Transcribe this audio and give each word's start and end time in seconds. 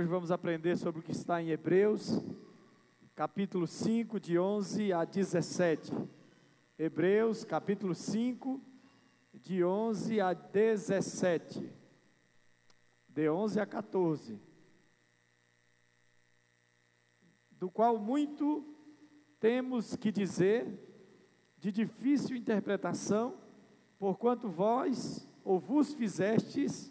Hoje 0.00 0.08
vamos 0.08 0.30
aprender 0.30 0.78
sobre 0.78 1.00
o 1.00 1.02
que 1.02 1.12
está 1.12 1.42
em 1.42 1.50
Hebreus, 1.50 2.22
capítulo 3.14 3.66
5, 3.66 4.18
de 4.18 4.38
11 4.38 4.94
a 4.94 5.04
17. 5.04 5.92
Hebreus, 6.78 7.44
capítulo 7.44 7.94
5, 7.94 8.58
de 9.34 9.62
11 9.62 10.18
a 10.22 10.32
17. 10.32 11.70
De 13.10 13.28
11 13.28 13.60
a 13.60 13.66
14. 13.66 14.40
Do 17.50 17.70
qual 17.70 17.98
muito 17.98 18.64
temos 19.38 19.96
que 19.96 20.10
dizer, 20.10 20.82
de 21.58 21.70
difícil 21.70 22.38
interpretação, 22.38 23.36
porquanto 23.98 24.48
vós 24.48 25.28
ou 25.44 25.60
vos 25.60 25.92
fizestes 25.92 26.90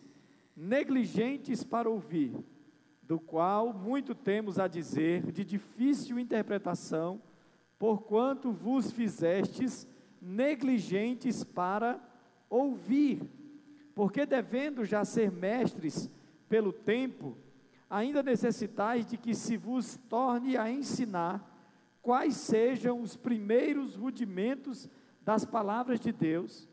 negligentes 0.55 1.64
para 1.64 1.89
ouvir 1.89 2.38
do 3.10 3.20
qual 3.20 3.73
muito 3.73 4.14
temos 4.14 4.60
a 4.60 4.68
dizer, 4.68 5.32
de 5.32 5.43
difícil 5.43 6.20
interpretação, 6.20 7.20
porquanto 7.79 8.52
vos 8.52 8.92
fizestes 8.92 9.88
negligentes 10.21 11.43
para 11.43 12.00
ouvir. 12.47 13.28
Porque 13.96 14.28
devendo 14.28 14.86
já 14.86 15.04
ser 15.04 15.32
mestres 15.32 16.07
pelo 16.47 16.71
tempo, 16.71 17.36
ainda 17.89 18.21
necessitais 18.21 19.07
de 19.07 19.18
que 19.18 19.33
se 19.33 19.57
vos 19.57 19.97
torne 20.07 20.55
a 20.55 20.69
ensinar 20.69 21.44
quais 22.04 22.36
sejam 22.36 23.02
os 23.02 23.18
primeiros 23.18 23.96
rudimentos 23.96 24.88
das 25.25 25.44
palavras 25.44 26.00
de 26.00 26.11
Deus, 26.11 26.69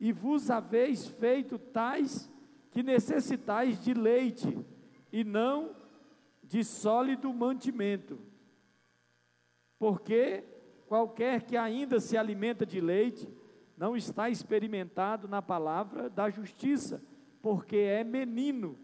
e 0.00 0.12
vos 0.12 0.50
haveis 0.50 1.06
feito 1.06 1.56
tais 1.56 2.28
que 2.72 2.82
necessitais 2.82 3.80
de 3.80 3.94
leite 3.94 4.58
e 5.12 5.24
não 5.24 5.74
de 6.42 6.64
sólido 6.64 7.32
mantimento. 7.32 8.18
Porque 9.78 10.44
qualquer 10.86 11.42
que 11.42 11.56
ainda 11.56 12.00
se 12.00 12.16
alimenta 12.16 12.64
de 12.64 12.80
leite 12.80 13.28
não 13.76 13.96
está 13.96 14.28
experimentado 14.28 15.28
na 15.28 15.40
palavra 15.40 16.10
da 16.10 16.28
justiça, 16.28 17.02
porque 17.40 17.76
é 17.76 18.02
menino. 18.02 18.76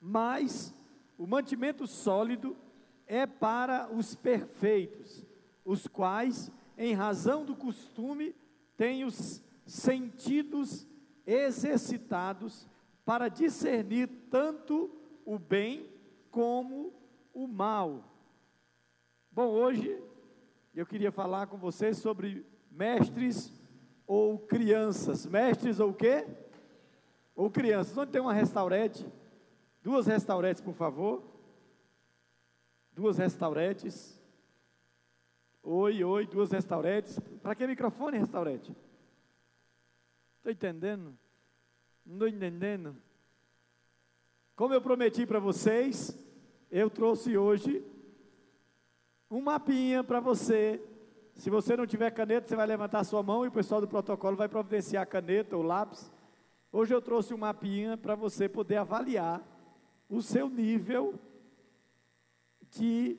Mas 0.00 0.74
o 1.16 1.26
mantimento 1.26 1.86
sólido 1.86 2.56
é 3.06 3.26
para 3.26 3.90
os 3.90 4.14
perfeitos, 4.14 5.24
os 5.64 5.86
quais, 5.86 6.52
em 6.76 6.92
razão 6.94 7.44
do 7.44 7.56
costume, 7.56 8.34
têm 8.76 9.04
os 9.04 9.42
sentidos 9.64 10.86
exercitados 11.26 12.67
para 13.08 13.30
discernir 13.30 14.06
tanto 14.30 14.90
o 15.24 15.38
bem 15.38 15.88
como 16.30 16.92
o 17.32 17.48
mal. 17.48 18.04
Bom, 19.32 19.46
hoje 19.46 19.98
eu 20.74 20.84
queria 20.84 21.10
falar 21.10 21.46
com 21.46 21.56
vocês 21.56 21.96
sobre 21.96 22.44
mestres 22.70 23.50
ou 24.06 24.38
crianças. 24.38 25.24
Mestres 25.24 25.80
ou 25.80 25.94
quê? 25.94 26.26
Ou 27.34 27.50
crianças. 27.50 27.96
Onde 27.96 28.12
tem 28.12 28.20
uma 28.20 28.34
restaurante? 28.34 29.06
Duas 29.82 30.06
restaurantes, 30.06 30.60
por 30.60 30.74
favor. 30.74 31.22
Duas 32.92 33.16
restaurantes. 33.16 34.22
Oi, 35.62 36.04
oi, 36.04 36.26
duas 36.26 36.50
restaurantes. 36.50 37.18
Para 37.42 37.54
que 37.54 37.66
microfone 37.66 38.18
restaurante? 38.18 38.76
Estou 40.36 40.52
entendendo? 40.52 41.18
Não 42.08 42.14
estou 42.14 42.28
entendendo. 42.28 42.96
Como 44.56 44.72
eu 44.72 44.80
prometi 44.80 45.26
para 45.26 45.38
vocês, 45.38 46.18
eu 46.70 46.88
trouxe 46.88 47.36
hoje 47.36 47.84
um 49.30 49.42
mapinha 49.42 50.02
para 50.02 50.18
você. 50.18 50.82
Se 51.34 51.50
você 51.50 51.76
não 51.76 51.86
tiver 51.86 52.10
caneta, 52.10 52.48
você 52.48 52.56
vai 52.56 52.66
levantar 52.66 53.04
sua 53.04 53.22
mão 53.22 53.44
e 53.44 53.48
o 53.48 53.52
pessoal 53.52 53.82
do 53.82 53.86
protocolo 53.86 54.38
vai 54.38 54.48
providenciar 54.48 55.02
a 55.02 55.06
caneta 55.06 55.54
ou 55.54 55.62
lápis. 55.62 56.10
Hoje 56.72 56.94
eu 56.94 57.02
trouxe 57.02 57.34
um 57.34 57.38
mapinha 57.38 57.94
para 57.94 58.14
você 58.14 58.48
poder 58.48 58.76
avaliar 58.76 59.46
o 60.08 60.22
seu 60.22 60.48
nível 60.48 61.14
de 62.70 63.18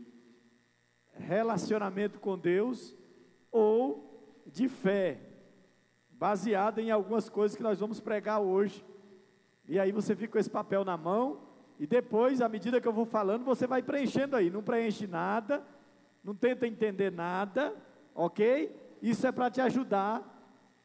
relacionamento 1.12 2.20
com 2.20 2.36
Deus 2.36 2.96
ou 3.52 4.44
de 4.48 4.68
fé 4.68 5.29
baseada 6.20 6.82
em 6.82 6.92
algumas 6.92 7.30
coisas 7.30 7.56
que 7.56 7.64
nós 7.64 7.80
vamos 7.80 8.02
pregar 8.02 8.42
hoje. 8.42 8.86
E 9.66 9.80
aí 9.80 9.94
você 9.94 10.14
fica 10.16 10.34
com 10.34 10.38
esse 10.38 10.50
papel 10.50 10.84
na 10.84 10.98
mão, 10.98 11.40
e 11.80 11.88
depois, 11.88 12.42
à 12.42 12.50
medida 12.50 12.82
que 12.82 12.88
eu 12.88 12.92
vou 12.92 13.06
falando, 13.06 13.46
você 13.46 13.66
vai 13.66 13.82
preenchendo 13.82 14.36
aí. 14.36 14.50
Não 14.50 14.62
preenche 14.62 15.08
nada, 15.08 15.66
não 16.22 16.36
tenta 16.36 16.68
entender 16.68 17.10
nada, 17.10 17.74
ok? 18.14 18.76
Isso 19.02 19.26
é 19.26 19.32
para 19.32 19.50
te 19.50 19.62
ajudar 19.62 20.22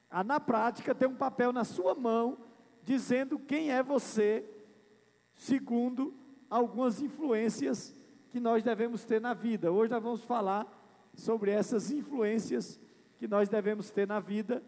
a, 0.08 0.22
na 0.22 0.38
prática, 0.38 0.94
ter 0.94 1.08
um 1.08 1.16
papel 1.16 1.52
na 1.52 1.64
sua 1.64 1.96
mão, 1.96 2.38
dizendo 2.84 3.36
quem 3.36 3.72
é 3.72 3.82
você, 3.82 4.48
segundo 5.34 6.14
algumas 6.48 7.02
influências 7.02 7.92
que 8.30 8.38
nós 8.38 8.62
devemos 8.62 9.04
ter 9.04 9.20
na 9.20 9.34
vida. 9.34 9.72
Hoje 9.72 9.90
nós 9.90 10.02
vamos 10.02 10.22
falar 10.22 10.64
sobre 11.12 11.50
essas 11.50 11.90
influências 11.90 12.80
que 13.18 13.26
nós 13.26 13.48
devemos 13.48 13.90
ter 13.90 14.06
na 14.06 14.20
vida 14.20 14.62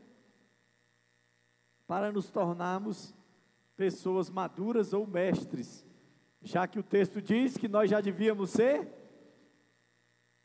para 1.86 2.10
nos 2.10 2.30
tornarmos 2.30 3.14
pessoas 3.76 4.30
maduras 4.30 4.92
ou 4.92 5.06
mestres, 5.06 5.84
já 6.42 6.66
que 6.66 6.78
o 6.78 6.82
texto 6.82 7.20
diz 7.20 7.56
que 7.56 7.68
nós 7.68 7.90
já 7.90 8.00
devíamos 8.00 8.50
ser 8.50 8.88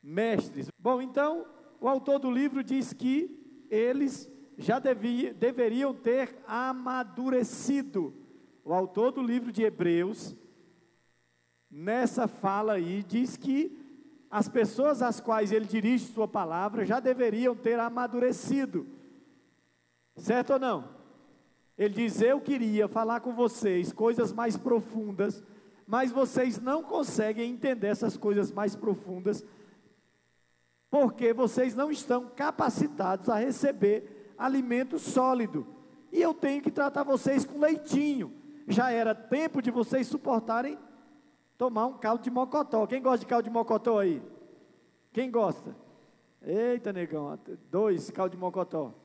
mestres. 0.01 0.67
Bom, 0.77 1.01
então, 1.01 1.45
o 1.79 1.87
autor 1.87 2.19
do 2.19 2.29
livro 2.29 2.63
diz 2.63 2.93
que 2.93 3.65
eles 3.69 4.29
já 4.57 4.79
devia, 4.79 5.33
deveriam 5.33 5.93
ter 5.93 6.35
amadurecido. 6.47 8.13
O 8.63 8.73
autor 8.73 9.11
do 9.11 9.23
livro 9.23 9.51
de 9.51 9.63
Hebreus, 9.63 10.35
nessa 11.69 12.27
fala 12.27 12.73
aí, 12.73 13.03
diz 13.03 13.37
que 13.37 13.77
as 14.29 14.47
pessoas 14.47 15.01
às 15.01 15.19
quais 15.19 15.51
ele 15.51 15.65
dirige 15.65 16.05
sua 16.05 16.27
palavra 16.27 16.85
já 16.85 16.99
deveriam 16.99 17.55
ter 17.55 17.79
amadurecido. 17.79 18.87
Certo 20.15 20.53
ou 20.53 20.59
não? 20.59 21.00
Ele 21.81 21.95
diz: 21.95 22.21
Eu 22.21 22.39
queria 22.39 22.87
falar 22.87 23.21
com 23.21 23.33
vocês 23.33 23.91
coisas 23.91 24.31
mais 24.31 24.55
profundas, 24.55 25.43
mas 25.87 26.11
vocês 26.11 26.61
não 26.61 26.83
conseguem 26.83 27.51
entender 27.51 27.87
essas 27.87 28.15
coisas 28.15 28.51
mais 28.51 28.75
profundas, 28.75 29.43
porque 30.91 31.33
vocês 31.33 31.73
não 31.73 31.89
estão 31.89 32.29
capacitados 32.35 33.29
a 33.29 33.35
receber 33.37 34.31
alimento 34.37 34.99
sólido. 34.99 35.65
E 36.11 36.21
eu 36.21 36.35
tenho 36.35 36.61
que 36.61 36.69
tratar 36.69 37.01
vocês 37.01 37.45
com 37.45 37.59
leitinho. 37.59 38.31
Já 38.67 38.91
era 38.91 39.15
tempo 39.15 39.59
de 39.59 39.71
vocês 39.71 40.05
suportarem 40.05 40.77
tomar 41.57 41.87
um 41.87 41.97
caldo 41.97 42.23
de 42.23 42.29
mocotó. 42.29 42.85
Quem 42.85 43.01
gosta 43.01 43.21
de 43.21 43.25
caldo 43.25 43.45
de 43.45 43.49
mocotó 43.49 43.97
aí? 43.97 44.21
Quem 45.11 45.31
gosta? 45.31 45.75
Eita, 46.43 46.93
negão, 46.93 47.39
dois 47.71 48.11
caldo 48.11 48.35
de 48.35 48.37
mocotó. 48.37 49.00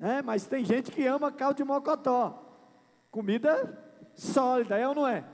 É, 0.00 0.22
mas 0.22 0.46
tem 0.46 0.64
gente 0.64 0.90
que 0.90 1.06
ama 1.06 1.32
caldo 1.32 1.56
de 1.56 1.64
mocotó. 1.64 2.44
Comida 3.10 3.84
sólida, 4.14 4.78
é 4.78 4.86
ou 4.86 4.94
não 4.94 5.06
é? 5.06 5.24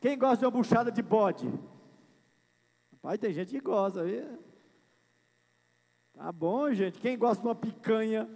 Quem 0.00 0.18
gosta 0.18 0.38
de 0.38 0.44
uma 0.44 0.50
buchada 0.50 0.90
de 0.90 1.02
bode? 1.02 1.52
Pai, 3.00 3.18
tem 3.18 3.32
gente 3.32 3.50
que 3.50 3.60
gosta. 3.60 4.04
Viu? 4.04 4.38
Tá 6.14 6.30
bom, 6.32 6.72
gente. 6.72 6.98
Quem 6.98 7.18
gosta 7.18 7.42
de 7.42 7.48
uma 7.48 7.54
picanha 7.54 8.28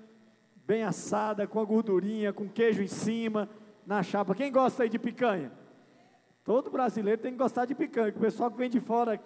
bem 0.66 0.82
assada, 0.82 1.46
com 1.46 1.60
a 1.60 1.64
gordurinha, 1.64 2.32
com 2.32 2.48
queijo 2.48 2.82
em 2.82 2.88
cima, 2.88 3.48
na 3.86 4.02
chapa. 4.02 4.34
Quem 4.34 4.50
gosta 4.50 4.82
aí 4.82 4.88
de 4.88 4.98
picanha? 4.98 5.52
Todo 6.42 6.70
brasileiro 6.70 7.20
tem 7.20 7.32
que 7.32 7.38
gostar 7.38 7.64
de 7.64 7.74
picanha. 7.74 8.08
O 8.08 8.20
pessoal 8.20 8.50
que 8.50 8.56
vem 8.56 8.70
de 8.70 8.80
fora 8.80 9.20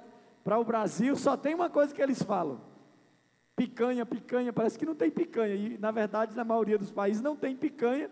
para 0.44 0.58
o 0.58 0.64
Brasil 0.64 1.16
só 1.16 1.36
tem 1.36 1.54
uma 1.54 1.70
coisa 1.70 1.94
que 1.94 2.02
eles 2.02 2.22
falam: 2.22 2.60
picanha, 3.60 4.06
picanha, 4.06 4.54
parece 4.54 4.78
que 4.78 4.86
não 4.86 4.94
tem 4.94 5.10
picanha. 5.10 5.54
E, 5.54 5.76
na 5.76 5.90
verdade, 5.90 6.34
na 6.34 6.42
maioria 6.42 6.78
dos 6.78 6.90
países 6.90 7.20
não 7.20 7.36
tem 7.36 7.54
picanha. 7.54 8.10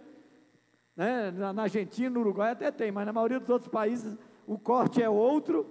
Né? 0.95 1.31
Na 1.31 1.63
Argentina, 1.63 2.11
no 2.11 2.21
Uruguai 2.21 2.51
até 2.51 2.71
tem, 2.71 2.93
mas 2.93 3.07
na 3.07 3.15
maioria 3.15 3.41
dos 3.41 3.49
outros 3.49 3.71
países 3.71 4.15
o 4.47 4.59
corte 4.59 5.03
é 5.03 5.09
outro 5.09 5.67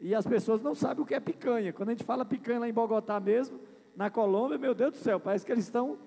e 0.00 0.14
as 0.14 0.24
pessoas 0.24 0.62
não 0.62 0.76
sabem 0.76 1.02
o 1.02 1.06
que 1.06 1.14
é 1.14 1.18
picanha. 1.18 1.72
Quando 1.72 1.88
a 1.88 1.92
gente 1.92 2.04
fala 2.04 2.24
picanha 2.24 2.60
lá 2.60 2.68
em 2.68 2.72
Bogotá 2.72 3.18
mesmo, 3.18 3.58
na 3.96 4.10
Colômbia, 4.10 4.58
meu 4.58 4.76
Deus 4.76 4.92
do 4.92 4.98
céu, 4.98 5.18
parece 5.18 5.44
que 5.44 5.50
eles 5.50 5.64
estão. 5.64 5.98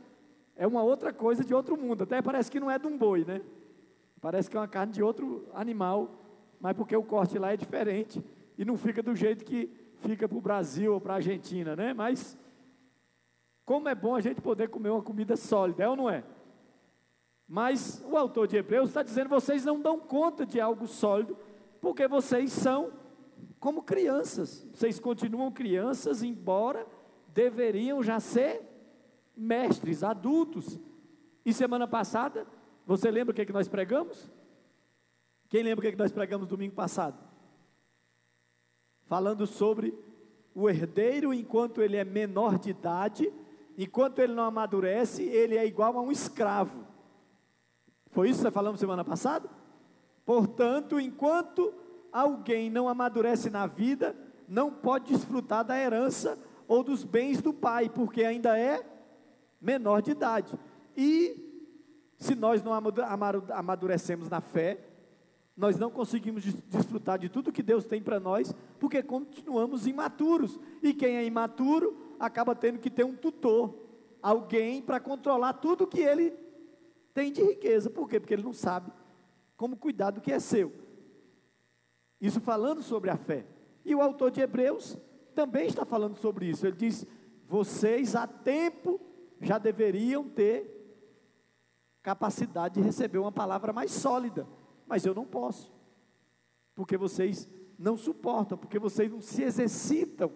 É 0.55 0.65
uma 0.65 0.81
outra 0.81 1.11
coisa 1.11 1.43
de 1.43 1.53
outro 1.53 1.75
mundo. 1.75 2.03
Até 2.03 2.21
parece 2.21 2.49
que 2.49 2.59
não 2.59 2.71
é 2.71 2.79
de 2.79 2.87
um 2.87 2.97
boi, 2.97 3.25
né? 3.25 3.41
Parece 4.21 4.49
que 4.49 4.55
é 4.55 4.59
uma 4.61 4.67
carne 4.67 4.93
de 4.93 5.03
outro 5.03 5.45
animal, 5.53 6.09
mas 6.61 6.73
porque 6.73 6.95
o 6.95 7.03
corte 7.03 7.37
lá 7.37 7.51
é 7.51 7.57
diferente 7.57 8.23
e 8.57 8.63
não 8.63 8.77
fica 8.77 9.03
do 9.03 9.13
jeito 9.13 9.43
que 9.43 9.69
fica 9.97 10.25
para 10.25 10.37
o 10.37 10.41
Brasil 10.41 10.93
ou 10.93 11.01
para 11.01 11.13
a 11.13 11.15
Argentina, 11.17 11.75
né? 11.75 11.93
Mas 11.93 12.37
como 13.67 13.89
é 13.89 13.93
bom 13.93 14.15
a 14.15 14.21
gente 14.21 14.39
poder 14.39 14.69
comer 14.69 14.91
uma 14.91 15.01
comida 15.01 15.35
sólida, 15.35 15.83
é 15.83 15.89
ou 15.89 15.97
não 15.97 16.09
é? 16.09 16.23
Mas 17.45 18.01
o 18.09 18.15
autor 18.15 18.47
de 18.47 18.55
Hebreus 18.55 18.87
está 18.87 19.03
dizendo: 19.03 19.27
vocês 19.27 19.65
não 19.65 19.81
dão 19.81 19.99
conta 19.99 20.45
de 20.45 20.57
algo 20.57 20.87
sólido, 20.87 21.37
porque 21.81 22.07
vocês 22.07 22.49
são 22.53 22.93
como 23.59 23.83
crianças. 23.83 24.65
Vocês 24.73 25.01
continuam 25.01 25.51
crianças, 25.51 26.23
embora 26.23 26.87
deveriam 27.33 28.01
já 28.01 28.21
ser 28.21 28.61
mestres, 29.35 30.01
adultos. 30.01 30.79
E 31.45 31.51
semana 31.51 31.85
passada, 31.85 32.47
você 32.85 33.11
lembra 33.11 33.33
o 33.33 33.35
que, 33.35 33.41
é 33.41 33.45
que 33.45 33.51
nós 33.51 33.67
pregamos? 33.67 34.31
Quem 35.49 35.61
lembra 35.61 35.79
o 35.79 35.81
que, 35.81 35.89
é 35.89 35.91
que 35.91 35.97
nós 35.97 36.13
pregamos 36.13 36.47
domingo 36.47 36.73
passado? 36.73 37.21
Falando 39.07 39.45
sobre 39.45 39.93
o 40.55 40.69
herdeiro, 40.69 41.33
enquanto 41.33 41.81
ele 41.81 41.97
é 41.97 42.05
menor 42.05 42.57
de 42.57 42.69
idade, 42.69 43.29
enquanto 43.77 44.19
ele 44.19 44.33
não 44.33 44.43
amadurece, 44.43 45.23
ele 45.23 45.55
é 45.55 45.65
igual 45.65 45.97
a 45.97 46.01
um 46.01 46.11
escravo. 46.11 46.85
Foi 48.11 48.29
isso 48.29 48.43
que 48.43 48.51
falamos 48.51 48.79
semana 48.79 49.05
passada? 49.05 49.47
Portanto, 50.25 50.99
enquanto 50.99 51.73
alguém 52.11 52.69
não 52.69 52.89
amadurece 52.89 53.49
na 53.49 53.67
vida, 53.67 54.15
não 54.47 54.71
pode 54.71 55.13
desfrutar 55.13 55.63
da 55.63 55.77
herança 55.77 56.37
ou 56.67 56.83
dos 56.83 57.03
bens 57.03 57.41
do 57.41 57.53
pai, 57.53 57.89
porque 57.89 58.23
ainda 58.23 58.57
é 58.57 58.83
menor 59.61 60.01
de 60.01 60.11
idade. 60.11 60.57
E 60.95 61.71
se 62.17 62.33
nós 62.33 62.63
não 62.63 62.73
amadurecemos 62.73 64.29
na 64.29 64.41
fé, 64.41 64.79
nós 65.55 65.77
não 65.77 65.89
conseguimos 65.89 66.43
desfrutar 66.43 67.17
de 67.17 67.29
tudo 67.29 67.51
que 67.51 67.63
Deus 67.63 67.85
tem 67.85 68.01
para 68.01 68.19
nós, 68.19 68.53
porque 68.79 69.01
continuamos 69.01 69.87
imaturos. 69.87 70.59
E 70.81 70.93
quem 70.93 71.17
é 71.17 71.25
imaturo 71.25 71.97
acaba 72.19 72.55
tendo 72.55 72.79
que 72.79 72.89
ter 72.89 73.03
um 73.03 73.15
tutor, 73.15 73.73
alguém 74.21 74.81
para 74.81 74.99
controlar 74.99 75.53
tudo 75.53 75.87
que 75.87 75.99
ele 75.99 76.33
tem 77.13 77.31
de 77.31 77.41
riqueza. 77.41 77.89
Por 77.89 78.07
quê? 78.07 78.19
Porque 78.19 78.33
ele 78.33 78.43
não 78.43 78.53
sabe 78.53 78.91
como 79.55 79.75
cuidar 79.75 80.11
do 80.11 80.21
que 80.21 80.31
é 80.31 80.39
seu. 80.39 80.71
Isso 82.19 82.39
falando 82.39 82.81
sobre 82.81 83.09
a 83.09 83.17
fé. 83.17 83.45
E 83.83 83.95
o 83.95 84.01
autor 84.01 84.31
de 84.31 84.41
Hebreus 84.41 84.97
também 85.33 85.67
está 85.67 85.85
falando 85.85 86.15
sobre 86.15 86.47
isso. 86.47 86.65
Ele 86.65 86.75
diz: 86.75 87.05
vocês 87.47 88.15
há 88.15 88.27
tempo 88.27 88.99
já 89.39 89.57
deveriam 89.57 90.27
ter 90.27 90.75
capacidade 92.01 92.75
de 92.75 92.81
receber 92.81 93.17
uma 93.17 93.31
palavra 93.31 93.71
mais 93.73 93.91
sólida, 93.91 94.47
mas 94.87 95.05
eu 95.05 95.13
não 95.13 95.25
posso, 95.25 95.73
porque 96.73 96.95
vocês 96.95 97.49
não 97.77 97.97
suportam, 97.97 98.57
porque 98.57 98.79
vocês 98.79 99.11
não 99.11 99.21
se 99.21 99.43
exercitam 99.43 100.31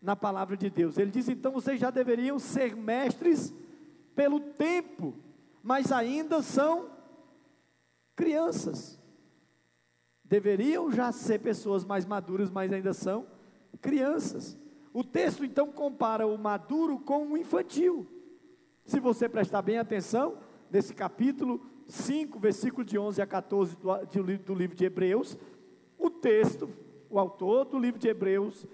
na 0.00 0.14
palavra 0.14 0.56
de 0.56 0.70
Deus. 0.70 0.98
Ele 0.98 1.10
diz: 1.10 1.28
então 1.28 1.52
vocês 1.52 1.80
já 1.80 1.90
deveriam 1.90 2.38
ser 2.38 2.76
mestres 2.76 3.54
pelo 4.14 4.40
tempo, 4.40 5.14
mas 5.62 5.92
ainda 5.92 6.42
são 6.42 6.90
crianças. 8.16 8.98
Deveriam 10.24 10.90
já 10.90 11.10
ser 11.10 11.40
pessoas 11.40 11.84
mais 11.84 12.04
maduras, 12.04 12.50
mas 12.50 12.72
ainda 12.72 12.92
são 12.92 13.26
crianças. 13.80 14.58
O 14.92 15.04
texto 15.04 15.44
então 15.44 15.70
compara 15.70 16.26
o 16.26 16.36
maduro 16.36 16.98
com 16.98 17.28
o 17.28 17.36
infantil. 17.36 18.06
Se 18.84 18.98
você 18.98 19.28
prestar 19.28 19.62
bem 19.62 19.78
atenção, 19.78 20.38
nesse 20.70 20.94
capítulo 20.94 21.60
5, 21.86 22.38
versículo 22.38 22.84
de 22.84 22.98
11 22.98 23.22
a 23.22 23.26
14 23.26 23.76
do, 23.76 24.38
do 24.44 24.54
livro 24.54 24.76
de 24.76 24.84
Hebreus, 24.84 25.38
o 25.98 26.10
texto, 26.10 26.68
o 27.08 27.18
autor 27.18 27.64
do 27.64 27.78
livro 27.78 27.98
de 27.98 28.08
Hebreus, 28.08 28.66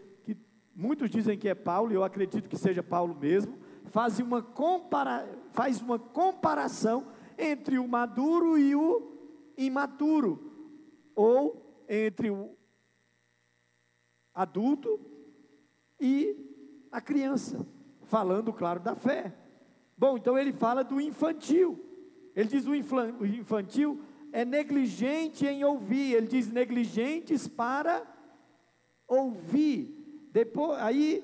muitos 0.75 1.11
dizem 1.11 1.39
que 1.39 1.49
é 1.49 1.55
Paulo, 1.55 1.93
e 1.93 1.95
eu 1.95 2.05
acredito 2.05 2.49
que 2.49 2.57
seja 2.57 2.83
Paulo 2.83 3.15
mesmo, 3.15 3.59
faz 3.87 4.19
uma, 4.19 4.43
compara, 4.43 5.29
faz 5.53 5.81
uma 5.81 5.99
comparação 5.99 7.07
entre 7.39 7.79
o 7.79 7.87
maduro 7.87 8.59
e 8.59 8.75
o 8.75 9.53
imaturo, 9.57 10.53
ou 11.15 11.85
entre 11.89 12.31
o 12.31 12.57
adulto 14.35 15.01
e 16.01 16.37
a 16.91 17.01
criança, 17.01 17.67
falando, 18.03 18.53
claro, 18.53 18.81
da 18.81 18.95
fé. 18.95 19.35
Bom, 19.97 20.17
então 20.17 20.37
ele 20.37 20.53
fala 20.53 20.83
do 20.83 21.01
infantil. 21.01 21.81
Ele 22.35 22.49
diz 22.49 22.67
o 22.67 22.75
infantil 22.75 24.03
é 24.33 24.45
negligente 24.45 25.47
em 25.47 25.63
ouvir. 25.63 26.15
Ele 26.15 26.27
diz 26.27 26.51
negligentes 26.51 27.47
para 27.47 28.03
ouvir. 29.07 30.04
Depois, 30.35 30.81
aí, 30.81 31.23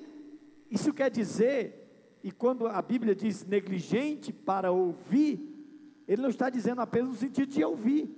isso 0.69 0.93
quer 0.93 1.11
dizer, 1.11 2.17
e 2.23 2.31
quando 2.31 2.65
a 2.65 2.81
Bíblia 2.81 3.13
diz 3.13 3.45
negligente 3.45 4.31
para 4.31 4.71
ouvir, 4.71 5.53
ele 6.07 6.21
não 6.21 6.29
está 6.29 6.49
dizendo 6.49 6.79
apenas 6.79 7.09
no 7.09 7.17
sentido 7.17 7.51
de 7.51 7.61
ouvir. 7.61 8.09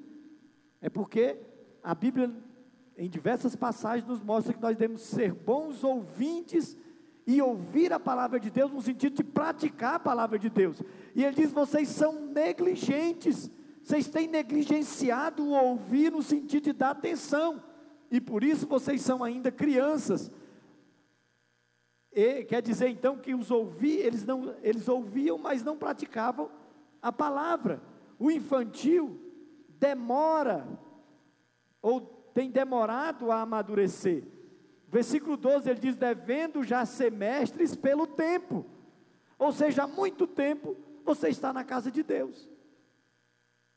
É 0.80 0.92
porque 0.92 1.40
a 1.81 1.95
Bíblia, 1.95 2.31
em 2.95 3.10
diversas 3.10 3.56
passagens, 3.56 4.07
nos 4.07 4.22
mostra 4.22 4.54
que 4.54 4.62
nós 4.62 4.78
devemos 4.78 5.01
ser 5.01 5.34
bons 5.34 5.84
ouvintes 5.84 6.78
e 7.25 7.42
ouvir 7.42 7.92
a 7.92 8.00
palavra 8.00 8.39
de 8.39 8.51
Deus 8.51 8.72
no 8.72 8.80
sentido 8.80 9.16
de 9.16 9.24
praticar 9.24 9.96
a 9.96 10.00
palavra 10.00 10.38
de 10.38 10.48
Deus. 10.48 10.80
E 11.16 11.24
ele 11.24 11.36
diz: 11.36 11.51
vocês 11.51 11.89
são 11.89 12.28
negligentes, 12.28 13.50
vocês 13.84 14.07
têm 14.07 14.28
negligenciado 14.28 15.44
o 15.44 15.54
ouvir 15.54 16.12
no 16.12 16.22
sentido 16.22 16.66
de 16.66 16.74
dar 16.74 16.92
atenção, 16.92 17.63
e 18.12 18.22
por 18.22 18.44
isso 18.44 18.68
vocês 18.68 19.01
são 19.01 19.24
ainda 19.24 19.51
crianças. 19.51 20.30
E, 22.15 22.44
quer 22.44 22.62
dizer 22.62 22.89
então 22.89 23.18
que 23.18 23.33
os 23.33 23.50
ouvi, 23.50 23.98
eles, 23.98 24.24
não, 24.24 24.56
eles 24.62 24.88
ouviam, 24.88 25.38
mas 25.38 25.63
não 25.63 25.77
praticavam 25.77 26.50
a 27.01 27.12
palavra. 27.12 27.81
O 28.19 28.30
infantil 28.30 29.19
demora, 29.80 30.68
ou 31.81 32.01
tem 32.33 32.50
demorado 32.50 33.31
a 33.31 33.42
amadurecer. 33.42 34.24
Versículo 34.88 35.36
12 35.36 35.69
ele 35.69 35.80
diz: 35.80 35.98
devendo 35.98 36.63
já 36.63 36.86
ser 36.86 37.12
mestres 37.12 37.75
pelo 37.75 38.06
tempo. 38.06 38.63
Ou 39.39 39.51
seja, 39.51 39.83
há 39.83 39.88
muito 39.88 40.27
tempo 40.27 40.77
você 41.04 41.30
está 41.30 41.51
na 41.51 41.63
casa 41.63 41.92
de 41.92 42.04
Deus. 42.04 42.50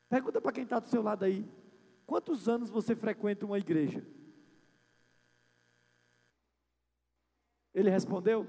Pergunta 0.08 0.40
para 0.40 0.52
quem 0.52 0.64
está 0.64 0.78
do 0.78 0.88
seu 0.88 1.02
lado 1.02 1.24
aí: 1.24 1.44
quantos 2.06 2.48
anos 2.48 2.68
você 2.68 2.94
frequenta 2.94 3.46
uma 3.46 3.58
igreja? 3.58 4.04
Ele 7.76 7.90
respondeu? 7.90 8.48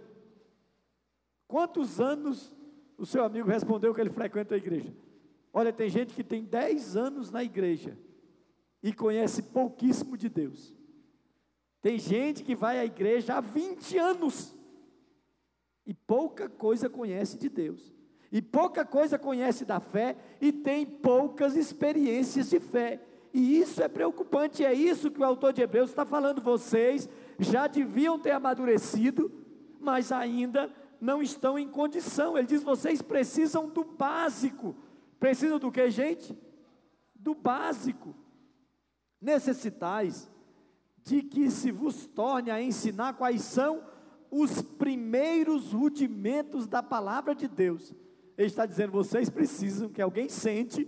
Quantos 1.50 2.00
anos 2.00 2.56
o 2.98 3.06
seu 3.06 3.26
amigo 3.26 3.50
respondeu 3.50 3.94
que 3.94 4.00
ele 4.00 4.10
frequenta 4.10 4.56
a 4.56 4.58
igreja? 4.58 4.96
Olha, 5.52 5.74
tem 5.74 5.90
gente 5.90 6.14
que 6.14 6.24
tem 6.24 6.46
10 6.46 6.96
anos 6.96 7.30
na 7.30 7.44
igreja 7.44 7.98
e 8.82 8.94
conhece 8.94 9.44
pouquíssimo 9.44 10.16
de 10.16 10.30
Deus. 10.30 10.74
Tem 11.82 12.00
gente 12.00 12.42
que 12.42 12.56
vai 12.56 12.80
à 12.80 12.86
igreja 12.86 13.36
há 13.36 13.42
20 13.42 13.98
anos 13.98 14.56
e 15.86 15.94
pouca 15.94 16.48
coisa 16.48 16.90
conhece 16.90 17.38
de 17.38 17.50
Deus. 17.50 17.94
E 18.32 18.42
pouca 18.42 18.86
coisa 18.86 19.20
conhece 19.20 19.66
da 19.66 19.82
fé 19.82 20.16
e 20.40 20.54
tem 20.54 20.86
poucas 20.86 21.58
experiências 21.58 22.50
de 22.50 22.62
fé. 22.62 23.02
E 23.34 23.60
isso 23.60 23.84
é 23.84 23.90
preocupante, 23.90 24.64
é 24.64 24.74
isso 24.74 25.12
que 25.12 25.20
o 25.20 25.26
autor 25.26 25.52
de 25.52 25.62
Hebreus 25.62 25.90
está 25.90 26.06
falando. 26.06 26.42
Vocês 26.42 27.10
já 27.40 27.68
deviam 27.68 28.20
ter 28.20 28.32
amadurecido, 28.32 29.32
mas 29.80 30.12
ainda 30.12 30.74
não 31.00 31.22
estão 31.22 31.58
em 31.58 31.68
condição. 31.68 32.38
Ele 32.38 32.48
diz: 32.48 32.64
vocês 32.64 33.02
precisam 33.02 33.70
do 33.70 33.84
básico. 33.84 34.76
Precisam 35.20 35.60
do 35.60 35.72
que, 35.72 35.90
gente? 35.90 36.38
Do 37.16 37.34
básico. 37.34 38.16
Necessitais 39.22 40.30
de 41.04 41.22
que 41.22 41.50
se 41.50 41.72
vos 41.72 42.06
torne 42.06 42.52
a 42.52 42.62
ensinar 42.62 43.14
quais 43.14 43.42
são 43.42 43.82
os 44.30 44.62
primeiros 44.62 45.72
rudimentos 45.72 46.68
da 46.68 46.84
palavra 46.84 47.34
de 47.34 47.48
Deus. 47.48 47.94
Ele 48.38 48.48
está 48.48 48.66
dizendo: 48.66 48.92
vocês 48.92 49.30
precisam 49.30 49.90
que 49.90 50.02
alguém 50.02 50.30
sente 50.30 50.88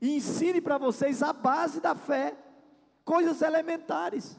e 0.00 0.16
ensine 0.16 0.60
para 0.60 0.78
vocês 0.78 1.22
a 1.22 1.32
base 1.32 1.80
da 1.80 1.94
fé, 1.94 2.36
coisas 3.04 3.42
elementares, 3.42 4.38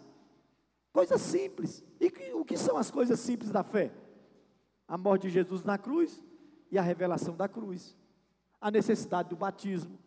coisas 1.00 1.22
simples. 1.22 1.82
E 1.98 2.12
o 2.34 2.44
que 2.44 2.58
são 2.58 2.75
as 2.75 2.91
coisas 2.91 3.18
simples 3.22 3.51
da 3.51 3.63
fé? 3.63 3.89
A 4.86 4.98
morte 4.98 5.24
de 5.24 5.29
Jesus 5.29 5.63
na 5.63 5.77
cruz 5.77 6.22
e 6.70 6.77
a 6.77 6.82
revelação 6.82 7.38
da 7.38 7.48
cruz, 7.48 7.96
a 8.60 8.70
necessidade 8.70 9.29
do 9.29 9.38
batismo, 9.38 9.98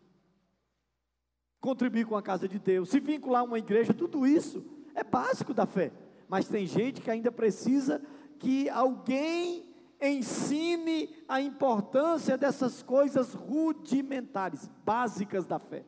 contribuir 1.59 2.05
com 2.05 2.15
a 2.15 2.21
casa 2.21 2.47
de 2.47 2.59
Deus, 2.59 2.89
se 2.89 2.99
vincular 2.99 3.41
a 3.41 3.45
uma 3.45 3.57
igreja, 3.57 3.91
tudo 3.91 4.27
isso 4.27 4.63
é 4.93 5.03
básico 5.03 5.51
da 5.51 5.65
fé. 5.65 5.91
Mas 6.27 6.47
tem 6.47 6.67
gente 6.67 7.01
que 7.01 7.09
ainda 7.09 7.31
precisa 7.31 7.99
que 8.37 8.69
alguém 8.69 9.73
ensine 9.99 11.09
a 11.27 11.41
importância 11.41 12.37
dessas 12.37 12.83
coisas 12.83 13.33
rudimentares, 13.33 14.69
básicas 14.85 15.47
da 15.47 15.57
fé. 15.57 15.83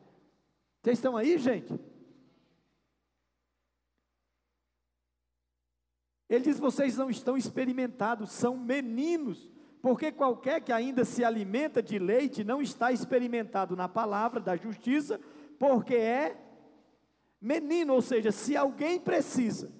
Vocês 0.82 0.98
estão 0.98 1.16
aí, 1.16 1.38
gente? 1.38 1.78
Ele 6.28 6.44
diz: 6.44 6.58
vocês 6.58 6.96
não 6.96 7.08
estão 7.08 7.36
experimentados, 7.36 8.32
são 8.32 8.56
meninos, 8.56 9.50
porque 9.80 10.10
qualquer 10.10 10.60
que 10.60 10.72
ainda 10.72 11.04
se 11.04 11.24
alimenta 11.24 11.82
de 11.82 11.98
leite 11.98 12.42
não 12.42 12.60
está 12.60 12.90
experimentado 12.90 13.76
na 13.76 13.88
palavra 13.88 14.40
da 14.40 14.56
justiça, 14.56 15.20
porque 15.58 15.94
é 15.94 16.36
menino, 17.40 17.94
ou 17.94 18.02
seja, 18.02 18.32
se 18.32 18.56
alguém 18.56 18.98
precisa 18.98 19.72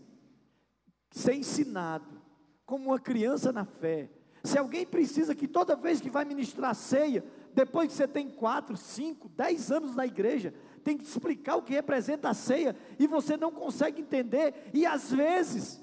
ser 1.10 1.34
ensinado 1.34 2.22
como 2.64 2.90
uma 2.90 2.98
criança 2.98 3.52
na 3.52 3.64
fé, 3.64 4.10
se 4.44 4.56
alguém 4.56 4.86
precisa 4.86 5.34
que 5.34 5.48
toda 5.48 5.74
vez 5.74 6.00
que 6.00 6.10
vai 6.10 6.24
ministrar 6.24 6.74
ceia, 6.74 7.24
depois 7.52 7.88
que 7.88 7.94
você 7.94 8.06
tem 8.06 8.28
quatro, 8.28 8.76
cinco, 8.76 9.28
dez 9.28 9.72
anos 9.72 9.96
na 9.96 10.06
igreja, 10.06 10.54
tem 10.84 10.96
que 10.96 11.04
explicar 11.04 11.56
o 11.56 11.62
que 11.62 11.72
representa 11.72 12.28
a 12.28 12.34
ceia 12.34 12.76
e 12.98 13.08
você 13.08 13.36
não 13.36 13.50
consegue 13.50 14.00
entender, 14.00 14.70
e 14.72 14.86
às 14.86 15.10
vezes 15.10 15.82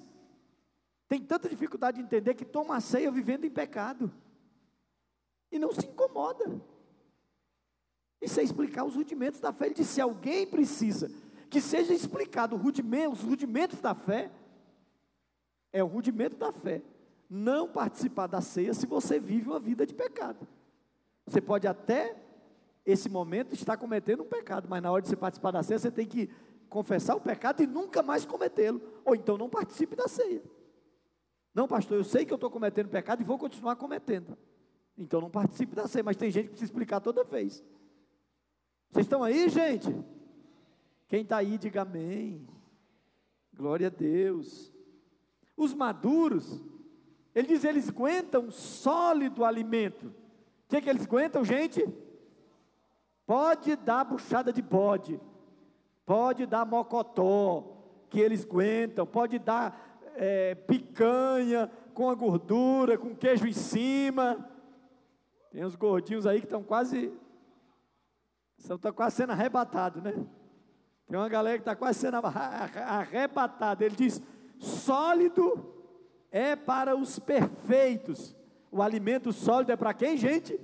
tem 1.08 1.22
tanta 1.22 1.50
dificuldade 1.50 1.98
de 1.98 2.04
entender 2.04 2.34
que 2.34 2.46
toma 2.46 2.76
a 2.76 2.82
ceia 2.82 3.12
vivendo 3.12 3.46
em 3.46 3.52
pecado 3.52 4.12
e 5.52 5.60
não 5.60 5.72
se 5.72 5.86
incomoda. 5.86 6.62
Isso 8.22 8.40
é 8.40 8.44
explicar 8.44 8.86
os 8.86 8.96
rudimentos 8.96 9.40
da 9.40 9.52
fé. 9.52 9.66
Ele 9.66 9.76
disse: 9.76 9.94
se 9.94 10.02
alguém 10.02 10.48
precisa 10.48 11.12
que 11.50 11.62
seja 11.62 11.94
explicado 11.94 12.56
os 12.56 13.22
rudimentos 13.22 13.80
da 13.80 13.94
fé, 13.94 14.32
é 15.72 15.84
o 15.84 15.88
rudimento 15.88 16.36
da 16.36 16.52
fé. 16.52 16.82
Não 17.30 17.68
participar 17.68 18.28
da 18.28 18.42
ceia 18.42 18.74
se 18.74 18.86
você 18.86 19.20
vive 19.20 19.50
uma 19.50 19.60
vida 19.60 19.86
de 19.86 19.94
pecado. 19.94 20.48
Você 21.28 21.42
pode 21.42 21.68
até, 21.68 22.16
esse 22.86 23.10
momento, 23.10 23.54
estar 23.54 23.78
cometendo 23.78 24.24
um 24.24 24.28
pecado, 24.28 24.68
mas 24.70 24.82
na 24.82 24.92
hora 24.92 25.02
de 25.02 25.10
você 25.10 25.16
participar 25.16 25.52
da 25.52 25.64
ceia, 25.64 25.80
você 25.80 25.92
tem 25.92 26.08
que 26.08 26.30
confessar 26.70 27.16
o 27.16 27.22
pecado 27.22 27.62
e 27.62 27.68
nunca 27.68 28.02
mais 28.02 28.26
cometê-lo. 28.26 28.82
Ou 29.06 29.16
então 29.16 29.38
não 29.38 29.50
participe 29.50 29.96
da 29.96 30.08
ceia. 30.08 30.42
Não, 31.54 31.68
pastor, 31.68 31.98
eu 31.98 32.04
sei 32.04 32.26
que 32.26 32.34
eu 32.34 32.36
estou 32.36 32.50
cometendo 32.50 32.90
pecado 32.90 33.22
e 33.22 33.26
vou 33.26 33.38
continuar 33.38 33.76
cometendo. 33.76 34.38
Então 34.98 35.22
não 35.22 35.30
participe 35.30 35.76
da 35.76 35.88
ceia, 35.88 36.04
mas 36.04 36.18
tem 36.18 36.32
gente 36.32 36.46
que 36.46 36.50
precisa 36.50 36.72
explicar 36.72 37.00
toda 37.00 37.24
vez. 37.24 37.64
Vocês 38.90 39.06
estão 39.06 39.24
aí, 39.24 39.50
gente? 39.50 39.94
Quem 41.08 41.22
está 41.22 41.38
aí, 41.38 41.58
diga 41.58 41.82
amém. 41.82 42.48
Glória 43.56 43.88
a 43.88 43.90
Deus. 43.90 44.74
Os 45.56 45.74
maduros, 45.74 46.64
ele 47.36 47.48
diz, 47.48 47.64
eles 47.64 47.90
aguentam 47.90 48.50
sólido 48.50 49.46
alimento. 49.46 50.08
O 50.08 50.14
que, 50.70 50.82
que 50.82 50.90
eles 50.90 51.06
aguentam, 51.06 51.44
gente? 51.44 51.88
Pode 53.26 53.76
dar 53.76 54.04
buchada 54.04 54.52
de 54.52 54.62
bode, 54.62 55.20
pode 56.06 56.46
dar 56.46 56.66
mocotó, 56.66 57.78
que 58.10 58.20
eles 58.20 58.44
aguentam, 58.44 59.06
pode 59.06 59.40
dar 59.40 59.93
é, 60.16 60.56
picanha 60.56 61.70
com 61.94 62.10
a 62.10 62.16
gordura, 62.16 62.98
com 62.98 63.16
queijo 63.16 63.48
em 63.48 63.54
cima. 63.54 64.50
Tem 65.52 65.64
uns 65.64 65.76
gordinhos 65.76 66.26
aí 66.26 66.40
que 66.40 66.46
estão 66.46 66.64
quase, 66.64 67.12
estão 68.58 68.80
quase 68.92 69.18
sendo 69.18 69.32
arrebatados, 69.32 70.02
né? 70.02 70.14
Tem 71.08 71.18
uma 71.18 71.30
galera 71.30 71.58
que 71.58 71.62
está 71.62 71.76
quase 71.76 72.00
sendo 72.00 72.18
arrebatada. 72.18 73.86
Ele 73.86 73.96
diz: 73.96 74.22
sólido 74.58 75.74
é 76.32 76.56
para 76.56 76.96
os 76.96 77.20
perfeitos. 77.20 78.36
O 78.72 78.82
alimento 78.82 79.32
sólido 79.32 79.72
é 79.72 79.76
para 79.76 79.94
quem, 79.94 80.18
gente? 80.18 80.60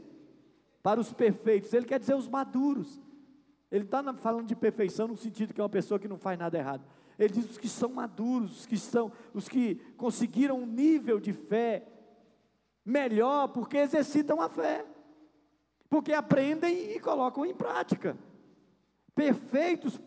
Para 0.82 1.00
os 1.00 1.14
perfeitos. 1.14 1.72
Ele 1.74 1.86
quer 1.86 2.00
dizer 2.00 2.16
os 2.16 2.28
maduros. 2.28 3.00
Ele 3.72 3.84
está 3.86 4.02
falando 4.16 4.48
de 4.48 4.56
perfeição 4.56 5.08
no 5.08 5.16
sentido 5.16 5.54
que 5.54 5.62
é 5.62 5.64
uma 5.64 5.70
pessoa 5.70 6.00
que 6.00 6.08
não 6.08 6.18
faz 6.18 6.40
nada 6.40 6.58
errado. 6.58 6.84
Ele 7.20 7.34
diz 7.34 7.50
os 7.50 7.58
que 7.58 7.68
são 7.68 7.90
maduros, 7.90 8.62
os 8.62 8.66
que 8.66 8.78
são, 8.78 9.12
os 9.34 9.50
que 9.50 9.76
conseguiram 9.98 10.62
um 10.62 10.66
nível 10.66 11.20
de 11.20 11.34
fé 11.34 11.86
melhor, 12.86 13.50
porque 13.50 13.76
exercitam 13.76 14.42
a 14.42 14.48
fé, 14.48 14.86
porque 15.90 16.14
aprendem 16.14 16.94
e 16.94 17.00
colocam 17.00 17.46
em 17.46 17.54
prática. 17.54 18.18
Perfeitos 19.14 20.00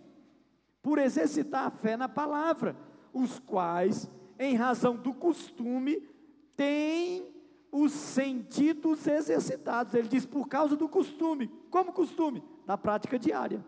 por 0.83 0.99
exercitar 0.99 1.66
a 1.66 1.71
fé 1.71 1.99
na 1.99 2.09
palavra, 2.09 2.75
os 3.12 3.38
quais, 3.38 4.11
em 4.38 4.57
razão 4.57 4.97
do 4.97 5.12
costume, 5.12 6.09
têm 6.57 7.31
os 7.71 7.92
sentidos 7.92 9.07
exercitados. 9.07 9.92
Ele 9.92 10.09
diz 10.09 10.25
por 10.25 10.49
causa 10.49 10.76
do 10.76 10.88
costume. 10.88 11.49
Como 11.71 11.92
costume? 11.92 12.42
Na 12.66 12.78
prática 12.78 13.19
diária. 13.19 13.62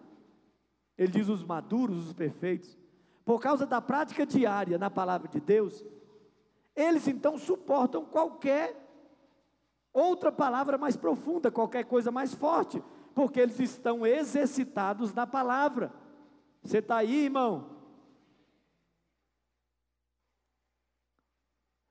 Ele 0.96 1.12
diz 1.12 1.28
os 1.28 1.44
maduros, 1.44 2.06
os 2.06 2.12
perfeitos, 2.14 2.76
por 3.24 3.40
causa 3.40 3.64
da 3.64 3.80
prática 3.80 4.26
diária 4.26 4.78
na 4.78 4.90
palavra 4.90 5.28
de 5.28 5.40
Deus, 5.40 5.84
eles 6.76 7.08
então 7.08 7.38
suportam 7.38 8.04
qualquer 8.04 8.84
outra 9.92 10.30
palavra 10.30 10.76
mais 10.76 10.96
profunda, 10.96 11.50
qualquer 11.50 11.84
coisa 11.84 12.10
mais 12.10 12.34
forte, 12.34 12.82
porque 13.14 13.40
eles 13.40 13.58
estão 13.60 14.06
exercitados 14.06 15.14
na 15.14 15.26
palavra. 15.26 15.92
Você 16.62 16.78
está 16.78 16.96
aí, 16.96 17.24
irmão? 17.24 17.70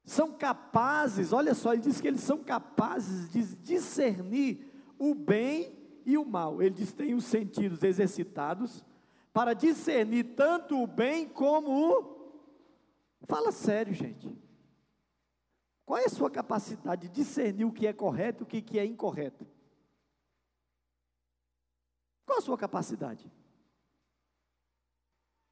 São 0.04 0.34
capazes, 0.34 1.32
olha 1.32 1.56
só, 1.56 1.74
ele 1.74 1.82
diz 1.82 2.02
que 2.02 2.08
eles 2.08 2.22
são 2.22 2.44
capazes 2.44 3.32
de 3.32 3.56
discernir 3.56 4.70
o 5.00 5.16
bem 5.16 5.80
e 6.06 6.18
o 6.18 6.26
mal. 6.26 6.62
Ele 6.62 6.76
diz 6.76 6.92
tem 6.92 7.16
os 7.16 7.24
sentidos 7.24 7.82
exercitados 7.84 8.84
para 9.34 9.56
discernir 9.56 10.36
tanto 10.36 10.82
o 10.82 10.86
bem 10.86 11.28
como 11.28 11.92
o. 11.92 12.14
Fala 13.24 13.52
sério, 13.52 13.94
gente. 13.94 14.38
Qual 15.86 16.00
é 16.00 16.06
a 16.06 16.10
sua 16.10 16.30
capacidade 16.30 17.10
de 17.10 17.14
discernir 17.14 17.66
o 17.66 17.74
que 17.74 17.88
é 17.88 17.92
correto 17.92 18.44
e 18.44 18.60
o 18.60 18.64
que 18.64 18.80
é 18.80 18.86
incorreto? 18.86 19.46
Qual 22.26 22.38
a 22.38 22.42
sua 22.42 22.58
capacidade? 22.58 23.30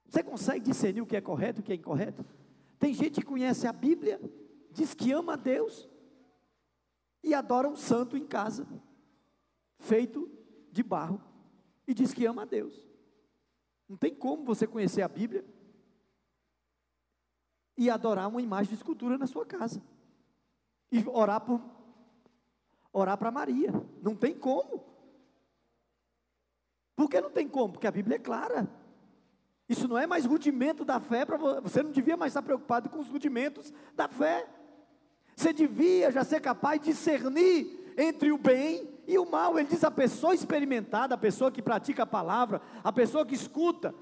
Você 0.07 0.23
consegue 0.23 0.65
discernir 0.65 1.01
o 1.01 1.05
que 1.05 1.17
é 1.17 1.21
correto 1.21 1.59
e 1.59 1.61
o 1.61 1.63
que 1.63 1.71
é 1.73 1.75
incorreto? 1.75 2.23
Tem 2.77 2.93
gente 2.93 3.19
que 3.19 3.25
conhece 3.25 3.67
a 3.67 3.73
Bíblia, 3.73 4.21
diz 4.71 4.93
que 4.93 5.11
ama 5.11 5.33
a 5.33 5.37
Deus 5.37 5.89
e 7.23 7.33
adora 7.33 7.67
um 7.67 7.75
santo 7.75 8.15
em 8.15 8.25
casa, 8.25 8.67
feito 9.79 10.29
de 10.71 10.83
barro, 10.83 11.21
e 11.87 11.93
diz 11.93 12.13
que 12.13 12.25
ama 12.25 12.43
a 12.43 12.45
Deus. 12.45 12.90
Não 13.91 13.97
tem 13.97 14.15
como 14.15 14.45
você 14.45 14.65
conhecer 14.65 15.01
a 15.01 15.07
Bíblia 15.09 15.43
e 17.75 17.89
adorar 17.89 18.29
uma 18.29 18.41
imagem 18.41 18.69
de 18.69 18.75
escultura 18.75 19.17
na 19.17 19.27
sua 19.27 19.45
casa. 19.45 19.83
E 20.89 21.05
orar 21.09 21.41
por 21.41 21.61
orar 22.93 23.17
para 23.17 23.29
Maria. 23.29 23.69
Não 24.01 24.15
tem 24.15 24.33
como. 24.33 24.81
Por 26.95 27.09
que 27.09 27.19
não 27.19 27.29
tem 27.29 27.49
como? 27.49 27.73
Porque 27.73 27.85
a 27.85 27.91
Bíblia 27.91 28.15
é 28.15 28.19
clara. 28.19 28.65
Isso 29.67 29.89
não 29.89 29.97
é 29.97 30.07
mais 30.07 30.23
rudimento 30.23 30.85
da 30.85 31.01
fé 31.01 31.25
para 31.25 31.59
você 31.59 31.83
não 31.83 31.91
devia 31.91 32.15
mais 32.15 32.31
estar 32.31 32.43
preocupado 32.43 32.89
com 32.89 32.99
os 32.99 33.09
rudimentos 33.09 33.73
da 33.93 34.07
fé. 34.07 34.47
Você 35.35 35.51
devia 35.51 36.09
já 36.13 36.23
ser 36.23 36.39
capaz 36.39 36.79
de 36.79 36.91
discernir 36.91 37.93
entre 37.97 38.31
o 38.31 38.37
bem 38.37 38.89
e 39.11 39.17
o 39.17 39.29
mal. 39.29 39.59
Ele 39.59 39.67
diz 39.67 39.83
a 39.83 39.91
pessoa 39.91 40.33
experimentada, 40.33 41.15
a 41.15 41.17
pessoa 41.17 41.51
que 41.51 41.61
pratica 41.61 42.03
a 42.03 42.07
palavra, 42.07 42.61
a 42.81 42.91
pessoa 42.91 43.25
que 43.25 43.35
escuta 43.35 43.93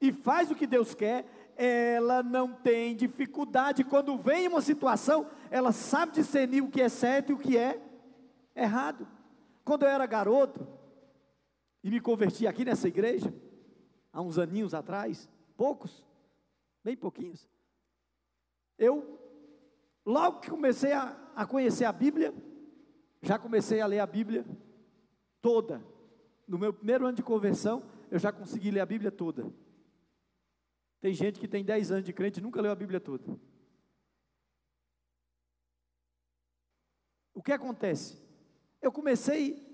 e 0.00 0.12
faz 0.12 0.50
o 0.50 0.54
que 0.54 0.66
Deus 0.66 0.94
quer, 0.94 1.24
ela 1.56 2.22
não 2.22 2.52
tem 2.52 2.94
dificuldade 2.94 3.84
quando 3.84 4.18
vem 4.18 4.48
uma 4.48 4.60
situação, 4.60 5.26
ela 5.50 5.72
sabe 5.72 6.12
discernir 6.12 6.62
o 6.62 6.68
que 6.68 6.82
é 6.82 6.88
certo 6.88 7.30
e 7.30 7.32
o 7.34 7.38
que 7.38 7.56
é 7.56 7.80
errado. 8.54 9.08
Quando 9.64 9.84
eu 9.84 9.88
era 9.88 10.04
garoto 10.04 10.66
e 11.82 11.90
me 11.90 12.00
converti 12.00 12.46
aqui 12.46 12.64
nessa 12.64 12.88
igreja, 12.88 13.32
há 14.12 14.20
uns 14.20 14.38
aninhos 14.38 14.74
atrás, 14.74 15.28
poucos, 15.56 16.04
bem 16.84 16.96
pouquinhos. 16.96 17.48
Eu, 18.76 19.18
logo 20.04 20.40
que 20.40 20.50
comecei 20.50 20.92
a, 20.92 21.16
a 21.36 21.46
conhecer 21.46 21.84
a 21.84 21.92
Bíblia, 21.92 22.34
já 23.22 23.38
comecei 23.38 23.80
a 23.80 23.86
ler 23.86 24.00
a 24.00 24.06
Bíblia 24.06 24.44
toda. 25.40 25.82
No 26.46 26.58
meu 26.58 26.72
primeiro 26.72 27.06
ano 27.06 27.16
de 27.16 27.22
conversão, 27.22 27.82
eu 28.10 28.18
já 28.18 28.32
consegui 28.32 28.70
ler 28.70 28.80
a 28.80 28.86
Bíblia 28.86 29.12
toda. 29.12 29.50
Tem 31.00 31.14
gente 31.14 31.38
que 31.38 31.48
tem 31.48 31.64
10 31.64 31.92
anos 31.92 32.04
de 32.04 32.12
crente 32.12 32.40
e 32.40 32.42
nunca 32.42 32.60
leu 32.60 32.72
a 32.72 32.76
Bíblia 32.76 33.00
toda. 33.00 33.24
O 37.32 37.42
que 37.42 37.52
acontece? 37.52 38.20
Eu 38.80 38.92
comecei 38.92 39.64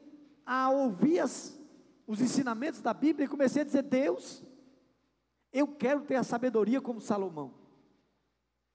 a 0.44 0.70
ouvir 0.70 1.18
as, 1.18 1.58
os 2.06 2.20
ensinamentos 2.20 2.80
da 2.80 2.94
Bíblia 2.94 3.24
e 3.24 3.28
comecei 3.28 3.62
a 3.62 3.64
dizer: 3.64 3.82
Deus, 3.82 4.44
eu 5.52 5.66
quero 5.66 6.02
ter 6.02 6.16
a 6.16 6.22
sabedoria 6.22 6.80
como 6.80 7.00
Salomão. 7.00 7.54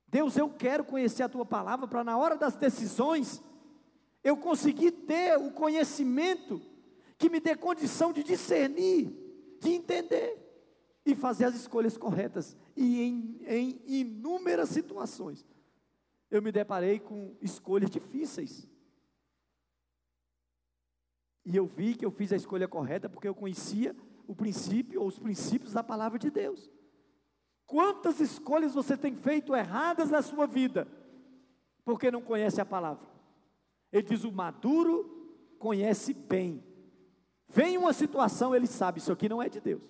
Deus, 0.07 0.35
eu 0.35 0.49
quero 0.49 0.83
conhecer 0.83 1.23
a 1.23 1.29
tua 1.29 1.45
palavra 1.45 1.87
para 1.87 2.03
na 2.03 2.17
hora 2.17 2.35
das 2.35 2.55
decisões 2.55 3.41
eu 4.23 4.37
conseguir 4.37 4.91
ter 4.91 5.37
o 5.37 5.51
conhecimento 5.51 6.61
que 7.17 7.29
me 7.29 7.39
dê 7.39 7.55
condição 7.55 8.13
de 8.13 8.23
discernir, 8.23 9.13
de 9.59 9.71
entender 9.71 10.39
e 11.05 11.13
fazer 11.13 11.45
as 11.45 11.55
escolhas 11.55 11.97
corretas. 11.97 12.55
E 12.75 13.01
em, 13.01 13.39
em 13.45 13.81
inúmeras 13.85 14.69
situações 14.69 15.45
eu 16.31 16.41
me 16.41 16.51
deparei 16.51 16.99
com 16.99 17.35
escolhas 17.41 17.89
difíceis. 17.89 18.67
E 21.45 21.55
eu 21.55 21.65
vi 21.65 21.93
que 21.95 22.05
eu 22.05 22.11
fiz 22.11 22.31
a 22.31 22.37
escolha 22.37 22.67
correta 22.67 23.09
porque 23.09 23.27
eu 23.27 23.35
conhecia 23.35 23.95
o 24.25 24.33
princípio 24.33 25.01
ou 25.01 25.07
os 25.07 25.19
princípios 25.19 25.73
da 25.73 25.83
palavra 25.83 26.17
de 26.17 26.29
Deus. 26.29 26.71
Quantas 27.65 28.19
escolhas 28.19 28.73
você 28.73 28.95
tem 28.95 29.15
feito 29.15 29.55
erradas 29.55 30.09
na 30.09 30.21
sua 30.21 30.45
vida, 30.45 30.87
porque 31.83 32.09
não 32.09 32.21
conhece 32.21 32.61
a 32.61 32.65
palavra? 32.65 33.12
Ele 33.93 34.01
diz: 34.01 34.23
o 34.23 34.31
maduro 34.31 35.55
conhece 35.59 36.13
bem. 36.13 36.63
Vem 37.47 37.77
uma 37.77 37.93
situação, 37.93 38.55
ele 38.55 38.65
sabe, 38.65 38.97
isso 38.97 39.11
aqui 39.11 39.29
não 39.29 39.41
é 39.41 39.47
de 39.47 39.61
Deus. 39.61 39.83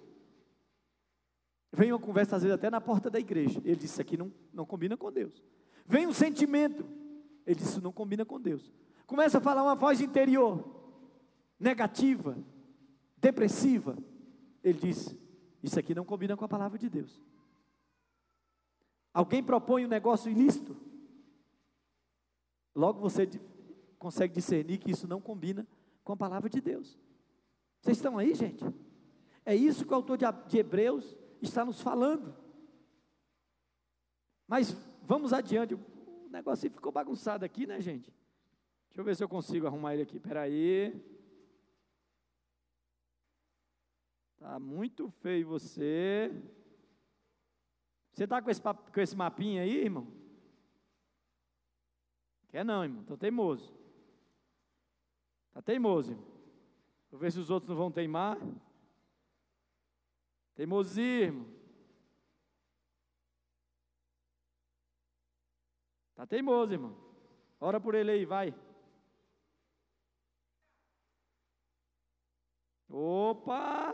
Vem 1.72 1.94
uma 1.94 2.00
conversa, 2.00 2.36
às 2.36 2.44
vezes, 2.44 2.54
até 2.54 2.70
na 2.70 2.82
porta 2.82 3.10
da 3.10 3.18
igreja. 3.18 3.60
Ele 3.64 3.78
disse: 3.78 3.94
Isso 3.94 4.02
aqui 4.02 4.18
não, 4.18 4.32
não 4.54 4.66
combina 4.66 4.98
com 4.98 5.12
Deus. 5.12 5.42
Vem 5.88 6.06
um 6.06 6.14
sentimento. 6.14 6.86
Ele 7.48 7.56
disse: 7.56 7.72
Isso 7.72 7.82
não 7.82 7.94
combina 7.94 8.26
com 8.26 8.40
Deus. 8.40 8.72
Começa 9.08 9.38
a 9.38 9.42
falar 9.42 9.64
uma 9.64 9.74
voz 9.74 10.02
interior, 10.02 10.64
negativa, 11.58 12.38
depressiva. 13.18 13.98
Ele 14.62 14.78
diz: 14.78 15.16
Isso 15.64 15.80
aqui 15.80 15.96
não 15.96 16.04
combina 16.04 16.36
com 16.36 16.44
a 16.44 16.50
palavra 16.50 16.78
de 16.78 16.90
Deus. 16.90 17.20
Alguém 19.14 19.42
propõe 19.42 19.86
um 19.86 19.90
negócio 19.90 20.30
ilícito. 20.30 20.76
Logo 22.76 23.00
você 23.00 23.26
consegue 24.04 24.34
discernir 24.34 24.80
que 24.80 24.92
isso 24.92 25.08
não 25.08 25.22
combina 25.22 25.66
com 26.04 26.12
a 26.12 26.18
palavra 26.18 26.50
de 26.50 26.60
Deus. 26.60 27.00
Vocês 27.80 27.96
estão 27.96 28.18
aí, 28.18 28.36
gente? 28.36 28.62
É 29.46 29.56
isso 29.56 29.86
que 29.86 29.94
o 29.94 29.96
autor 29.96 30.18
de 30.18 30.58
Hebreus 30.58 31.16
está 31.42 31.64
nos 31.64 31.80
falando. 31.80 32.36
Mas 34.46 34.72
vamos 35.04 35.32
adiante. 35.32 35.74
O 35.74 36.30
negócio 36.30 36.70
ficou 36.70 36.92
bagunçado 36.92 37.46
aqui, 37.46 37.66
né, 37.66 37.80
gente? 37.80 38.14
Deixa 38.90 39.00
eu 39.00 39.06
ver 39.06 39.16
se 39.16 39.24
eu 39.24 39.30
consigo 39.30 39.68
arrumar 39.68 39.94
ele 39.94 40.04
aqui. 40.04 40.18
Espera 40.18 40.42
aí. 40.42 40.94
Tá 44.38 44.60
muito 44.60 45.10
feio 45.22 45.48
você. 45.48 46.30
Você 48.12 48.26
está 48.26 48.42
com 48.42 48.50
esse, 48.50 48.62
com 48.62 49.00
esse 49.00 49.16
mapinha 49.16 49.62
aí, 49.62 49.78
irmão? 49.78 50.08
Quer 52.50 52.66
não, 52.66 52.84
irmão. 52.84 53.02
Estou 53.02 53.18
teimoso. 53.18 53.83
Está 55.54 55.62
teimoso, 55.62 56.14
irmão. 56.14 56.26
Vou 57.12 57.20
ver 57.20 57.32
se 57.32 57.38
os 57.38 57.52
outros 57.52 57.70
não 57.70 57.76
vão 57.76 57.92
teimar. 57.92 58.40
Teimosia, 60.56 61.32
Está 66.10 66.26
teimoso, 66.26 66.74
irmão. 66.74 66.98
Ora 67.60 67.80
por 67.80 67.94
ele 67.94 68.10
aí, 68.10 68.26
vai. 68.26 68.52
Opa! 72.90 73.94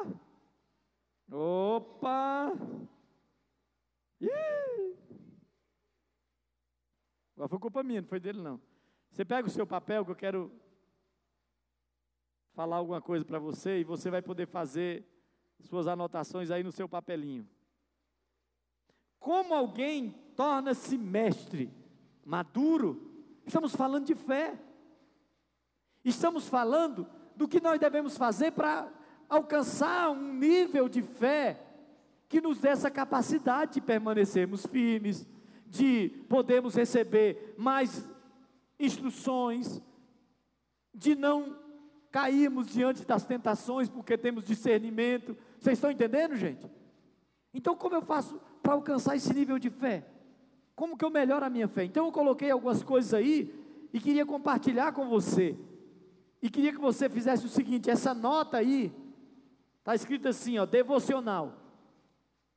Opa! 1.30 2.54
Ih! 4.22 4.96
Agora 7.36 7.50
foi 7.50 7.60
culpa 7.60 7.84
minha, 7.84 8.00
não 8.00 8.08
foi 8.08 8.20
dele 8.22 8.42
não. 8.42 8.62
Você 9.12 9.26
pega 9.26 9.48
o 9.48 9.52
seu 9.52 9.68
papel 9.68 10.06
que 10.06 10.12
eu 10.12 10.16
quero 10.16 10.52
falar 12.54 12.78
alguma 12.78 13.02
coisa 13.02 13.24
para 13.24 13.40
você 13.40 13.80
e 13.80 13.84
você 13.84 14.10
vai 14.10 14.22
poder 14.22 14.48
fazer 14.48 15.06
suas 15.62 15.88
anotações 15.88 16.52
aí 16.52 16.64
no 16.64 16.72
seu 16.72 16.88
papelinho. 16.88 17.48
Como 19.20 19.54
alguém 19.54 20.12
torna-se 20.36 20.98
mestre 20.98 21.72
maduro? 22.26 23.12
Estamos 23.46 23.76
falando 23.76 24.06
de 24.06 24.16
fé. 24.16 24.58
Estamos 26.04 26.48
falando 26.48 27.08
do 27.36 27.48
que 27.48 27.60
nós 27.60 27.80
devemos 27.80 28.18
fazer 28.18 28.52
para 28.52 28.92
alcançar 29.28 30.10
um 30.12 30.34
nível 30.34 30.88
de 30.88 31.02
fé 31.02 31.66
que 32.28 32.40
nos 32.40 32.60
dê 32.60 32.70
essa 32.70 32.92
capacidade 32.92 33.74
de 33.74 33.82
permanecermos 33.82 34.66
firmes, 34.66 35.28
de 35.66 36.10
podermos 36.30 36.76
receber 36.76 37.56
mais 37.58 38.08
instruções, 38.80 39.82
de 40.94 41.16
não 41.16 41.58
cairmos 42.12 42.68
diante 42.68 43.06
das 43.06 43.26
tentações 43.26 43.90
porque 43.90 44.18
temos 44.18 44.44
discernimento, 44.44 45.38
vocês 45.60 45.78
estão 45.78 45.92
entendendo, 45.92 46.36
gente? 46.36 46.70
Então, 47.54 47.76
como 47.76 47.96
eu 47.96 48.02
faço 48.02 48.40
para 48.62 48.74
alcançar 48.74 49.16
esse 49.16 49.34
nível 49.34 49.60
de 49.60 49.70
fé? 49.70 50.06
Como 50.76 50.98
que 50.98 51.04
eu 51.04 51.10
melhoro 51.10 51.46
a 51.46 51.50
minha 51.50 51.68
fé? 51.68 51.84
Então, 51.84 52.06
eu 52.06 52.12
coloquei 52.12 52.52
algumas 52.52 52.84
coisas 52.84 53.14
aí 53.14 53.54
e 53.94 54.00
queria 54.00 54.26
compartilhar 54.26 54.92
com 54.92 55.08
você. 55.10 55.58
E 56.42 56.50
queria 56.50 56.72
que 56.72 56.80
você 56.80 57.10
fizesse 57.10 57.46
o 57.46 57.50
seguinte: 57.50 57.90
essa 57.90 58.14
nota 58.14 58.58
aí, 58.58 58.94
está 59.80 59.94
escrita 59.94 60.30
assim, 60.30 60.58
ó, 60.58 60.66
devocional. 60.66 61.54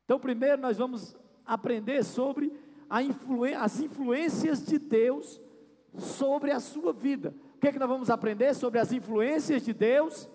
Então, 0.05 0.21
primeiro 0.21 0.61
nós 0.61 0.79
vamos 0.79 1.17
aprender 1.45 2.05
sobre 2.05 2.53
influ 3.01 3.45
as 3.57 3.81
influências 3.81 4.65
de 4.65 4.79
Deus 4.79 5.41
sobre 5.97 6.51
a 6.51 6.61
sua 6.61 6.93
vida. 6.93 7.35
Que 7.63 7.69
é 7.69 7.73
que 7.73 7.79
nós 7.79 7.89
vamos 7.89 8.11
aprender 8.11 8.53
sobre 8.55 8.81
as 8.81 8.91
influências 8.91 9.63
de 9.63 9.73
Deus 9.73 10.29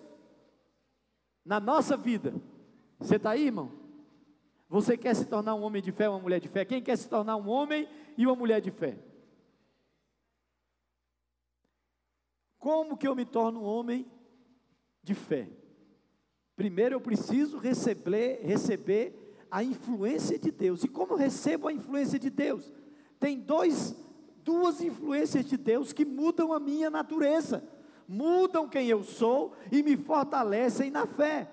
na 1.44 1.60
nossa 1.60 1.94
vida? 1.94 2.32
Você 2.98 3.16
está 3.16 3.32
aí, 3.32 3.48
irmão? 3.48 3.70
Você 4.66 4.96
quer 4.96 5.14
se 5.14 5.26
tornar 5.26 5.54
um 5.54 5.60
homem 5.60 5.82
de 5.82 5.92
fé, 5.92 6.08
uma 6.08 6.18
mulher 6.18 6.40
de 6.40 6.48
fé? 6.48 6.64
Quem 6.64 6.82
quer 6.82 6.96
se 6.96 7.06
tornar 7.06 7.36
um 7.36 7.46
homem 7.46 7.86
e 8.16 8.26
uma 8.26 8.34
mulher 8.34 8.62
de 8.62 8.70
fé? 8.70 8.98
Como 12.58 12.96
que 12.96 13.06
eu 13.06 13.14
me 13.14 13.26
torno 13.26 13.60
um 13.60 13.64
homem 13.64 14.10
de 15.02 15.14
fé? 15.14 15.50
Primeiro 16.56 16.94
eu 16.94 17.00
preciso 17.02 17.58
receber, 17.58 18.40
receber 18.42 19.36
a 19.50 19.62
influência 19.62 20.38
de 20.38 20.50
Deus. 20.50 20.82
E 20.82 20.88
como 20.88 21.12
eu 21.12 21.18
recebo 21.18 21.68
a 21.68 21.72
influência 21.74 22.18
de 22.18 22.30
Deus? 22.30 22.72
Tem 23.20 23.38
dois, 23.38 23.94
duas 24.48 24.80
influências 24.80 25.44
de 25.44 25.58
Deus 25.58 25.92
que 25.92 26.06
mudam 26.06 26.54
a 26.54 26.58
minha 26.58 26.88
natureza, 26.88 27.62
mudam 28.08 28.66
quem 28.66 28.88
eu 28.88 29.04
sou 29.04 29.52
e 29.70 29.82
me 29.82 29.94
fortalecem 29.94 30.90
na 30.90 31.06
fé. 31.06 31.50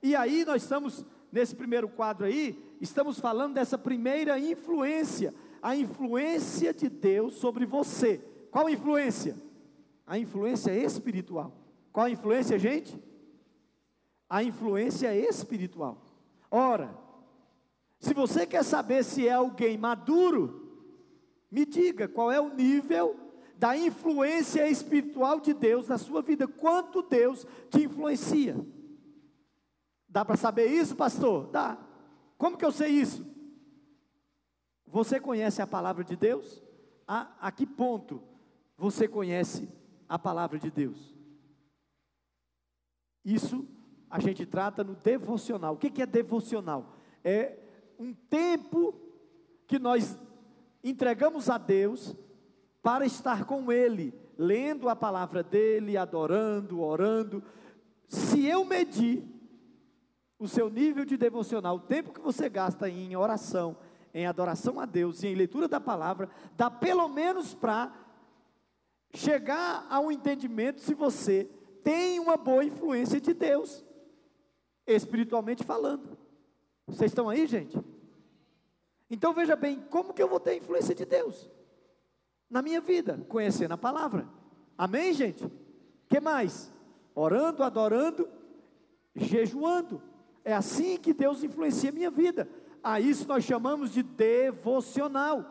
E 0.00 0.14
aí 0.14 0.44
nós 0.44 0.62
estamos, 0.62 1.04
nesse 1.32 1.56
primeiro 1.56 1.88
quadro 1.88 2.24
aí, 2.24 2.56
estamos 2.80 3.18
falando 3.18 3.54
dessa 3.54 3.76
primeira 3.76 4.38
influência, 4.38 5.34
a 5.60 5.74
influência 5.74 6.72
de 6.72 6.88
Deus 6.88 7.34
sobre 7.34 7.66
você. 7.66 8.20
Qual 8.52 8.70
influência? 8.70 9.36
A 10.06 10.16
influência 10.16 10.70
espiritual. 10.72 11.52
Qual 11.92 12.06
a 12.06 12.10
influência, 12.10 12.56
gente? 12.60 12.96
A 14.30 14.40
influência 14.44 15.12
espiritual. 15.16 16.00
Ora, 16.48 16.96
se 17.98 18.14
você 18.14 18.46
quer 18.46 18.62
saber 18.62 19.02
se 19.02 19.26
é 19.26 19.32
alguém 19.32 19.76
maduro, 19.76 20.65
me 21.50 21.64
diga 21.64 22.08
qual 22.08 22.30
é 22.30 22.40
o 22.40 22.54
nível 22.54 23.16
da 23.56 23.76
influência 23.76 24.68
espiritual 24.68 25.40
de 25.40 25.54
Deus 25.54 25.88
na 25.88 25.96
sua 25.96 26.20
vida, 26.20 26.46
quanto 26.46 27.02
Deus 27.02 27.46
te 27.70 27.84
influencia. 27.84 28.56
Dá 30.08 30.24
para 30.24 30.36
saber 30.36 30.66
isso, 30.66 30.94
pastor? 30.94 31.48
Dá. 31.48 31.78
Como 32.36 32.56
que 32.56 32.64
eu 32.64 32.72
sei 32.72 32.90
isso? 32.90 33.26
Você 34.86 35.18
conhece 35.18 35.60
a 35.62 35.66
palavra 35.66 36.04
de 36.04 36.16
Deus? 36.16 36.62
A, 37.06 37.34
a 37.40 37.50
que 37.50 37.66
ponto 37.66 38.22
você 38.76 39.08
conhece 39.08 39.68
a 40.08 40.18
palavra 40.18 40.58
de 40.58 40.70
Deus? 40.70 41.14
Isso 43.24 43.66
a 44.08 44.20
gente 44.20 44.46
trata 44.46 44.84
no 44.84 44.94
devocional. 44.94 45.74
O 45.74 45.78
que, 45.78 45.90
que 45.90 46.02
é 46.02 46.06
devocional? 46.06 46.94
É 47.24 47.58
um 47.98 48.12
tempo 48.14 48.94
que 49.66 49.78
nós 49.78 50.18
entregamos 50.90 51.50
a 51.50 51.58
Deus 51.58 52.14
para 52.82 53.04
estar 53.04 53.44
com 53.44 53.72
Ele, 53.72 54.14
lendo 54.38 54.88
a 54.88 54.94
palavra 54.94 55.42
dEle, 55.42 55.96
adorando, 55.96 56.80
orando. 56.80 57.42
Se 58.06 58.46
eu 58.46 58.64
medir 58.64 59.24
o 60.38 60.46
seu 60.46 60.68
nível 60.68 61.04
de 61.04 61.16
devocional, 61.16 61.76
o 61.76 61.80
tempo 61.80 62.12
que 62.12 62.20
você 62.20 62.48
gasta 62.48 62.88
em 62.88 63.16
oração, 63.16 63.76
em 64.14 64.26
adoração 64.26 64.78
a 64.78 64.86
Deus 64.86 65.22
e 65.22 65.28
em 65.28 65.34
leitura 65.34 65.66
da 65.66 65.80
palavra, 65.80 66.28
dá 66.56 66.70
pelo 66.70 67.08
menos 67.08 67.54
para 67.54 67.92
chegar 69.14 69.86
a 69.90 69.98
um 69.98 70.12
entendimento 70.12 70.80
se 70.80 70.94
você 70.94 71.50
tem 71.82 72.20
uma 72.20 72.36
boa 72.36 72.64
influência 72.64 73.20
de 73.20 73.32
Deus, 73.32 73.84
espiritualmente 74.86 75.64
falando. 75.64 76.16
Vocês 76.86 77.10
estão 77.10 77.28
aí, 77.28 77.46
gente? 77.46 77.76
Então 79.10 79.32
veja 79.32 79.54
bem, 79.54 79.80
como 79.90 80.12
que 80.12 80.22
eu 80.22 80.28
vou 80.28 80.40
ter 80.40 80.56
influência 80.56 80.94
de 80.94 81.04
Deus 81.04 81.48
na 82.50 82.60
minha 82.60 82.80
vida? 82.80 83.24
Conhecendo 83.28 83.72
a 83.72 83.78
palavra. 83.78 84.28
Amém, 84.76 85.12
gente? 85.12 85.50
Que 86.08 86.20
mais? 86.20 86.72
Orando, 87.14 87.62
adorando, 87.62 88.28
jejuando. 89.14 90.02
É 90.44 90.52
assim 90.52 90.98
que 90.98 91.12
Deus 91.12 91.42
influencia 91.42 91.90
a 91.90 91.92
minha 91.92 92.10
vida. 92.10 92.48
A 92.82 93.00
isso 93.00 93.26
nós 93.26 93.44
chamamos 93.44 93.92
de 93.92 94.02
devocional. 94.02 95.44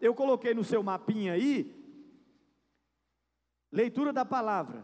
Eu 0.00 0.14
coloquei 0.14 0.54
no 0.54 0.64
seu 0.64 0.82
mapinha 0.82 1.34
aí, 1.34 1.72
leitura 3.70 4.12
da 4.12 4.24
palavra. 4.24 4.82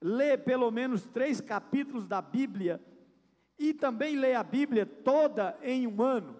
Lê 0.00 0.36
pelo 0.36 0.70
menos 0.70 1.06
três 1.06 1.40
capítulos 1.40 2.08
da 2.08 2.20
Bíblia 2.20 2.80
e 3.58 3.72
também 3.72 4.16
lê 4.16 4.34
a 4.34 4.42
Bíblia 4.42 4.84
toda 4.84 5.56
em 5.62 5.86
um 5.86 6.02
ano. 6.02 6.36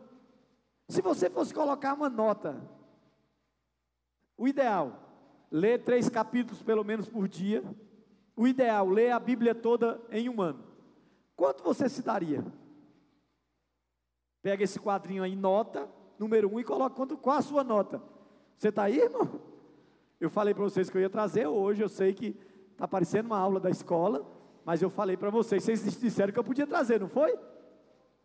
Se 0.93 1.01
você 1.01 1.31
fosse 1.31 1.55
colocar 1.55 1.95
uma 1.95 2.11
nota, 2.11 2.55
o 4.37 4.47
ideal, 4.47 4.93
ler 5.51 5.83
três 5.83 6.07
capítulos 6.11 6.63
pelo 6.63 6.85
menos 6.85 7.09
por 7.09 7.27
dia. 7.27 7.65
O 8.37 8.47
ideal, 8.47 8.87
ler 8.87 9.11
a 9.11 9.19
Bíblia 9.19 9.55
toda 9.55 9.99
em 10.11 10.29
um 10.29 10.43
ano. 10.43 10.63
Quanto 11.35 11.65
você 11.65 11.89
se 11.89 12.03
daria? 12.03 12.45
Pega 14.43 14.65
esse 14.65 14.79
quadrinho 14.79 15.23
aí, 15.23 15.35
nota, 15.35 15.89
número 16.19 16.53
um, 16.53 16.61
e 16.61 16.65
coloca 16.65 16.95
quanto, 16.95 17.17
qual 17.17 17.39
a 17.39 17.43
sua 17.43 17.65
nota. 17.65 18.03
Você 18.59 18.69
está 18.69 18.83
aí, 18.83 18.99
irmão? 19.01 19.41
Eu 20.21 20.29
falei 20.29 20.53
para 20.53 20.65
vocês 20.65 20.91
que 20.91 20.97
eu 20.99 21.01
ia 21.01 21.09
trazer 21.09 21.47
hoje, 21.47 21.83
eu 21.83 21.89
sei 21.89 22.13
que 22.13 22.39
está 22.71 22.87
parecendo 22.87 23.31
uma 23.31 23.39
aula 23.39 23.59
da 23.59 23.71
escola, 23.71 24.31
mas 24.63 24.83
eu 24.83 24.91
falei 24.91 25.17
para 25.17 25.31
vocês, 25.31 25.63
vocês 25.63 25.99
disseram 25.99 26.35
que 26.35 26.39
eu 26.39 26.45
podia 26.45 26.67
trazer, 26.67 27.01
não 27.01 27.09
foi? 27.09 27.35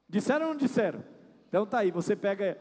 Disseram 0.09 0.47
ou 0.47 0.51
não 0.51 0.59
disseram? 0.59 1.15
Então 1.57 1.65
tá 1.65 1.79
aí, 1.79 1.89
você 1.89 2.15
pega. 2.15 2.55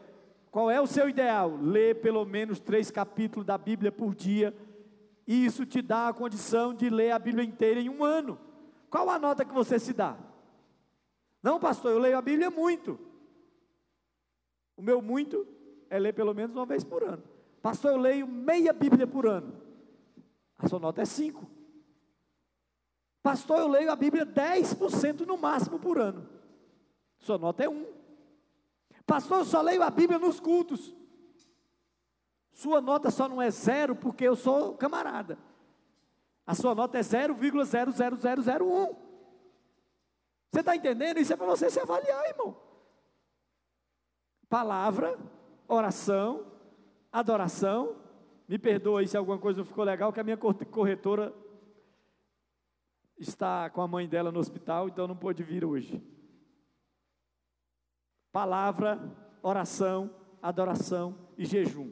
Qual 0.49 0.71
é 0.71 0.81
o 0.81 0.87
seu 0.87 1.07
ideal? 1.07 1.55
Ler 1.61 2.01
pelo 2.01 2.25
menos 2.25 2.59
três 2.59 2.89
capítulos 2.89 3.45
da 3.45 3.55
Bíblia 3.55 3.91
por 3.91 4.15
dia. 4.15 4.51
E 5.27 5.45
isso 5.45 5.67
te 5.67 5.83
dá 5.83 6.07
a 6.07 6.13
condição 6.13 6.73
de 6.73 6.89
ler 6.89 7.11
a 7.11 7.19
Bíblia 7.19 7.45
inteira 7.45 7.79
em 7.79 7.89
um 7.89 8.03
ano. 8.03 8.39
Qual 8.89 9.07
a 9.11 9.19
nota 9.19 9.45
que 9.45 9.53
você 9.53 9.77
se 9.77 9.93
dá? 9.93 10.17
Não, 11.43 11.59
pastor, 11.59 11.91
eu 11.91 11.99
leio 11.99 12.17
a 12.17 12.21
Bíblia 12.23 12.49
muito. 12.49 12.99
O 14.75 14.81
meu 14.81 14.99
muito 14.99 15.45
é 15.91 15.99
ler 15.99 16.13
pelo 16.13 16.33
menos 16.33 16.55
uma 16.55 16.65
vez 16.65 16.83
por 16.83 17.03
ano. 17.03 17.21
Pastor, 17.61 17.91
eu 17.91 17.97
leio 17.97 18.25
meia 18.25 18.73
Bíblia 18.73 19.05
por 19.05 19.27
ano. 19.27 19.61
A 20.57 20.67
sua 20.67 20.79
nota 20.79 21.03
é 21.03 21.05
5. 21.05 21.47
Pastor, 23.21 23.59
eu 23.59 23.67
leio 23.67 23.91
a 23.91 23.95
Bíblia 23.95 24.25
10% 24.25 25.19
no 25.19 25.37
máximo 25.37 25.77
por 25.77 25.99
ano. 25.99 26.27
Sua 27.19 27.37
nota 27.37 27.63
é 27.63 27.69
1. 27.69 28.06
Pastor, 29.07 29.39
eu 29.39 29.45
só 29.45 29.61
leio 29.61 29.81
a 29.81 29.89
Bíblia 29.89 30.19
nos 30.19 30.37
cultos. 30.37 30.93
Sua 32.51 32.81
nota 32.81 33.09
só 33.09 33.29
não 33.29 33.41
é 33.41 33.49
zero 33.49 33.95
porque 33.95 34.25
eu 34.25 34.35
sou 34.35 34.75
camarada. 34.75 35.39
A 36.45 36.53
sua 36.53 36.75
nota 36.75 36.97
é 36.97 37.01
0,00001. 37.01 38.95
Você 40.51 40.59
está 40.59 40.75
entendendo? 40.75 41.19
Isso 41.19 41.31
é 41.31 41.37
para 41.37 41.45
você 41.45 41.69
se 41.69 41.79
avaliar, 41.79 42.27
irmão. 42.27 42.57
Palavra, 44.49 45.17
oração, 45.67 46.45
adoração. 47.11 47.95
Me 48.45 48.59
perdoa 48.59 48.99
aí 48.99 49.07
se 49.07 49.15
alguma 49.15 49.37
coisa 49.37 49.59
não 49.59 49.65
ficou 49.65 49.85
legal, 49.85 50.11
que 50.11 50.19
a 50.19 50.23
minha 50.23 50.37
corretora 50.37 51.33
está 53.17 53.69
com 53.69 53.81
a 53.81 53.87
mãe 53.87 54.07
dela 54.07 54.31
no 54.31 54.39
hospital, 54.39 54.89
então 54.89 55.07
não 55.07 55.15
pôde 55.15 55.43
vir 55.43 55.63
hoje. 55.63 56.03
Palavra, 58.31 58.99
oração, 59.41 60.09
adoração 60.41 61.17
e 61.37 61.45
jejum. 61.45 61.91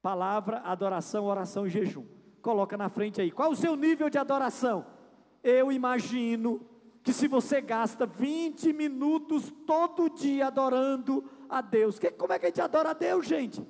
Palavra, 0.00 0.58
adoração, 0.58 1.24
oração 1.24 1.66
e 1.66 1.70
jejum. 1.70 2.06
Coloca 2.40 2.76
na 2.76 2.88
frente 2.88 3.20
aí. 3.20 3.30
Qual 3.30 3.50
o 3.52 3.56
seu 3.56 3.76
nível 3.76 4.10
de 4.10 4.18
adoração? 4.18 4.84
Eu 5.42 5.70
imagino 5.70 6.66
que 7.02 7.12
se 7.12 7.26
você 7.26 7.60
gasta 7.60 8.06
20 8.06 8.72
minutos 8.72 9.52
todo 9.66 10.10
dia 10.10 10.46
adorando 10.46 11.24
a 11.48 11.60
Deus, 11.60 11.98
que, 11.98 12.10
como 12.10 12.32
é 12.32 12.38
que 12.38 12.46
a 12.46 12.48
gente 12.48 12.60
adora 12.60 12.90
a 12.90 12.94
Deus, 12.94 13.26
gente? 13.26 13.64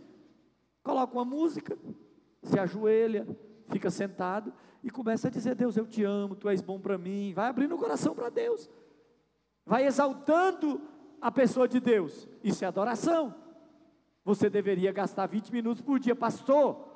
Coloca 0.83 1.15
uma 1.15 1.25
música, 1.25 1.79
se 2.43 2.59
ajoelha, 2.59 3.27
fica 3.69 3.91
sentado 3.91 4.53
e 4.83 4.91
começa 4.91 5.29
a 5.29 5.31
dizer: 5.31 5.55
Deus, 5.55 5.77
eu 5.77 5.87
te 5.87 6.03
amo, 6.03 6.35
tu 6.35 6.49
és 6.49 6.61
bom 6.61 6.79
para 6.79 6.99
mim. 6.99 7.33
Vai 7.35 7.49
abrindo 7.49 7.75
o 7.75 7.79
coração 7.79 8.15
para 8.15 8.29
Deus, 8.29 8.69
vai 9.65 9.87
exaltando 9.87 10.81
a 11.23 11.31
pessoa 11.31 11.69
de 11.69 11.79
Deus. 11.79 12.29
Isso 12.43 12.65
é 12.65 12.67
adoração. 12.67 13.33
Você 14.25 14.51
deveria 14.51 14.91
gastar 14.91 15.27
20 15.27 15.53
minutos 15.53 15.81
por 15.81 16.01
dia, 16.01 16.17
pastor. 16.17 16.89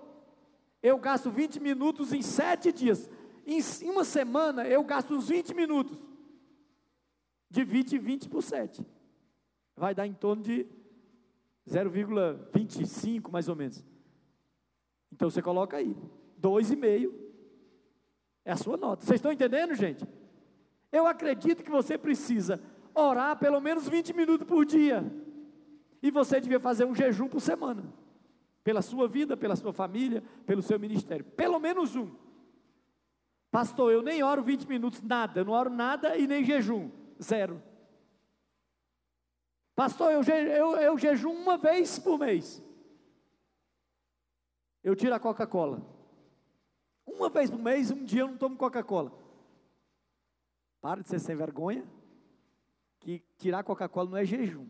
Eu 0.82 0.98
gasto 0.98 1.30
20 1.30 1.60
minutos 1.60 2.12
em 2.12 2.22
sete 2.22 2.72
dias. 2.72 3.08
Em 3.46 3.88
uma 3.88 4.04
semana 4.04 4.66
eu 4.66 4.82
gasto 4.82 5.14
uns 5.14 5.28
20 5.28 5.54
minutos. 5.54 6.04
Divide 7.48 7.96
20 7.96 8.28
por 8.28 8.42
7. 8.42 8.84
Vai 9.76 9.94
dar 9.94 10.06
em 10.06 10.12
torno 10.12 10.42
de 10.42 10.66
0,25 11.68 13.30
mais 13.30 13.48
ou 13.48 13.54
menos. 13.54 13.84
Então 15.12 15.30
você 15.30 15.40
coloca 15.40 15.76
aí, 15.76 15.96
2,5 16.42 17.14
é 18.44 18.50
a 18.50 18.56
sua 18.56 18.76
nota. 18.76 19.04
Vocês 19.04 19.18
estão 19.18 19.30
entendendo, 19.30 19.74
gente? 19.74 20.04
Eu 20.90 21.06
acredito 21.06 21.62
que 21.62 21.70
você 21.70 21.96
precisa 21.96 22.60
orar 22.96 23.38
pelo 23.38 23.60
menos 23.60 23.88
20 23.88 24.12
minutos 24.14 24.46
por 24.46 24.64
dia. 24.64 25.04
E 26.02 26.10
você 26.10 26.40
devia 26.40 26.58
fazer 26.58 26.84
um 26.84 26.94
jejum 26.94 27.28
por 27.28 27.40
semana. 27.40 27.84
Pela 28.64 28.82
sua 28.82 29.06
vida, 29.06 29.36
pela 29.36 29.54
sua 29.54 29.72
família, 29.72 30.22
pelo 30.44 30.62
seu 30.62 30.78
ministério. 30.78 31.24
Pelo 31.24 31.58
menos 31.58 31.94
um. 31.94 32.10
Pastor, 33.50 33.92
eu 33.92 34.02
nem 34.02 34.22
oro 34.22 34.42
20 34.42 34.66
minutos, 34.66 35.02
nada. 35.02 35.40
Eu 35.40 35.44
não 35.44 35.52
oro 35.52 35.70
nada 35.70 36.16
e 36.16 36.26
nem 36.26 36.44
jejum. 36.44 36.90
Zero. 37.22 37.62
Pastor, 39.74 40.10
eu, 40.10 40.22
eu, 40.22 40.76
eu 40.76 40.98
jejum 40.98 41.32
uma 41.32 41.56
vez 41.56 41.98
por 41.98 42.18
mês. 42.18 42.62
Eu 44.82 44.96
tiro 44.96 45.14
a 45.14 45.20
Coca-Cola. 45.20 45.82
Uma 47.06 47.28
vez 47.28 47.50
por 47.50 47.60
mês, 47.60 47.90
um 47.90 48.04
dia 48.04 48.22
eu 48.22 48.28
não 48.28 48.36
tomo 48.36 48.56
Coca-Cola. 48.56 49.12
Para 50.80 51.02
de 51.02 51.08
ser 51.08 51.18
sem 51.18 51.36
vergonha 51.36 51.86
que 53.06 53.22
tirar 53.38 53.62
Coca-Cola 53.62 54.10
não 54.10 54.16
é 54.16 54.24
jejum. 54.24 54.66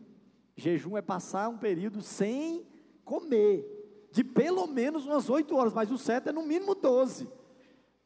Jejum 0.55 0.95
é 0.95 1.01
passar 1.01 1.49
um 1.49 1.57
período 1.57 2.01
sem 2.01 2.65
comer, 3.03 3.65
de 4.11 4.23
pelo 4.23 4.67
menos 4.67 5.05
umas 5.07 5.27
8 5.27 5.55
horas, 5.55 5.73
mas 5.73 5.91
o 5.91 5.97
certo 5.97 6.29
é 6.29 6.31
no 6.31 6.43
mínimo 6.43 6.75
12. 6.75 7.27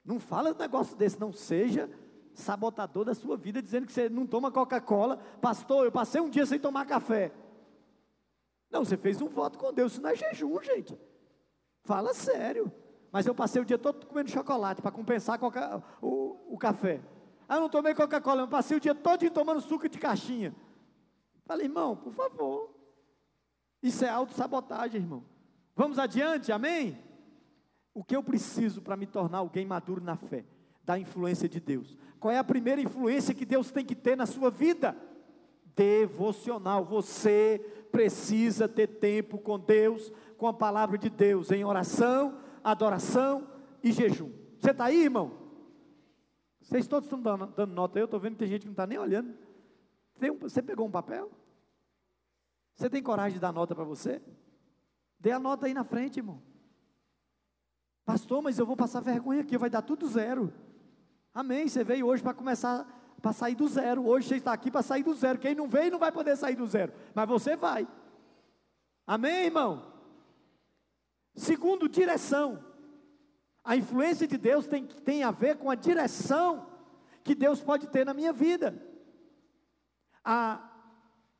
Não 0.05 0.19
fala 0.19 0.51
um 0.51 0.57
negócio 0.57 0.95
desse, 0.95 1.19
não 1.19 1.33
seja 1.33 1.89
sabotador 2.33 3.03
da 3.03 3.13
sua 3.13 3.35
vida, 3.35 3.61
dizendo 3.61 3.85
que 3.85 3.91
você 3.91 4.07
não 4.07 4.25
toma 4.25 4.51
Coca-Cola. 4.51 5.17
Pastor, 5.41 5.85
eu 5.85 5.91
passei 5.91 6.21
um 6.21 6.29
dia 6.29 6.45
sem 6.45 6.57
tomar 6.57 6.85
café. 6.85 7.33
Não, 8.69 8.85
você 8.85 8.95
fez 8.95 9.21
um 9.21 9.27
voto 9.27 9.59
com 9.59 9.73
Deus, 9.73 9.93
isso 9.93 10.01
não 10.01 10.09
é 10.09 10.15
jejum, 10.15 10.61
gente. 10.63 10.97
Fala 11.83 12.13
sério. 12.13 12.71
Mas 13.11 13.27
eu 13.27 13.35
passei 13.35 13.61
o 13.61 13.65
dia 13.65 13.77
todo 13.77 14.05
comendo 14.05 14.29
chocolate 14.29 14.81
para 14.81 14.91
compensar 14.91 15.37
o, 16.01 16.53
o 16.53 16.57
café. 16.57 17.01
Ah, 17.51 17.59
não 17.59 17.67
tomei 17.67 17.93
Coca-Cola, 17.93 18.43
eu 18.43 18.47
passei 18.47 18.77
o 18.77 18.79
dia 18.79 18.95
todo 18.95 19.29
tomando 19.29 19.59
suco 19.59 19.89
de 19.89 19.97
caixinha. 19.97 20.55
Falei, 21.43 21.65
irmão, 21.65 21.97
por 21.97 22.13
favor. 22.13 22.73
Isso 23.83 24.05
é 24.05 24.09
autossabotagem, 24.09 25.01
irmão. 25.01 25.25
Vamos 25.75 25.99
adiante, 25.99 26.49
amém? 26.49 26.97
O 27.93 28.05
que 28.05 28.15
eu 28.15 28.23
preciso 28.23 28.81
para 28.81 28.95
me 28.95 29.05
tornar 29.05 29.39
alguém 29.39 29.65
maduro 29.65 30.01
na 30.01 30.15
fé? 30.15 30.45
Da 30.85 30.97
influência 30.97 31.49
de 31.49 31.59
Deus. 31.59 31.97
Qual 32.21 32.33
é 32.33 32.37
a 32.37 32.43
primeira 32.43 32.79
influência 32.79 33.35
que 33.35 33.45
Deus 33.45 33.69
tem 33.69 33.83
que 33.83 33.95
ter 33.95 34.15
na 34.15 34.25
sua 34.25 34.49
vida? 34.49 34.95
Devocional. 35.75 36.85
Você 36.85 37.59
precisa 37.91 38.65
ter 38.65 38.87
tempo 38.87 39.37
com 39.37 39.59
Deus, 39.59 40.09
com 40.37 40.47
a 40.47 40.53
palavra 40.53 40.97
de 40.97 41.09
Deus, 41.09 41.51
em 41.51 41.65
oração, 41.65 42.37
adoração 42.63 43.45
e 43.83 43.91
jejum. 43.91 44.31
Você 44.57 44.71
está 44.71 44.85
aí, 44.85 45.03
irmão? 45.03 45.40
Vocês 46.61 46.87
todos 46.87 47.05
estão 47.05 47.21
dando, 47.21 47.47
dando 47.47 47.73
nota, 47.73 47.99
eu 47.99 48.05
estou 48.05 48.19
vendo 48.19 48.33
que 48.33 48.39
tem 48.39 48.47
gente 48.47 48.61
que 48.61 48.67
não 48.67 48.73
está 48.73 48.87
nem 48.87 48.97
olhando. 48.97 49.35
Um, 50.21 50.37
você 50.37 50.61
pegou 50.61 50.87
um 50.87 50.91
papel? 50.91 51.31
Você 52.75 52.89
tem 52.89 53.01
coragem 53.01 53.33
de 53.33 53.39
dar 53.39 53.51
nota 53.51 53.75
para 53.75 53.83
você? 53.83 54.21
Dê 55.19 55.31
a 55.31 55.39
nota 55.39 55.65
aí 55.65 55.73
na 55.73 55.83
frente, 55.83 56.17
irmão. 56.17 56.41
Pastor, 58.05 58.41
mas 58.41 58.57
eu 58.57 58.65
vou 58.65 58.75
passar 58.75 59.01
vergonha 59.01 59.41
aqui, 59.41 59.57
vai 59.57 59.69
dar 59.69 59.81
tudo 59.81 60.07
zero. 60.07 60.53
Amém. 61.33 61.67
Você 61.67 61.83
veio 61.83 62.07
hoje 62.07 62.21
para 62.21 62.33
começar, 62.33 62.85
para 63.21 63.33
sair 63.33 63.55
do 63.55 63.67
zero. 63.67 64.05
Hoje 64.07 64.27
você 64.27 64.35
está 64.35 64.53
aqui 64.53 64.71
para 64.71 64.81
sair 64.81 65.03
do 65.03 65.13
zero. 65.13 65.39
Quem 65.39 65.55
não 65.55 65.67
veio 65.67 65.91
não 65.91 65.99
vai 65.99 66.11
poder 66.11 66.35
sair 66.35 66.55
do 66.55 66.65
zero, 66.65 66.93
mas 67.13 67.27
você 67.27 67.55
vai. 67.55 67.87
Amém, 69.05 69.45
irmão? 69.45 69.93
Segundo, 71.35 71.87
direção. 71.87 72.63
A 73.63 73.75
influência 73.75 74.27
de 74.27 74.37
Deus 74.37 74.67
tem, 74.67 74.85
tem 74.85 75.23
a 75.23 75.31
ver 75.31 75.57
com 75.57 75.69
a 75.69 75.75
direção 75.75 76.67
que 77.23 77.35
Deus 77.35 77.61
pode 77.61 77.87
ter 77.87 78.05
na 78.05 78.13
minha 78.13 78.33
vida. 78.33 78.81
A 80.23 80.67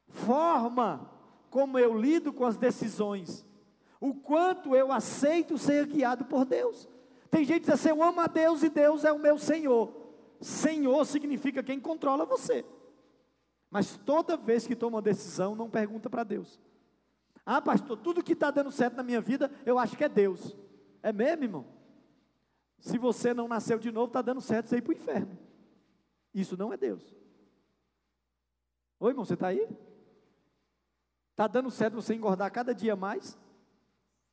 forma 0.08 1.10
como 1.50 1.78
eu 1.78 1.98
lido 1.98 2.32
com 2.32 2.46
as 2.46 2.58
decisões. 2.58 3.46
O 4.00 4.14
quanto 4.14 4.76
eu 4.76 4.92
aceito 4.92 5.58
ser 5.58 5.86
guiado 5.86 6.26
por 6.26 6.46
Deus. 6.46 6.88
Tem 7.30 7.44
gente 7.44 7.62
que 7.62 7.72
diz 7.72 7.76
assim: 7.76 7.90
eu 7.90 8.02
amo 8.04 8.22
a 8.22 8.28
Deus 8.28 8.64
e 8.64 8.70
Deus 8.70 9.04
é 9.04 9.12
o 9.12 9.20
meu 9.20 9.38
Senhor. 9.38 9.94
Senhor 10.40 11.06
significa 11.06 11.62
quem 11.62 11.80
controla 11.80 12.26
você. 12.26 12.66
Mas 13.70 13.96
toda 13.96 14.36
vez 14.36 14.66
que 14.66 14.76
toma 14.76 14.98
uma 14.98 15.02
decisão, 15.02 15.56
não 15.56 15.70
pergunta 15.70 16.10
para 16.10 16.24
Deus. 16.24 16.60
Ah, 17.46 17.62
pastor, 17.62 17.98
tudo 17.98 18.24
que 18.24 18.34
está 18.34 18.52
dando 18.52 18.72
certo 18.72 18.96
na 18.96 19.04
minha 19.04 19.22
vida, 19.22 19.52
eu 19.66 19.80
acho 19.80 19.96
que 19.96 20.04
é 20.04 20.10
Deus. 20.10 20.56
É 21.02 21.14
mesmo, 21.14 21.44
irmão? 21.44 21.81
Se 22.82 22.98
você 22.98 23.32
não 23.32 23.48
nasceu 23.48 23.78
de 23.78 23.92
novo, 23.92 24.08
está 24.08 24.22
dando 24.24 24.42
certo 24.42 24.68
você 24.68 24.78
ir 24.78 24.82
para 24.82 24.90
o 24.90 24.96
inferno. 24.96 25.38
Isso 26.34 26.58
não 26.58 26.74
é 26.74 26.78
Deus. 26.78 27.16
Oi, 29.00 29.12
irmão, 29.12 29.24
você 29.24 29.36
está 29.36 29.48
aí? 29.48 29.70
Está 31.30 31.48
dando 31.48 31.70
certo 31.70 31.94
você 31.94 32.16
engordar 32.16 32.52
cada 32.52 32.74
dia 32.74 32.96
mais? 32.96 33.38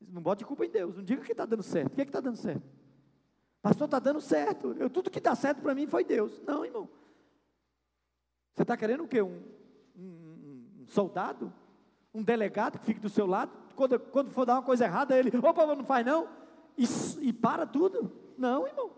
Não 0.01 0.21
bote 0.21 0.43
culpa 0.43 0.65
em 0.65 0.69
Deus, 0.69 0.95
não 0.97 1.03
diga 1.03 1.23
que 1.23 1.31
está 1.31 1.45
dando 1.45 1.61
certo. 1.61 1.91
O 1.91 1.95
que 1.95 2.01
é 2.01 2.03
está 2.03 2.19
dando 2.19 2.37
certo? 2.37 2.67
Pastor, 3.61 3.85
está 3.85 3.99
dando 3.99 4.19
certo. 4.19 4.73
Eu, 4.79 4.89
tudo 4.89 5.11
que 5.11 5.19
está 5.19 5.35
certo 5.35 5.61
para 5.61 5.75
mim 5.75 5.85
foi 5.85 6.03
Deus. 6.03 6.41
Não, 6.41 6.65
irmão. 6.65 6.89
Você 8.55 8.63
está 8.63 8.75
querendo 8.75 9.03
o 9.03 9.07
quê? 9.07 9.21
Um, 9.21 9.43
um, 9.95 10.81
um, 10.81 10.85
soldado? 10.87 11.53
Um 12.13 12.23
delegado 12.23 12.79
que 12.79 12.85
fique 12.85 12.99
do 12.99 13.09
seu 13.09 13.27
lado? 13.27 13.51
Quando, 13.75 13.99
quando 13.99 14.31
for 14.31 14.45
dar 14.45 14.55
uma 14.55 14.63
coisa 14.63 14.85
errada, 14.85 15.15
ele, 15.15 15.31
opa, 15.37 15.75
não 15.75 15.85
faz 15.85 16.03
não? 16.03 16.27
E, 16.79 16.85
e 17.27 17.33
para 17.33 17.67
tudo? 17.67 18.09
Não, 18.37 18.65
irmão. 18.65 18.89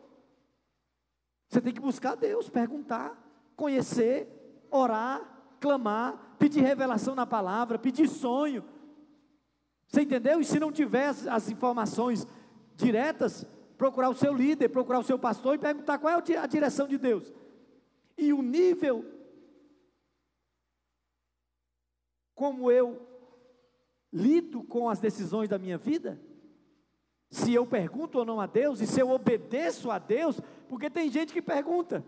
Você 1.50 1.60
tem 1.60 1.74
que 1.74 1.82
buscar 1.82 2.14
Deus, 2.16 2.48
perguntar, 2.48 3.18
conhecer, 3.56 4.28
orar, 4.70 5.56
clamar, 5.60 6.36
pedir 6.38 6.62
revelação 6.62 7.16
na 7.16 7.26
palavra, 7.26 7.80
pedir 7.80 8.08
sonho. 8.08 8.64
Você 9.88 10.04
entendeu? 10.04 10.40
E 10.40 10.46
se 10.46 10.60
não 10.60 10.72
tiver 10.72 11.08
as, 11.08 11.26
as 11.26 11.50
informações 11.50 12.28
diretas, 12.76 13.44
procurar 13.80 14.10
o 14.10 14.16
seu 14.16 14.32
líder, 14.32 14.70
procurar 14.70 15.00
o 15.00 15.04
seu 15.04 15.18
pastor 15.18 15.56
e 15.56 15.58
perguntar 15.58 15.98
qual 15.98 16.14
é 16.14 16.38
a 16.38 16.46
direção 16.46 16.88
de 16.88 17.00
Deus. 17.00 17.34
E 18.16 18.32
o 18.32 18.44
nível 18.44 19.04
como 22.36 22.72
eu 22.72 23.08
lido 24.14 24.64
com 24.64 24.88
as 24.90 25.00
decisões 25.00 25.50
da 25.50 25.60
minha 25.60 25.78
vida, 25.78 26.20
se 27.32 27.54
eu 27.54 27.66
pergunto 27.66 28.20
ou 28.20 28.26
não 28.26 28.42
a 28.42 28.46
Deus, 28.46 28.82
e 28.82 28.86
se 28.86 29.00
eu 29.00 29.10
obedeço 29.10 29.90
a 29.90 29.98
Deus, 29.98 30.42
porque 30.68 30.90
tem 30.90 31.10
gente 31.10 31.32
que 31.32 31.42
pergunta, 31.42 32.04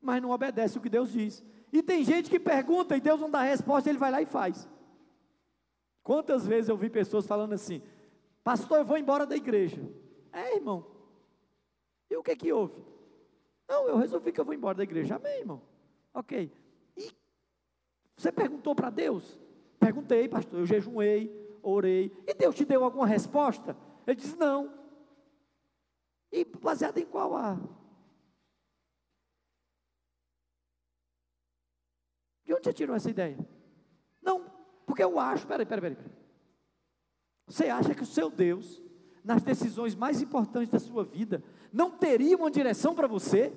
mas 0.00 0.22
não 0.22 0.30
obedece 0.30 0.78
o 0.78 0.80
que 0.80 0.88
Deus 0.88 1.12
diz. 1.12 1.44
E 1.70 1.82
tem 1.82 2.02
gente 2.02 2.30
que 2.30 2.40
pergunta 2.40 2.96
e 2.96 3.00
Deus 3.00 3.20
não 3.20 3.30
dá 3.30 3.42
resposta, 3.42 3.90
ele 3.90 3.98
vai 3.98 4.10
lá 4.10 4.22
e 4.22 4.26
faz. 4.26 4.66
Quantas 6.02 6.46
vezes 6.46 6.70
eu 6.70 6.76
vi 6.78 6.88
pessoas 6.88 7.26
falando 7.26 7.52
assim: 7.52 7.82
Pastor, 8.42 8.78
eu 8.78 8.84
vou 8.86 8.96
embora 8.96 9.26
da 9.26 9.36
igreja. 9.36 9.82
É, 10.32 10.56
irmão. 10.56 10.86
E 12.10 12.16
o 12.16 12.22
que 12.22 12.34
que 12.36 12.52
houve? 12.52 12.82
Não, 13.68 13.86
eu 13.86 13.98
resolvi 13.98 14.32
que 14.32 14.40
eu 14.40 14.44
vou 14.44 14.54
embora 14.54 14.78
da 14.78 14.82
igreja. 14.82 15.16
Amém, 15.16 15.40
irmão. 15.40 15.60
Ok. 16.12 16.50
E 16.96 17.10
você 18.16 18.32
perguntou 18.32 18.74
para 18.74 18.88
Deus? 18.88 19.38
Perguntei, 19.78 20.26
pastor. 20.28 20.60
Eu 20.60 20.66
jejuei, 20.66 21.43
orei. 21.64 22.12
E 22.26 22.34
Deus 22.34 22.54
te 22.54 22.64
deu 22.64 22.84
alguma 22.84 23.06
resposta? 23.06 23.76
Ele 24.06 24.16
disse: 24.16 24.36
Não. 24.36 24.72
E 26.30 26.44
baseado 26.44 26.98
em 26.98 27.06
qual 27.06 27.36
a? 27.36 27.58
De 32.44 32.52
onde 32.52 32.64
você 32.64 32.72
tirou 32.72 32.94
essa 32.94 33.10
ideia? 33.10 33.38
Não, 34.22 34.50
porque 34.86 35.02
eu 35.02 35.18
acho. 35.18 35.46
Peraí, 35.46 35.64
peraí, 35.64 35.94
peraí. 35.94 36.12
Você 37.46 37.68
acha 37.68 37.94
que 37.94 38.02
o 38.02 38.06
seu 38.06 38.30
Deus, 38.30 38.82
nas 39.22 39.42
decisões 39.42 39.94
mais 39.94 40.20
importantes 40.20 40.70
da 40.70 40.78
sua 40.78 41.04
vida, 41.04 41.42
não 41.72 41.90
teria 41.90 42.36
uma 42.36 42.50
direção 42.50 42.94
para 42.94 43.06
você? 43.06 43.52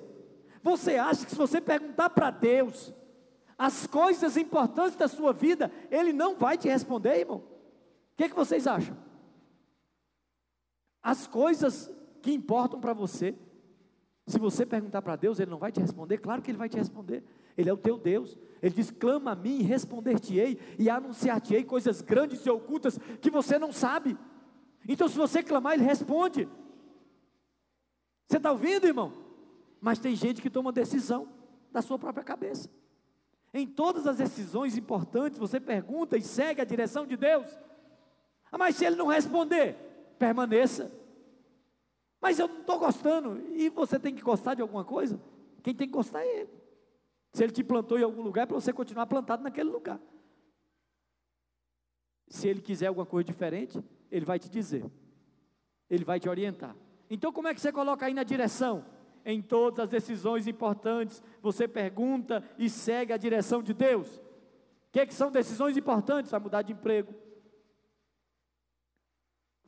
Você 0.62 0.96
acha 0.96 1.24
que 1.24 1.30
se 1.30 1.36
você 1.36 1.60
perguntar 1.60 2.10
para 2.10 2.30
Deus 2.30 2.92
as 3.56 3.86
coisas 3.86 4.36
importantes 4.36 4.96
da 4.96 5.08
sua 5.08 5.32
vida, 5.32 5.70
Ele 5.90 6.12
não 6.12 6.36
vai 6.36 6.56
te 6.56 6.68
responder, 6.68 7.18
irmão? 7.18 7.57
Que, 8.18 8.28
que 8.28 8.34
vocês 8.34 8.66
acham? 8.66 8.96
As 11.00 11.28
coisas 11.28 11.88
que 12.20 12.32
importam 12.32 12.80
para 12.80 12.92
você, 12.92 13.36
se 14.26 14.40
você 14.40 14.66
perguntar 14.66 15.00
para 15.02 15.14
Deus, 15.14 15.38
Ele 15.38 15.52
não 15.52 15.58
vai 15.58 15.70
te 15.70 15.80
responder? 15.80 16.18
Claro 16.18 16.42
que 16.42 16.50
Ele 16.50 16.58
vai 16.58 16.68
te 16.68 16.76
responder. 16.76 17.22
Ele 17.56 17.70
é 17.70 17.72
o 17.72 17.76
teu 17.76 17.96
Deus. 17.96 18.36
Ele 18.60 18.74
diz: 18.74 18.90
clama 18.90 19.30
a 19.30 19.36
mim, 19.36 19.62
responder-te-ei 19.62 20.58
e 20.76 20.90
anunciar-te-ei 20.90 21.62
coisas 21.62 22.02
grandes 22.02 22.44
e 22.44 22.50
ocultas 22.50 22.98
que 23.20 23.30
você 23.30 23.56
não 23.56 23.72
sabe. 23.72 24.18
Então, 24.86 25.06
se 25.06 25.16
você 25.16 25.40
clamar, 25.40 25.74
Ele 25.74 25.84
responde. 25.84 26.48
Você 28.26 28.36
está 28.36 28.50
ouvindo, 28.50 28.84
irmão? 28.84 29.12
Mas 29.80 30.00
tem 30.00 30.16
gente 30.16 30.42
que 30.42 30.50
toma 30.50 30.72
decisão 30.72 31.28
da 31.70 31.80
sua 31.80 31.98
própria 32.00 32.24
cabeça. 32.24 32.68
Em 33.54 33.66
todas 33.66 34.08
as 34.08 34.18
decisões 34.18 34.76
importantes, 34.76 35.38
você 35.38 35.60
pergunta 35.60 36.16
e 36.16 36.22
segue 36.22 36.60
a 36.60 36.64
direção 36.64 37.06
de 37.06 37.16
Deus. 37.16 37.56
Mas 38.56 38.76
se 38.76 38.84
ele 38.84 38.96
não 38.96 39.06
responder, 39.06 39.74
permaneça. 40.18 40.92
Mas 42.20 42.38
eu 42.38 42.48
não 42.48 42.60
estou 42.60 42.78
gostando. 42.78 43.40
E 43.54 43.68
você 43.68 43.98
tem 43.98 44.14
que 44.14 44.22
gostar 44.22 44.54
de 44.54 44.62
alguma 44.62 44.84
coisa? 44.84 45.20
Quem 45.62 45.74
tem 45.74 45.86
que 45.86 45.94
gostar 45.94 46.22
é 46.22 46.40
ele. 46.40 46.50
Se 47.32 47.44
ele 47.44 47.52
te 47.52 47.62
plantou 47.62 47.98
em 47.98 48.02
algum 48.02 48.22
lugar, 48.22 48.42
é 48.42 48.46
para 48.46 48.54
você 48.54 48.72
continuar 48.72 49.06
plantado 49.06 49.42
naquele 49.42 49.70
lugar. 49.70 50.00
Se 52.28 52.48
ele 52.48 52.60
quiser 52.60 52.86
alguma 52.86 53.06
coisa 53.06 53.24
diferente, 53.24 53.82
ele 54.10 54.24
vai 54.24 54.38
te 54.38 54.48
dizer. 54.48 54.84
Ele 55.88 56.04
vai 56.04 56.18
te 56.18 56.28
orientar. 56.28 56.74
Então, 57.10 57.32
como 57.32 57.48
é 57.48 57.54
que 57.54 57.60
você 57.60 57.72
coloca 57.72 58.06
aí 58.06 58.14
na 58.14 58.22
direção? 58.22 58.84
Em 59.24 59.42
todas 59.42 59.80
as 59.80 59.88
decisões 59.88 60.46
importantes, 60.46 61.22
você 61.42 61.68
pergunta 61.68 62.42
e 62.58 62.68
segue 62.68 63.12
a 63.12 63.16
direção 63.16 63.62
de 63.62 63.74
Deus. 63.74 64.16
O 64.16 64.22
que, 64.92 65.06
que 65.06 65.14
são 65.14 65.30
decisões 65.30 65.76
importantes? 65.76 66.30
Vai 66.30 66.40
mudar 66.40 66.62
de 66.62 66.72
emprego, 66.72 67.14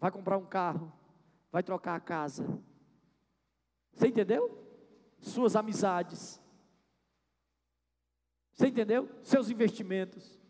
vai 0.00 0.10
comprar 0.10 0.38
um 0.38 0.46
carro, 0.46 0.90
vai 1.52 1.62
trocar 1.62 1.94
a 1.94 2.00
casa. 2.00 2.46
Você 3.92 4.08
entendeu? 4.08 4.58
Suas 5.20 5.54
amizades. 5.54 6.40
Você 8.52 8.68
entendeu? 8.68 9.08
Seus 9.22 9.50
investimentos, 9.50 10.40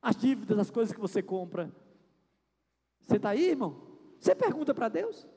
as 0.00 0.16
dívidas, 0.16 0.58
as 0.58 0.70
coisas 0.70 0.94
que 0.94 1.00
você 1.00 1.22
compra. 1.22 1.70
Você 3.00 3.16
está 3.16 3.30
aí, 3.30 3.50
irmão? 3.50 3.86
Você 4.18 4.34
pergunta 4.34 4.74
para 4.74 4.88
Deus? 4.88 5.28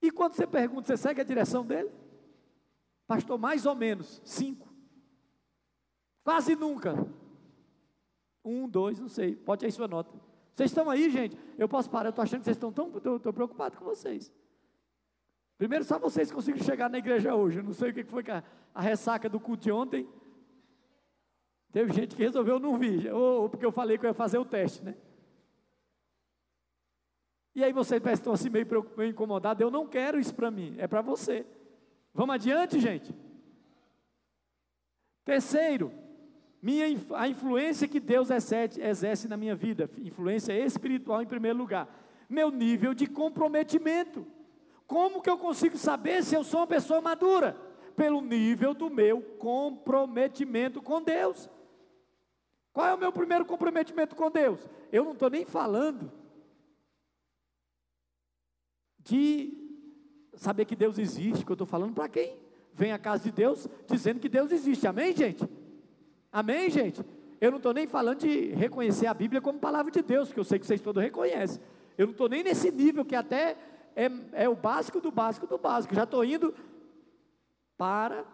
E 0.00 0.10
quando 0.10 0.34
você 0.34 0.46
pergunta, 0.46 0.86
você 0.86 0.96
segue 0.96 1.20
a 1.20 1.24
direção 1.24 1.64
dele? 1.64 1.90
Pastor, 3.06 3.38
mais 3.38 3.64
ou 3.64 3.74
menos, 3.74 4.20
cinco. 4.24 4.68
Quase 6.24 6.56
nunca. 6.56 6.94
Um, 8.44 8.68
dois, 8.68 8.98
não 8.98 9.08
sei. 9.08 9.36
Pode 9.36 9.64
aí 9.64 9.70
sua 9.70 9.86
nota. 9.86 10.31
Vocês 10.54 10.70
estão 10.70 10.90
aí, 10.90 11.10
gente? 11.10 11.36
Eu 11.56 11.68
posso 11.68 11.88
parar, 11.88 12.08
eu 12.08 12.10
estou 12.10 12.22
achando 12.22 12.40
que 12.40 12.44
vocês 12.44 12.56
estão 12.56 12.72
tão. 12.72 12.94
Estou 12.96 13.32
preocupado 13.32 13.76
com 13.76 13.84
vocês. 13.84 14.32
Primeiro, 15.56 15.84
só 15.84 15.98
vocês 15.98 16.30
conseguem 16.30 16.62
chegar 16.62 16.90
na 16.90 16.98
igreja 16.98 17.34
hoje. 17.34 17.58
Eu 17.58 17.64
não 17.64 17.72
sei 17.72 17.90
o 17.90 17.94
que 17.94 18.04
foi 18.04 18.24
a, 18.30 18.42
a 18.74 18.80
ressaca 18.80 19.28
do 19.28 19.40
culto 19.40 19.62
de 19.62 19.72
ontem. 19.72 20.08
Teve 21.72 21.92
gente 21.92 22.14
que 22.14 22.22
resolveu 22.22 22.58
não 22.58 22.76
vir, 22.76 23.10
ou, 23.12 23.42
ou 23.42 23.48
porque 23.48 23.64
eu 23.64 23.72
falei 23.72 23.96
que 23.96 24.04
eu 24.04 24.10
ia 24.10 24.14
fazer 24.14 24.36
o 24.36 24.44
teste, 24.44 24.84
né? 24.84 24.94
E 27.54 27.64
aí 27.64 27.72
vocês 27.72 28.02
estão 28.04 28.32
assim 28.32 28.50
meio, 28.50 28.66
meio 28.96 29.10
incomodados. 29.10 29.60
Eu 29.60 29.70
não 29.70 29.86
quero 29.86 30.18
isso 30.18 30.34
para 30.34 30.50
mim, 30.50 30.74
é 30.78 30.86
para 30.86 31.00
você. 31.00 31.46
Vamos 32.12 32.34
adiante, 32.34 32.78
gente? 32.78 33.14
Terceiro, 35.24 35.92
minha, 36.62 36.86
a 37.16 37.26
influência 37.26 37.88
que 37.88 37.98
Deus 37.98 38.30
exerce, 38.30 38.80
exerce 38.80 39.26
na 39.26 39.36
minha 39.36 39.56
vida, 39.56 39.90
influência 39.98 40.56
espiritual 40.56 41.20
em 41.20 41.26
primeiro 41.26 41.58
lugar. 41.58 41.88
Meu 42.28 42.52
nível 42.52 42.94
de 42.94 43.08
comprometimento. 43.08 44.24
Como 44.86 45.20
que 45.20 45.28
eu 45.28 45.36
consigo 45.36 45.76
saber 45.76 46.22
se 46.22 46.36
eu 46.36 46.44
sou 46.44 46.60
uma 46.60 46.66
pessoa 46.68 47.00
madura? 47.00 47.56
Pelo 47.96 48.20
nível 48.20 48.74
do 48.74 48.88
meu 48.88 49.20
comprometimento 49.38 50.80
com 50.80 51.02
Deus. 51.02 51.50
Qual 52.72 52.86
é 52.86 52.94
o 52.94 52.98
meu 52.98 53.12
primeiro 53.12 53.44
comprometimento 53.44 54.14
com 54.14 54.30
Deus? 54.30 54.66
Eu 54.92 55.04
não 55.04 55.12
estou 55.12 55.28
nem 55.28 55.44
falando 55.44 56.12
de 59.00 59.52
saber 60.34 60.64
que 60.64 60.76
Deus 60.76 60.96
existe, 60.96 61.44
que 61.44 61.50
eu 61.50 61.54
estou 61.54 61.66
falando 61.66 61.92
para 61.92 62.08
quem 62.08 62.38
vem 62.72 62.92
à 62.92 62.98
casa 62.98 63.24
de 63.24 63.32
Deus 63.32 63.68
dizendo 63.88 64.20
que 64.20 64.28
Deus 64.28 64.52
existe. 64.52 64.86
Amém, 64.86 65.14
gente? 65.14 65.46
Amém, 66.32 66.70
gente? 66.70 67.04
Eu 67.38 67.50
não 67.50 67.58
estou 67.58 67.74
nem 67.74 67.86
falando 67.86 68.20
de 68.20 68.52
reconhecer 68.52 69.06
a 69.06 69.12
Bíblia 69.12 69.42
como 69.42 69.58
palavra 69.58 69.92
de 69.92 70.00
Deus, 70.00 70.32
que 70.32 70.40
eu 70.40 70.44
sei 70.44 70.58
que 70.58 70.66
vocês 70.66 70.80
todos 70.80 71.02
reconhecem. 71.02 71.62
Eu 71.98 72.06
não 72.06 72.12
estou 72.12 72.26
nem 72.26 72.42
nesse 72.42 72.70
nível 72.70 73.04
que 73.04 73.14
até 73.14 73.58
é, 73.94 74.10
é 74.32 74.48
o 74.48 74.56
básico 74.56 74.98
do 74.98 75.10
básico 75.10 75.46
do 75.46 75.58
básico. 75.58 75.94
Já 75.94 76.04
estou 76.04 76.24
indo 76.24 76.54
para, 77.76 78.24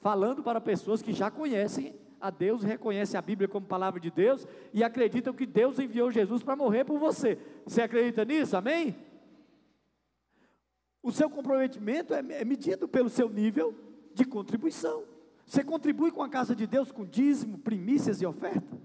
falando 0.00 0.40
para 0.40 0.60
pessoas 0.60 1.02
que 1.02 1.12
já 1.12 1.32
conhecem 1.32 1.96
a 2.20 2.30
Deus, 2.30 2.62
reconhecem 2.62 3.18
a 3.18 3.22
Bíblia 3.22 3.48
como 3.48 3.66
palavra 3.66 3.98
de 3.98 4.10
Deus 4.10 4.46
e 4.72 4.84
acreditam 4.84 5.34
que 5.34 5.46
Deus 5.46 5.80
enviou 5.80 6.12
Jesus 6.12 6.44
para 6.44 6.54
morrer 6.54 6.84
por 6.84 6.98
você. 6.98 7.38
Você 7.66 7.82
acredita 7.82 8.24
nisso? 8.24 8.56
Amém? 8.56 8.94
O 11.02 11.10
seu 11.10 11.28
comprometimento 11.28 12.14
é, 12.14 12.18
é 12.18 12.44
medido 12.44 12.86
pelo 12.86 13.08
seu 13.08 13.28
nível 13.28 13.74
de 14.14 14.24
contribuição. 14.24 15.17
Você 15.48 15.64
contribui 15.64 16.12
com 16.12 16.22
a 16.22 16.28
casa 16.28 16.54
de 16.54 16.66
Deus 16.66 16.92
com 16.92 17.06
dízimo, 17.06 17.56
primícias 17.56 18.20
e 18.20 18.26
oferta? 18.26 18.78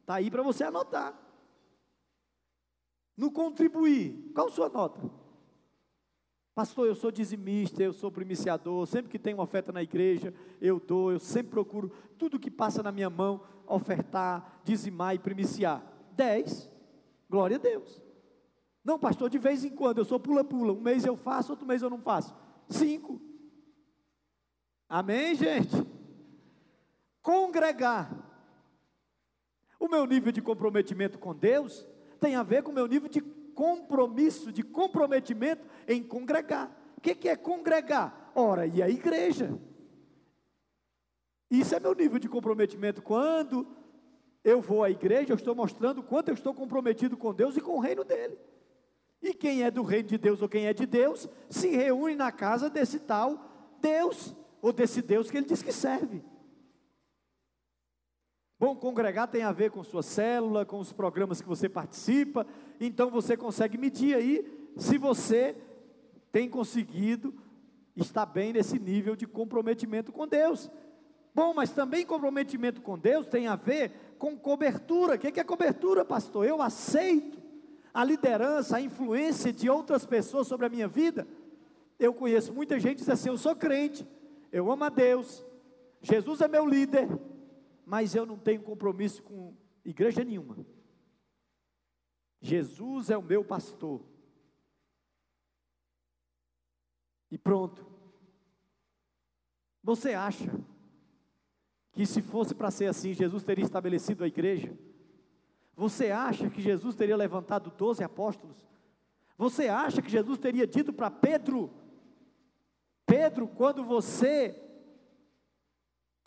Está 0.00 0.14
aí 0.14 0.28
para 0.28 0.42
você 0.42 0.64
anotar. 0.64 1.16
No 3.16 3.30
contribuir, 3.30 4.32
qual 4.34 4.48
a 4.48 4.50
sua 4.50 4.68
nota? 4.68 5.00
Pastor, 6.56 6.88
eu 6.88 6.96
sou 6.96 7.12
dizimista, 7.12 7.84
eu 7.84 7.92
sou 7.92 8.10
primiciador, 8.10 8.84
sempre 8.88 9.12
que 9.12 9.18
tem 9.18 9.32
uma 9.32 9.44
oferta 9.44 9.70
na 9.70 9.80
igreja, 9.80 10.34
eu 10.60 10.80
dou, 10.80 11.12
eu 11.12 11.20
sempre 11.20 11.52
procuro 11.52 11.92
tudo 12.18 12.40
que 12.40 12.50
passa 12.50 12.82
na 12.82 12.90
minha 12.90 13.08
mão, 13.08 13.40
ofertar, 13.64 14.60
dizimar 14.64 15.14
e 15.14 15.20
primiciar. 15.20 15.84
Dez, 16.16 16.68
glória 17.30 17.58
a 17.58 17.60
Deus. 17.60 18.02
Não, 18.84 18.98
pastor, 18.98 19.30
de 19.30 19.38
vez 19.38 19.64
em 19.64 19.70
quando, 19.70 19.98
eu 19.98 20.04
sou 20.04 20.18
pula-pula, 20.18 20.72
um 20.72 20.80
mês 20.80 21.04
eu 21.04 21.16
faço, 21.16 21.52
outro 21.52 21.64
mês 21.66 21.80
eu 21.80 21.88
não 21.88 22.00
faço. 22.00 22.34
Cinco. 22.68 23.20
Amém, 24.88 25.36
gente? 25.36 25.97
Congregar. 27.22 28.10
O 29.78 29.88
meu 29.88 30.06
nível 30.06 30.32
de 30.32 30.42
comprometimento 30.42 31.18
com 31.18 31.34
Deus 31.34 31.86
tem 32.20 32.34
a 32.34 32.42
ver 32.42 32.62
com 32.62 32.70
o 32.70 32.74
meu 32.74 32.86
nível 32.86 33.08
de 33.08 33.20
compromisso, 33.20 34.52
de 34.52 34.62
comprometimento 34.62 35.66
em 35.86 36.02
congregar. 36.02 36.70
O 36.96 37.00
que 37.00 37.28
é 37.28 37.36
congregar? 37.36 38.32
Ora, 38.34 38.66
e 38.66 38.82
a 38.82 38.88
igreja. 38.88 39.58
Isso 41.50 41.74
é 41.74 41.80
meu 41.80 41.94
nível 41.94 42.18
de 42.18 42.28
comprometimento. 42.28 43.00
Quando 43.00 43.66
eu 44.44 44.60
vou 44.60 44.82
à 44.84 44.90
igreja, 44.90 45.32
eu 45.32 45.36
estou 45.36 45.54
mostrando 45.54 46.02
quanto 46.02 46.28
eu 46.28 46.34
estou 46.34 46.52
comprometido 46.52 47.16
com 47.16 47.34
Deus 47.34 47.56
e 47.56 47.60
com 47.60 47.72
o 47.72 47.80
reino 47.80 48.04
dele. 48.04 48.38
E 49.20 49.34
quem 49.34 49.62
é 49.62 49.70
do 49.70 49.82
reino 49.82 50.08
de 50.08 50.18
Deus 50.18 50.42
ou 50.42 50.48
quem 50.48 50.66
é 50.66 50.72
de 50.72 50.86
Deus, 50.86 51.28
se 51.50 51.68
reúne 51.68 52.14
na 52.14 52.30
casa 52.30 52.70
desse 52.70 53.00
tal 53.00 53.76
Deus, 53.80 54.34
ou 54.60 54.72
desse 54.72 55.02
Deus 55.02 55.30
que 55.30 55.36
ele 55.36 55.46
diz 55.46 55.62
que 55.62 55.72
serve. 55.72 56.22
Bom, 58.60 58.74
congregar 58.74 59.28
tem 59.28 59.42
a 59.42 59.52
ver 59.52 59.70
com 59.70 59.84
sua 59.84 60.02
célula, 60.02 60.64
com 60.64 60.80
os 60.80 60.92
programas 60.92 61.40
que 61.40 61.46
você 61.46 61.68
participa, 61.68 62.44
então 62.80 63.08
você 63.08 63.36
consegue 63.36 63.78
medir 63.78 64.16
aí 64.16 64.44
se 64.76 64.98
você 64.98 65.56
tem 66.32 66.48
conseguido 66.48 67.32
estar 67.94 68.26
bem 68.26 68.52
nesse 68.52 68.78
nível 68.78 69.14
de 69.14 69.26
comprometimento 69.26 70.10
com 70.10 70.26
Deus. 70.26 70.70
Bom, 71.32 71.54
mas 71.54 71.70
também 71.70 72.04
comprometimento 72.04 72.80
com 72.80 72.98
Deus 72.98 73.28
tem 73.28 73.46
a 73.46 73.54
ver 73.54 73.92
com 74.18 74.36
cobertura. 74.36 75.14
O 75.14 75.18
que 75.18 75.38
é 75.38 75.44
cobertura, 75.44 76.04
pastor? 76.04 76.44
Eu 76.44 76.60
aceito 76.60 77.38
a 77.94 78.02
liderança, 78.02 78.76
a 78.76 78.80
influência 78.80 79.52
de 79.52 79.70
outras 79.70 80.04
pessoas 80.04 80.48
sobre 80.48 80.66
a 80.66 80.68
minha 80.68 80.88
vida. 80.88 81.28
Eu 81.96 82.12
conheço 82.12 82.52
muita 82.52 82.78
gente 82.80 82.96
que 82.96 83.02
diz 83.02 83.08
assim: 83.08 83.28
eu 83.28 83.38
sou 83.38 83.54
crente, 83.54 84.04
eu 84.50 84.70
amo 84.70 84.82
a 84.82 84.88
Deus, 84.88 85.44
Jesus 86.02 86.40
é 86.40 86.48
meu 86.48 86.66
líder, 86.66 87.08
mas 87.88 88.14
eu 88.14 88.26
não 88.26 88.36
tenho 88.36 88.62
compromisso 88.62 89.22
com 89.22 89.56
igreja 89.82 90.22
nenhuma. 90.22 90.58
Jesus 92.38 93.08
é 93.08 93.16
o 93.16 93.22
meu 93.22 93.42
pastor. 93.42 94.04
E 97.30 97.38
pronto. 97.38 97.86
Você 99.82 100.12
acha 100.12 100.52
que 101.92 102.04
se 102.04 102.20
fosse 102.20 102.54
para 102.54 102.70
ser 102.70 102.88
assim, 102.88 103.14
Jesus 103.14 103.42
teria 103.42 103.64
estabelecido 103.64 104.22
a 104.22 104.28
igreja? 104.28 104.78
Você 105.74 106.10
acha 106.10 106.50
que 106.50 106.60
Jesus 106.60 106.94
teria 106.94 107.16
levantado 107.16 107.70
doze 107.70 108.04
apóstolos? 108.04 108.68
Você 109.38 109.66
acha 109.68 110.02
que 110.02 110.10
Jesus 110.10 110.38
teria 110.38 110.66
dito 110.66 110.92
para 110.92 111.10
Pedro: 111.10 111.72
Pedro, 113.06 113.48
quando 113.48 113.82
você 113.82 114.67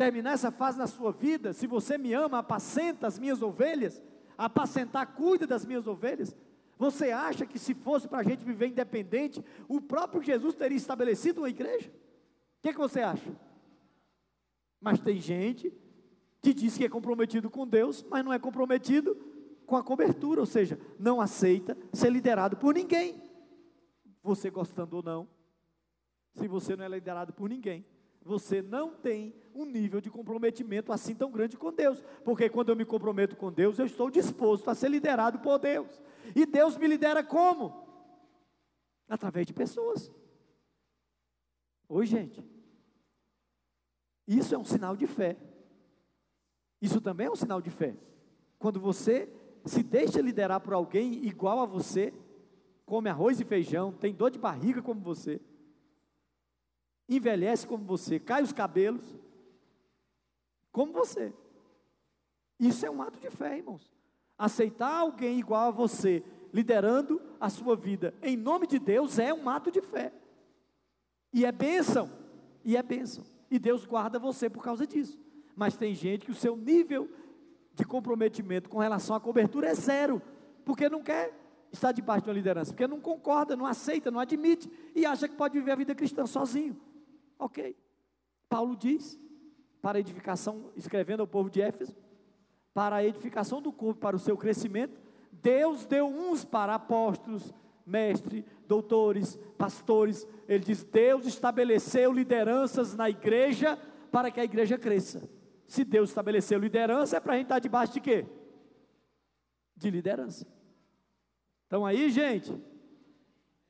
terminar 0.01 0.33
essa 0.33 0.51
fase 0.51 0.79
na 0.79 0.87
sua 0.87 1.11
vida, 1.11 1.53
se 1.53 1.67
você 1.67 1.95
me 1.95 2.11
ama, 2.11 2.39
apacenta 2.39 3.05
as 3.05 3.19
minhas 3.19 3.43
ovelhas, 3.43 4.01
apacentar, 4.35 5.13
cuida 5.13 5.45
das 5.45 5.63
minhas 5.63 5.85
ovelhas. 5.85 6.35
Você 6.75 7.11
acha 7.11 7.45
que 7.45 7.59
se 7.59 7.75
fosse 7.75 8.07
para 8.07 8.21
a 8.21 8.23
gente 8.23 8.43
viver 8.43 8.65
independente, 8.65 9.45
o 9.67 9.79
próprio 9.79 10.23
Jesus 10.23 10.55
teria 10.55 10.75
estabelecido 10.75 11.41
uma 11.41 11.49
igreja? 11.51 11.91
O 11.91 12.61
que, 12.63 12.69
é 12.69 12.73
que 12.73 12.79
você 12.79 13.01
acha? 13.01 13.31
Mas 14.79 14.99
tem 14.99 15.21
gente 15.21 15.71
que 16.41 16.51
diz 16.51 16.75
que 16.75 16.85
é 16.85 16.89
comprometido 16.89 17.47
com 17.47 17.67
Deus, 17.67 18.03
mas 18.09 18.25
não 18.25 18.33
é 18.33 18.39
comprometido 18.39 19.15
com 19.67 19.77
a 19.77 19.83
cobertura, 19.83 20.39
ou 20.39 20.47
seja, 20.47 20.79
não 20.97 21.21
aceita 21.21 21.77
ser 21.93 22.09
liderado 22.09 22.57
por 22.57 22.73
ninguém. 22.73 23.21
Você 24.23 24.49
gostando 24.49 24.97
ou 24.97 25.03
não, 25.03 25.29
se 26.33 26.47
você 26.47 26.75
não 26.75 26.85
é 26.85 26.89
liderado 26.89 27.31
por 27.33 27.47
ninguém, 27.47 27.85
você 28.23 28.61
não 28.61 28.93
tem 28.93 29.33
um 29.53 29.65
nível 29.65 29.99
de 29.99 30.09
comprometimento 30.09 30.91
assim 30.91 31.15
tão 31.15 31.31
grande 31.31 31.57
com 31.57 31.73
Deus. 31.73 32.03
Porque 32.23 32.49
quando 32.49 32.69
eu 32.69 32.75
me 32.75 32.85
comprometo 32.85 33.35
com 33.35 33.51
Deus, 33.51 33.79
eu 33.79 33.85
estou 33.85 34.09
disposto 34.09 34.69
a 34.69 34.75
ser 34.75 34.89
liderado 34.89 35.39
por 35.39 35.57
Deus. 35.57 36.01
E 36.35 36.45
Deus 36.45 36.77
me 36.77 36.87
lidera 36.87 37.23
como? 37.23 37.87
Através 39.09 39.47
de 39.47 39.53
pessoas. 39.53 40.11
Oi, 41.89 42.05
gente. 42.05 42.43
Isso 44.27 44.53
é 44.55 44.57
um 44.57 44.63
sinal 44.63 44.95
de 44.95 45.07
fé. 45.07 45.35
Isso 46.81 47.01
também 47.01 47.27
é 47.27 47.31
um 47.31 47.35
sinal 47.35 47.61
de 47.61 47.69
fé. 47.69 47.95
Quando 48.57 48.79
você 48.79 49.27
se 49.65 49.83
deixa 49.83 50.21
liderar 50.21 50.61
por 50.61 50.73
alguém 50.73 51.25
igual 51.25 51.59
a 51.59 51.65
você, 51.65 52.13
come 52.85 53.09
arroz 53.09 53.39
e 53.39 53.45
feijão, 53.45 53.91
tem 53.91 54.13
dor 54.13 54.29
de 54.31 54.39
barriga 54.39 54.81
como 54.81 55.01
você, 55.01 55.41
envelhece 57.15 57.67
como 57.67 57.83
você, 57.83 58.19
cai 58.19 58.41
os 58.41 58.53
cabelos, 58.53 59.03
como 60.71 60.93
você. 60.93 61.33
Isso 62.59 62.85
é 62.85 62.89
um 62.89 63.01
ato 63.01 63.19
de 63.19 63.29
fé, 63.29 63.57
irmãos. 63.57 63.91
Aceitar 64.37 64.99
alguém 64.99 65.39
igual 65.39 65.67
a 65.67 65.71
você, 65.71 66.23
liderando 66.53 67.21
a 67.39 67.49
sua 67.49 67.75
vida, 67.75 68.13
em 68.21 68.37
nome 68.37 68.65
de 68.65 68.79
Deus, 68.79 69.19
é 69.19 69.33
um 69.33 69.49
ato 69.49 69.69
de 69.69 69.81
fé. 69.81 70.13
E 71.33 71.45
é 71.45 71.51
bênção, 71.51 72.09
e 72.63 72.77
é 72.77 72.83
bênção. 72.83 73.25
E 73.49 73.59
Deus 73.59 73.85
guarda 73.85 74.17
você 74.17 74.49
por 74.49 74.63
causa 74.63 74.87
disso. 74.87 75.19
Mas 75.55 75.75
tem 75.75 75.93
gente 75.93 76.25
que 76.25 76.31
o 76.31 76.35
seu 76.35 76.55
nível 76.55 77.09
de 77.73 77.83
comprometimento 77.83 78.69
com 78.69 78.79
relação 78.79 79.15
à 79.15 79.19
cobertura 79.19 79.67
é 79.67 79.75
zero, 79.75 80.21
porque 80.63 80.89
não 80.89 81.03
quer 81.03 81.33
estar 81.71 81.91
debaixo 81.91 82.23
de 82.23 82.29
uma 82.29 82.35
liderança, 82.35 82.71
porque 82.71 82.87
não 82.87 82.99
concorda, 82.99 83.55
não 83.55 83.65
aceita, 83.65 84.11
não 84.11 84.19
admite 84.19 84.69
e 84.95 85.05
acha 85.05 85.27
que 85.27 85.35
pode 85.35 85.57
viver 85.57 85.71
a 85.71 85.75
vida 85.75 85.95
cristã 85.95 86.25
sozinho. 86.25 86.79
Ok. 87.41 87.75
Paulo 88.47 88.75
diz, 88.75 89.19
para 89.81 89.99
edificação, 89.99 90.71
escrevendo 90.75 91.21
ao 91.21 91.27
povo 91.27 91.49
de 91.49 91.59
Éfeso, 91.59 91.95
para 92.71 92.97
a 92.97 93.03
edificação 93.03 93.59
do 93.59 93.73
corpo, 93.73 93.99
para 93.99 94.15
o 94.15 94.19
seu 94.19 94.37
crescimento, 94.37 95.01
Deus 95.31 95.83
deu 95.87 96.05
uns 96.05 96.45
para 96.45 96.75
apóstolos, 96.75 97.51
mestres, 97.83 98.45
doutores, 98.67 99.37
pastores. 99.57 100.27
Ele 100.47 100.63
diz: 100.63 100.83
Deus 100.83 101.25
estabeleceu 101.25 102.13
lideranças 102.13 102.95
na 102.95 103.09
igreja 103.09 103.75
para 104.11 104.29
que 104.29 104.39
a 104.39 104.43
igreja 104.43 104.77
cresça. 104.77 105.27
Se 105.65 105.83
Deus 105.83 106.09
estabeleceu 106.09 106.59
liderança, 106.59 107.17
é 107.17 107.19
para 107.19 107.33
a 107.33 107.37
gente 107.37 107.45
estar 107.45 107.59
debaixo 107.59 107.93
de 107.93 108.01
quê? 108.01 108.25
De 109.75 109.89
liderança. 109.89 110.45
Então 111.65 111.83
aí, 111.87 112.11
gente, 112.11 112.55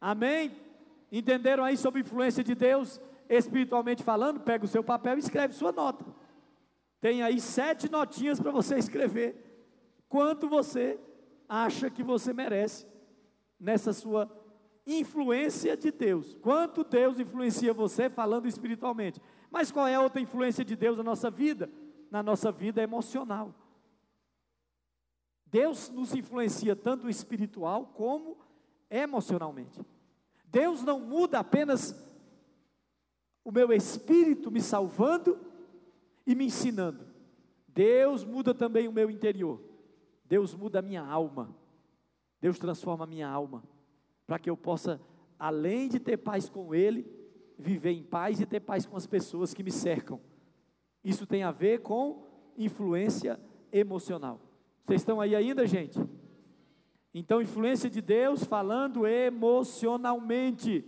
amém? 0.01 0.51
Entenderam 1.09 1.63
aí 1.63 1.77
sobre 1.77 2.01
a 2.01 2.03
influência 2.03 2.43
de 2.43 2.53
Deus? 2.53 2.99
Espiritualmente 3.37 4.03
falando, 4.03 4.39
pega 4.39 4.65
o 4.65 4.67
seu 4.67 4.83
papel 4.83 5.15
e 5.15 5.19
escreve 5.19 5.53
sua 5.53 5.71
nota. 5.71 6.05
Tem 6.99 7.23
aí 7.23 7.39
sete 7.39 7.89
notinhas 7.89 8.39
para 8.39 8.51
você 8.51 8.77
escrever. 8.77 9.51
Quanto 10.07 10.49
você 10.49 10.99
acha 11.47 11.89
que 11.89 12.03
você 12.03 12.33
merece 12.33 12.85
nessa 13.59 13.93
sua 13.93 14.29
influência 14.85 15.75
de 15.77 15.91
Deus? 15.91 16.35
Quanto 16.41 16.83
Deus 16.83 17.19
influencia 17.19 17.73
você 17.73 18.09
falando 18.09 18.47
espiritualmente? 18.47 19.21
Mas 19.49 19.71
qual 19.71 19.87
é 19.87 19.95
a 19.95 20.01
outra 20.01 20.21
influência 20.21 20.63
de 20.63 20.75
Deus 20.75 20.97
na 20.97 21.03
nossa 21.03 21.31
vida? 21.31 21.69
Na 22.11 22.21
nossa 22.21 22.51
vida 22.51 22.81
emocional. 22.81 23.55
Deus 25.45 25.89
nos 25.89 26.13
influencia 26.13 26.75
tanto 26.75 27.09
espiritual 27.09 27.87
como 27.87 28.37
emocionalmente. 28.89 29.81
Deus 30.45 30.83
não 30.83 30.99
muda 30.99 31.39
apenas 31.39 32.10
o 33.43 33.51
meu 33.51 33.71
espírito 33.73 34.51
me 34.51 34.61
salvando 34.61 35.39
e 36.25 36.35
me 36.35 36.45
ensinando. 36.45 37.05
Deus 37.67 38.23
muda 38.23 38.53
também 38.53 38.87
o 38.87 38.91
meu 38.91 39.09
interior. 39.09 39.59
Deus 40.25 40.53
muda 40.53 40.79
a 40.79 40.81
minha 40.81 41.03
alma. 41.03 41.55
Deus 42.39 42.59
transforma 42.59 43.03
a 43.03 43.07
minha 43.07 43.27
alma. 43.27 43.63
Para 44.25 44.39
que 44.39 44.49
eu 44.49 44.57
possa, 44.57 45.01
além 45.37 45.89
de 45.89 45.99
ter 45.99 46.17
paz 46.17 46.49
com 46.49 46.73
Ele, 46.73 47.05
viver 47.57 47.91
em 47.91 48.03
paz 48.03 48.39
e 48.39 48.45
ter 48.45 48.59
paz 48.59 48.85
com 48.85 48.97
as 48.97 49.05
pessoas 49.07 49.53
que 49.53 49.63
me 49.63 49.71
cercam. 49.71 50.19
Isso 51.03 51.25
tem 51.25 51.43
a 51.43 51.51
ver 51.51 51.81
com 51.81 52.27
influência 52.57 53.39
emocional. 53.71 54.39
Vocês 54.83 55.01
estão 55.01 55.21
aí 55.21 55.35
ainda, 55.35 55.65
gente? 55.65 55.99
Então, 57.13 57.41
influência 57.41 57.89
de 57.89 58.01
Deus 58.01 58.43
falando 58.43 59.05
emocionalmente. 59.05 60.85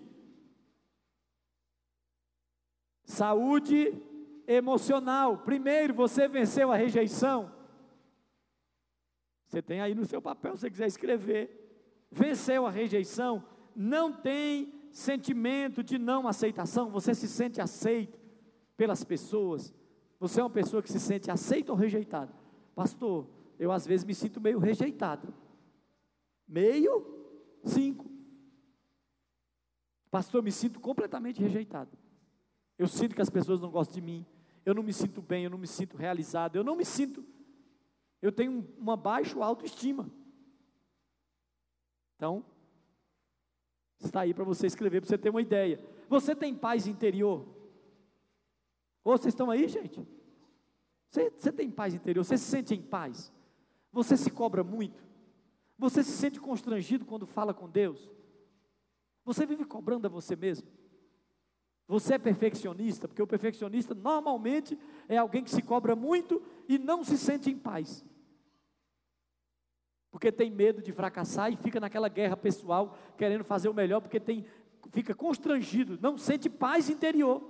Saúde 3.04 3.94
emocional. 4.48 5.38
Primeiro, 5.40 5.94
você 5.94 6.28
venceu 6.28 6.72
a 6.72 6.76
rejeição. 6.76 7.52
Você 9.48 9.62
tem 9.62 9.82
aí 9.82 9.94
no 9.94 10.06
seu 10.06 10.22
papel, 10.22 10.56
se 10.56 10.62
você 10.62 10.70
quiser 10.70 10.88
escrever. 10.88 12.08
Venceu 12.12 12.66
a 12.66 12.72
rejeição. 12.72 13.44
Não 13.76 14.12
tem 14.12 14.74
sentimento 14.92 15.84
de 15.84 15.98
não 15.98 16.28
aceitação, 16.28 16.92
você 16.92 17.16
se 17.16 17.28
sente 17.28 17.60
aceito 17.60 18.20
pelas 18.78 19.04
pessoas. 19.04 19.74
Você 20.20 20.40
é 20.40 20.44
uma 20.44 20.50
pessoa 20.50 20.82
que 20.82 20.92
se 20.92 21.00
sente 21.00 21.32
aceito 21.32 21.70
ou 21.70 21.76
rejeitado? 21.76 22.32
Pastor, 22.76 23.28
eu 23.60 23.72
às 23.72 23.86
vezes 23.86 24.06
me 24.06 24.14
sinto 24.14 24.40
meio 24.40 24.60
rejeitado. 24.60 25.34
Meio? 26.48 27.06
Cinco. 27.64 28.06
Pastor, 30.12 30.44
me 30.44 30.52
sinto 30.52 30.80
completamente 30.80 31.42
rejeitado. 31.42 32.03
Eu 32.78 32.88
sinto 32.88 33.16
que 33.16 33.22
as 33.22 33.30
pessoas 33.30 33.62
não 33.62 33.70
gostam 33.70 33.96
de 33.96 34.02
mim. 34.02 34.26
Eu 34.66 34.74
não 34.74 34.84
me 34.84 34.94
sinto 34.94 35.22
bem, 35.22 35.44
eu 35.44 35.50
não 35.50 35.58
me 35.58 35.68
sinto 35.68 35.98
realizado. 35.98 36.56
Eu 36.56 36.64
não 36.64 36.76
me 36.76 36.86
sinto. 36.86 37.26
Eu 38.22 38.32
tenho 38.32 38.68
uma 38.78 38.96
baixa 38.96 39.38
autoestima. 39.44 40.10
Então, 42.16 42.46
está 44.00 44.22
aí 44.22 44.34
para 44.34 44.44
você 44.44 44.68
escrever, 44.68 45.02
para 45.02 45.10
você 45.10 45.18
ter 45.18 45.30
uma 45.30 45.42
ideia. 45.42 45.84
Você 46.08 46.36
tem 46.36 46.56
paz 46.56 46.88
interior? 46.88 47.46
Ou 49.04 49.18
vocês 49.18 49.34
estão 49.34 49.52
aí, 49.52 49.68
gente? 49.68 50.08
Você, 51.10 51.30
você 51.30 51.52
tem 51.52 51.70
paz 51.70 51.94
interior? 51.94 52.24
Você 52.24 52.38
se 52.38 52.46
sente 52.46 52.74
em 52.74 52.82
paz? 52.82 53.32
Você 53.92 54.16
se 54.16 54.32
cobra 54.32 54.64
muito? 54.64 55.04
Você 55.78 56.04
se 56.04 56.12
sente 56.12 56.40
constrangido 56.40 57.06
quando 57.06 57.28
fala 57.28 57.54
com 57.54 57.70
Deus? 57.70 58.10
Você 59.26 59.46
vive 59.46 59.66
cobrando 59.66 60.08
a 60.08 60.10
você 60.10 60.36
mesmo? 60.36 60.68
Você 61.94 62.16
é 62.16 62.18
perfeccionista? 62.18 63.08
Porque 63.08 63.22
o 63.22 63.28
perfeccionista 63.28 63.94
normalmente 63.94 64.76
é 65.08 65.16
alguém 65.16 65.44
que 65.44 65.52
se 65.52 65.62
cobra 65.62 65.96
muito 65.96 66.42
e 66.68 66.80
não 66.80 67.04
se 67.04 67.20
sente 67.20 67.52
em 67.52 67.56
paz. 67.56 68.04
Porque 70.10 70.32
tem 70.32 70.50
medo 70.50 70.82
de 70.82 70.92
fracassar 70.92 71.54
e 71.54 71.56
fica 71.56 71.80
naquela 71.80 72.10
guerra 72.10 72.36
pessoal, 72.36 72.98
querendo 73.16 73.44
fazer 73.44 73.70
o 73.70 73.76
melhor, 73.76 74.02
porque 74.02 74.20
tem, 74.20 74.44
fica 74.90 75.14
constrangido, 75.14 76.00
não 76.02 76.18
sente 76.18 76.50
paz 76.50 76.90
interior. 76.90 77.44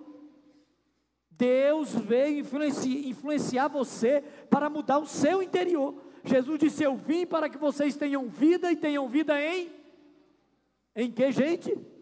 Deus 1.32 1.96
veio 1.96 2.39
influenciar, 2.39 3.08
influenciar 3.08 3.68
você 3.70 4.22
para 4.50 4.70
mudar 4.70 5.00
o 5.00 5.06
seu 5.06 5.41
interior. 5.41 6.04
Jesus 6.22 6.60
disse: 6.60 6.84
Eu 6.84 6.98
vim 6.98 7.26
para 7.26 7.48
que 7.48 7.58
vocês 7.58 7.96
tenham 7.96 8.28
vida 8.28 8.70
e 8.70 8.76
tenham 8.76 9.08
vida 9.08 9.41
em. 9.41 9.72
Em 10.94 11.10
que, 11.10 11.32
gente? 11.32 11.93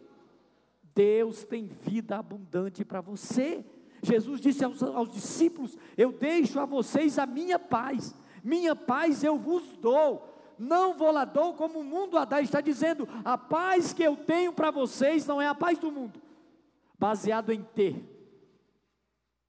Deus 0.94 1.44
tem 1.44 1.66
vida 1.66 2.18
abundante 2.18 2.84
para 2.84 3.00
você. 3.00 3.64
Jesus 4.02 4.40
disse 4.40 4.64
aos, 4.64 4.82
aos, 4.82 5.10
discípulos: 5.10 5.76
Eu 5.96 6.12
deixo 6.12 6.58
a 6.58 6.66
vocês 6.66 7.18
a 7.18 7.26
minha 7.26 7.58
paz, 7.58 8.14
minha 8.42 8.74
paz 8.74 9.22
eu 9.22 9.38
vos 9.38 9.76
dou. 9.76 10.30
Não 10.58 10.94
vou 10.94 11.10
lá 11.10 11.24
dou 11.24 11.54
como 11.54 11.80
o 11.80 11.84
mundo 11.84 12.16
a 12.18 12.24
dar. 12.24 12.42
Está 12.42 12.60
dizendo: 12.60 13.08
a 13.24 13.38
paz 13.38 13.92
que 13.92 14.02
eu 14.02 14.16
tenho 14.16 14.52
para 14.52 14.70
vocês 14.70 15.26
não 15.26 15.40
é 15.40 15.46
a 15.46 15.54
paz 15.54 15.78
do 15.78 15.90
mundo, 15.90 16.20
baseado 16.98 17.50
em 17.50 17.62
ter, 17.62 18.04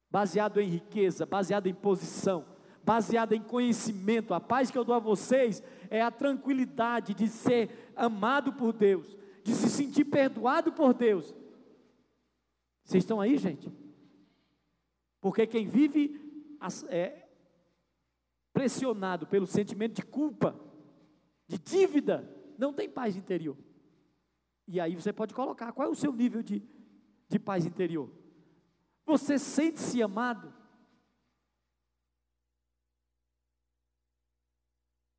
baseado 0.10 0.62
em 0.62 0.70
riqueza, 0.70 1.26
baseado 1.26 1.68
em 1.68 1.74
posição, 1.74 2.46
baseado 2.84 3.34
em 3.34 3.42
conhecimento. 3.42 4.34
A 4.34 4.40
paz 4.40 4.72
que 4.72 4.78
eu 4.78 4.84
dou 4.84 4.96
a 4.96 5.00
vocês 5.00 5.62
é 5.90 6.02
a 6.02 6.12
tranquilidade 6.12 7.14
de 7.14 7.28
ser 7.28 7.92
amado 7.96 8.54
por 8.54 8.74
Deus, 8.74 9.18
de 9.44 9.54
se 9.54 9.70
sentir 9.70 10.06
perdoado 10.06 10.72
por 10.72 10.94
Deus. 10.94 11.34
Vocês 12.84 13.04
estão 13.04 13.20
aí, 13.20 13.38
gente? 13.38 13.72
Porque 15.20 15.46
quem 15.48 15.68
vive 15.68 16.20
é, 16.90 17.28
pressionado 18.52 19.28
pelo 19.28 19.46
sentimento 19.46 19.96
de 19.96 20.04
culpa, 20.04 20.60
de 21.48 21.58
dívida, 21.58 22.30
não 22.58 22.74
tem 22.74 22.90
paz 22.90 23.16
interior. 23.16 23.58
E 24.68 24.80
aí 24.80 24.96
você 24.96 25.12
pode 25.12 25.34
colocar 25.34 25.72
qual 25.74 25.88
é 25.88 25.92
o 25.92 25.96
seu 25.96 26.14
nível 26.14 26.42
de, 26.42 26.64
de 27.28 27.40
paz 27.40 27.66
interior. 27.66 28.10
Você 29.06 29.38
sente-se 29.38 30.02
amado? 30.02 30.54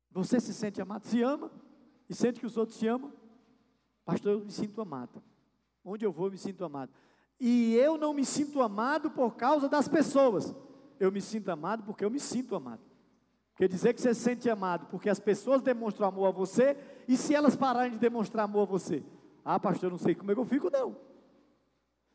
Você 0.09 0.39
se 0.39 0.53
sente 0.53 0.81
amado? 0.81 1.05
Se 1.05 1.21
ama? 1.21 1.51
E 2.09 2.15
sente 2.15 2.39
que 2.39 2.45
os 2.45 2.57
outros 2.57 2.79
te 2.79 2.87
amam? 2.87 3.13
Pastor, 4.05 4.33
eu 4.33 4.39
me 4.45 4.51
sinto 4.51 4.79
amado. 4.79 5.21
Onde 5.83 6.05
eu 6.05 6.11
vou, 6.11 6.27
eu 6.27 6.31
me 6.31 6.37
sinto 6.37 6.63
amado. 6.63 6.91
E 7.39 7.75
eu 7.75 7.97
não 7.97 8.13
me 8.13 8.23
sinto 8.23 8.61
amado 8.61 9.09
por 9.09 9.35
causa 9.35 9.67
das 9.67 9.87
pessoas. 9.87 10.55
Eu 10.99 11.11
me 11.11 11.19
sinto 11.19 11.49
amado 11.49 11.83
porque 11.83 12.05
eu 12.05 12.11
me 12.11 12.19
sinto 12.19 12.55
amado. 12.55 12.81
Quer 13.55 13.67
dizer 13.67 13.93
que 13.93 14.01
você 14.01 14.13
se 14.13 14.21
sente 14.21 14.49
amado 14.49 14.87
porque 14.87 15.09
as 15.09 15.19
pessoas 15.19 15.61
demonstram 15.61 16.07
amor 16.07 16.27
a 16.27 16.31
você, 16.31 16.77
e 17.07 17.17
se 17.17 17.33
elas 17.33 17.55
pararem 17.55 17.91
de 17.91 17.97
demonstrar 17.97 18.45
amor 18.45 18.63
a 18.63 18.65
você? 18.65 19.03
Ah, 19.43 19.59
pastor, 19.59 19.85
eu 19.85 19.91
não 19.91 19.97
sei 19.97 20.13
como 20.13 20.31
é 20.31 20.35
que 20.35 20.39
eu 20.39 20.45
fico, 20.45 20.69
não. 20.69 20.95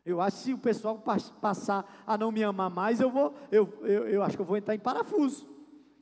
Eu 0.05 0.21
acho 0.21 0.39
que 0.39 0.43
se 0.45 0.55
o 0.55 0.59
pessoal 0.59 1.03
passar 1.41 2.03
a 2.07 2.17
não 2.17 2.31
me 2.31 2.43
amar 2.43 2.71
mais, 2.71 3.01
eu 3.01 3.11
vou, 3.11 3.35
eu, 3.51 3.69
eu, 3.83 4.09
eu 4.09 4.23
acho 4.23 4.37
que 4.37 4.43
eu 4.43 4.47
vou 4.47 4.57
entrar 4.57 4.75
em 4.75 4.79
parafuso. 4.79 5.49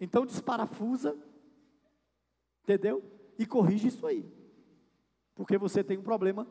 Então 0.00 0.26
desparafusa, 0.26 1.16
entendeu? 2.62 3.02
E 3.38 3.46
corrige 3.46 3.88
isso 3.88 4.06
aí 4.06 4.37
porque 5.38 5.56
você 5.56 5.84
tem 5.84 5.96
um 5.96 6.02
problema 6.02 6.48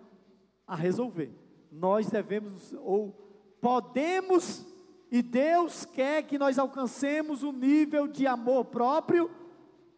a 0.65 0.73
resolver. 0.73 1.29
Nós 1.69 2.09
devemos, 2.09 2.71
ou 2.79 3.11
podemos, 3.59 4.65
e 5.11 5.21
Deus 5.21 5.83
quer 5.83 6.23
que 6.23 6.37
nós 6.37 6.57
alcancemos 6.57 7.43
um 7.43 7.51
nível 7.51 8.07
de 8.07 8.25
amor 8.25 8.63
próprio, 8.63 9.29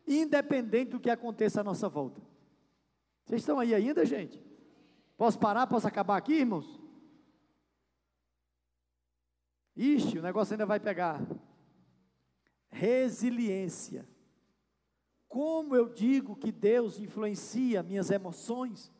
independente 0.07 0.89
do 0.89 0.99
que 0.99 1.11
aconteça 1.11 1.61
à 1.61 1.63
nossa 1.63 1.87
volta. 1.87 2.19
Vocês 3.25 3.43
estão 3.43 3.59
aí 3.59 3.75
ainda, 3.75 4.03
gente? 4.07 4.43
Posso 5.15 5.37
parar? 5.37 5.67
Posso 5.67 5.87
acabar 5.87 6.17
aqui, 6.17 6.33
irmãos? 6.33 6.81
Ixi, 9.75 10.17
o 10.17 10.23
negócio 10.23 10.55
ainda 10.55 10.65
vai 10.65 10.79
pegar. 10.79 11.21
Resiliência. 12.69 14.09
Como 15.29 15.75
eu 15.75 15.87
digo 15.87 16.35
que 16.35 16.51
Deus 16.51 16.99
influencia 16.99 17.83
minhas 17.83 18.09
emoções? 18.09 18.91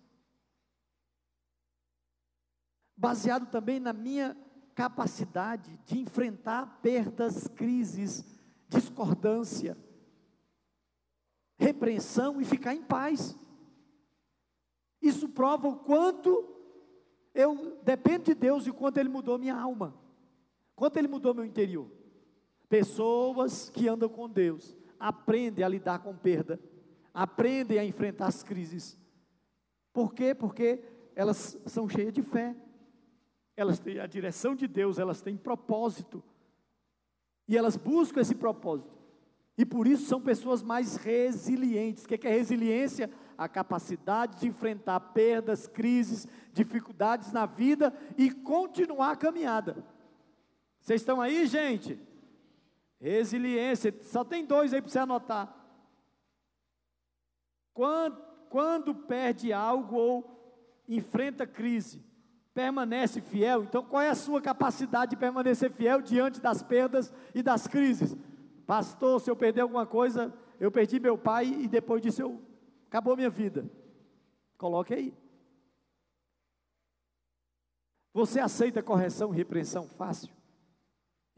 Baseado 2.96 3.50
também 3.50 3.80
na 3.80 3.92
minha 3.92 4.38
capacidade 4.76 5.76
de 5.86 5.98
enfrentar 5.98 6.80
perdas, 6.84 7.48
crises, 7.48 8.24
discordância, 8.68 9.76
repreensão 11.58 12.40
e 12.40 12.46
ficar 12.46 12.76
em 12.76 12.84
paz. 12.84 13.36
Isso 15.02 15.28
prova 15.30 15.68
o 15.68 15.78
quanto 15.78 16.56
eu 17.34 17.82
dependo 17.84 18.26
de 18.26 18.36
Deus 18.36 18.68
e 18.68 18.70
o 18.70 18.74
quanto 18.76 19.00
Ele 19.00 19.10
mudou 19.10 19.40
minha 19.40 19.56
alma, 19.56 20.00
quanto 20.76 20.98
Ele 20.98 21.08
mudou 21.08 21.34
meu 21.34 21.44
interior. 21.44 21.90
Pessoas 22.70 23.72
que 23.72 23.88
andam 23.88 24.08
com 24.08 24.30
Deus 24.30 24.79
aprendem 25.00 25.64
a 25.64 25.70
lidar 25.70 26.00
com 26.00 26.16
perda, 26.16 26.60
aprendem 27.14 27.80
a 27.80 27.86
enfrentar 27.86 28.28
as 28.28 28.44
crises. 28.44 28.98
Por 29.94 30.14
quê? 30.14 30.36
Porque 30.36 30.84
elas 31.16 31.58
são 31.66 31.88
cheias 31.88 32.14
de 32.14 32.22
fé, 32.22 32.56
elas 33.56 33.80
têm 33.80 34.00
a 34.00 34.08
direção 34.08 34.56
de 34.56 34.68
Deus, 34.68 35.00
elas 35.00 35.22
têm 35.22 35.36
propósito, 35.36 36.24
e 37.48 37.58
elas 37.58 37.76
buscam 37.76 38.22
esse 38.22 38.36
propósito, 38.36 38.98
e 39.58 39.66
por 39.66 39.88
isso 39.88 40.06
são 40.06 40.22
pessoas 40.22 40.64
mais 40.64 40.96
resilientes. 40.96 42.06
O 42.06 42.08
que 42.08 42.26
é 42.26 42.32
resiliência? 42.32 43.10
A 43.38 43.50
capacidade 43.50 44.40
de 44.40 44.48
enfrentar 44.48 44.98
perdas, 45.00 45.68
crises, 45.68 46.26
dificuldades 46.54 47.34
na 47.34 47.46
vida 47.46 47.94
e 48.18 48.32
continuar 48.32 49.12
a 49.12 49.18
caminhada. 49.18 49.84
Vocês 50.80 51.02
estão 51.02 51.20
aí, 51.20 51.46
gente? 51.46 52.00
Resiliência, 53.00 53.96
só 54.02 54.24
tem 54.24 54.46
dois 54.46 54.74
aí 54.74 54.82
para 54.82 54.92
você 54.92 55.00
anotar. 55.00 55.56
Quando, 57.74 58.22
quando 58.50 58.94
perde 58.94 59.54
algo 59.54 59.96
ou 59.96 60.84
enfrenta 60.88 61.48
crise, 61.48 62.04
permanece 62.54 63.22
fiel. 63.22 63.64
Então, 63.64 63.84
qual 63.86 64.02
é 64.02 64.10
a 64.10 64.16
sua 64.16 64.42
capacidade 64.42 65.12
de 65.12 65.18
permanecer 65.18 65.72
fiel 65.72 66.02
diante 66.02 66.42
das 66.42 66.62
perdas 66.62 67.14
e 67.34 67.42
das 67.42 67.68
crises? 67.68 68.18
Pastor, 68.66 69.22
se 69.22 69.32
eu 69.32 69.36
perder 69.36 69.62
alguma 69.62 69.86
coisa, 69.86 70.34
eu 70.60 70.70
perdi 70.70 71.00
meu 71.00 71.18
pai 71.18 71.46
e 71.46 71.68
depois 71.68 72.02
disso 72.02 72.22
eu 72.22 72.42
acabou 72.88 73.16
minha 73.16 73.30
vida. 73.30 73.70
Coloque 74.58 74.94
aí. 74.94 75.14
Você 78.14 78.40
aceita 78.40 78.84
correção 78.84 79.34
e 79.34 79.38
repreensão 79.38 79.88
fácil? 79.88 80.39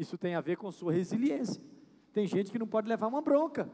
Isso 0.02 0.18
tem 0.18 0.34
a 0.34 0.42
ver 0.42 0.58
com 0.58 0.72
sua 0.72 0.92
resiliência. 0.92 1.62
Tem 2.12 2.26
gente 2.26 2.52
que 2.52 2.58
não 2.58 2.66
pode 2.66 2.90
levar 2.90 3.06
uma 3.06 3.22
bronca. 3.22 3.72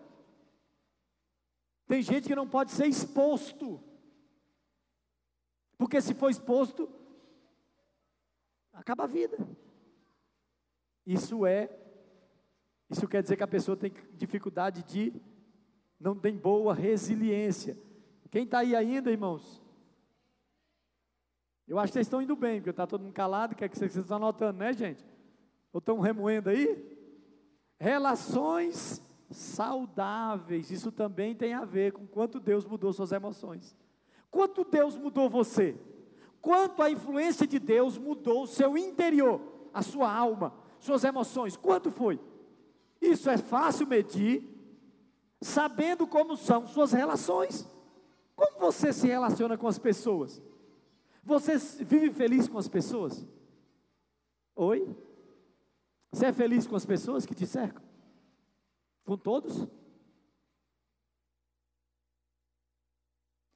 Tem 1.87 2.01
gente 2.01 2.27
que 2.27 2.35
não 2.35 2.45
pode 2.45 2.71
ser 2.71 2.85
exposto. 2.85 3.81
Porque 5.77 6.01
se 6.01 6.13
for 6.13 6.29
exposto, 6.29 6.89
acaba 8.73 9.05
a 9.05 9.07
vida. 9.07 9.37
Isso 11.05 11.45
é, 11.45 11.69
isso 12.89 13.07
quer 13.07 13.23
dizer 13.23 13.37
que 13.37 13.43
a 13.43 13.47
pessoa 13.47 13.77
tem 13.77 13.93
dificuldade 14.15 14.83
de, 14.83 15.13
não 15.97 16.13
tem 16.13 16.35
boa 16.35 16.73
resiliência. 16.73 17.77
Quem 18.29 18.43
está 18.43 18.59
aí 18.59 18.75
ainda, 18.75 19.09
irmãos? 19.09 19.63
Eu 21.65 21.79
acho 21.79 21.91
que 21.91 21.93
vocês 21.93 22.07
estão 22.07 22.21
indo 22.21 22.35
bem, 22.35 22.59
porque 22.59 22.71
está 22.71 22.85
todo 22.85 23.01
mundo 23.01 23.13
calado, 23.13 23.55
quer 23.55 23.69
que 23.69 23.77
vocês 23.77 23.95
estão 23.95 24.17
anotando, 24.17 24.59
né, 24.59 24.73
gente? 24.73 25.16
Ou 25.77 25.79
estão 25.79 25.99
remoendo 25.99 26.49
aí? 26.49 26.83
Relações 27.79 28.99
saudáveis, 29.29 30.71
isso 30.71 30.91
também 30.91 31.35
tem 31.35 31.53
a 31.53 31.65
ver 31.65 31.91
com 31.91 32.07
quanto 32.07 32.39
Deus 32.39 32.65
mudou 32.65 32.91
suas 32.91 33.11
emoções. 33.11 33.77
Quanto 34.31 34.63
Deus 34.63 34.97
mudou 34.97 35.29
você? 35.29 35.79
Quanto 36.41 36.81
a 36.81 36.89
influência 36.89 37.45
de 37.45 37.59
Deus 37.59 37.95
mudou 37.95 38.41
o 38.41 38.47
seu 38.47 38.75
interior, 38.75 39.39
a 39.71 39.83
sua 39.83 40.11
alma, 40.11 40.51
suas 40.79 41.03
emoções? 41.03 41.55
Quanto 41.55 41.91
foi? 41.91 42.19
Isso 42.99 43.29
é 43.29 43.37
fácil 43.37 43.85
medir, 43.85 44.43
sabendo 45.39 46.07
como 46.07 46.35
são 46.35 46.65
suas 46.65 46.91
relações. 46.91 47.69
Como 48.35 48.57
você 48.57 48.91
se 48.91 49.05
relaciona 49.05 49.55
com 49.55 49.67
as 49.67 49.77
pessoas? 49.77 50.41
Você 51.23 51.55
vive 51.85 52.09
feliz 52.09 52.47
com 52.47 52.57
as 52.57 52.67
pessoas? 52.67 53.23
Oi? 54.55 55.05
Você 56.17 56.25
é 56.25 56.33
feliz 56.33 56.65
com 56.65 56.75
as 56.75 56.83
pessoas 56.83 57.27
que 57.27 57.35
te 57.35 57.45
cercam? 57.45 57.83
Com 59.05 59.15
todos? 59.15 59.67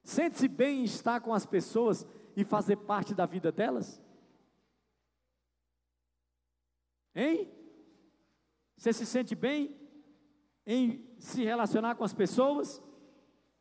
Sente-se 0.04 0.46
bem 0.46 0.82
em 0.82 0.84
estar 0.84 1.20
com 1.22 1.34
as 1.34 1.44
pessoas 1.44 2.06
e 2.36 2.44
fazer 2.44 2.76
parte 2.76 3.16
da 3.16 3.26
vida 3.26 3.50
delas? 3.50 4.00
Hein? 7.16 7.52
Você 8.76 8.92
se 8.92 9.06
sente 9.06 9.34
bem 9.34 9.76
em 10.64 11.04
se 11.18 11.42
relacionar 11.42 11.96
com 11.96 12.04
as 12.04 12.14
pessoas? 12.14 12.80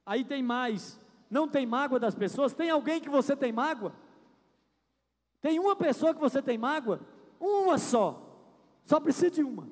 Aí 0.06 0.24
tem 0.24 0.44
mais. 0.44 1.00
Não 1.28 1.48
tem 1.48 1.66
mágoa 1.66 2.00
das 2.00 2.14
pessoas? 2.14 2.54
Tem 2.54 2.70
alguém 2.70 3.02
que 3.02 3.10
você 3.10 3.36
tem 3.36 3.52
mágoa? 3.52 3.96
Tem 5.42 5.58
uma 5.58 5.76
pessoa 5.76 6.14
que 6.14 6.22
você 6.22 6.40
tem 6.40 6.56
mágoa? 6.56 7.02
Uma 7.40 7.80
só. 7.80 8.28
Só 8.86 9.00
precisa 9.00 9.32
de 9.32 9.44
uma. 9.44 9.70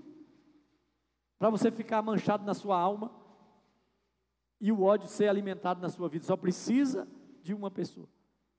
Para 1.37 1.49
você 1.49 1.71
ficar 1.71 2.01
manchado 2.01 2.45
na 2.45 2.53
sua 2.53 2.79
alma 2.79 3.11
e 4.59 4.71
o 4.71 4.83
ódio 4.83 5.07
ser 5.07 5.27
alimentado 5.27 5.81
na 5.81 5.89
sua 5.89 6.09
vida. 6.09 6.25
Só 6.25 6.35
precisa 6.35 7.07
de 7.41 7.53
uma 7.53 7.71
pessoa. 7.71 8.07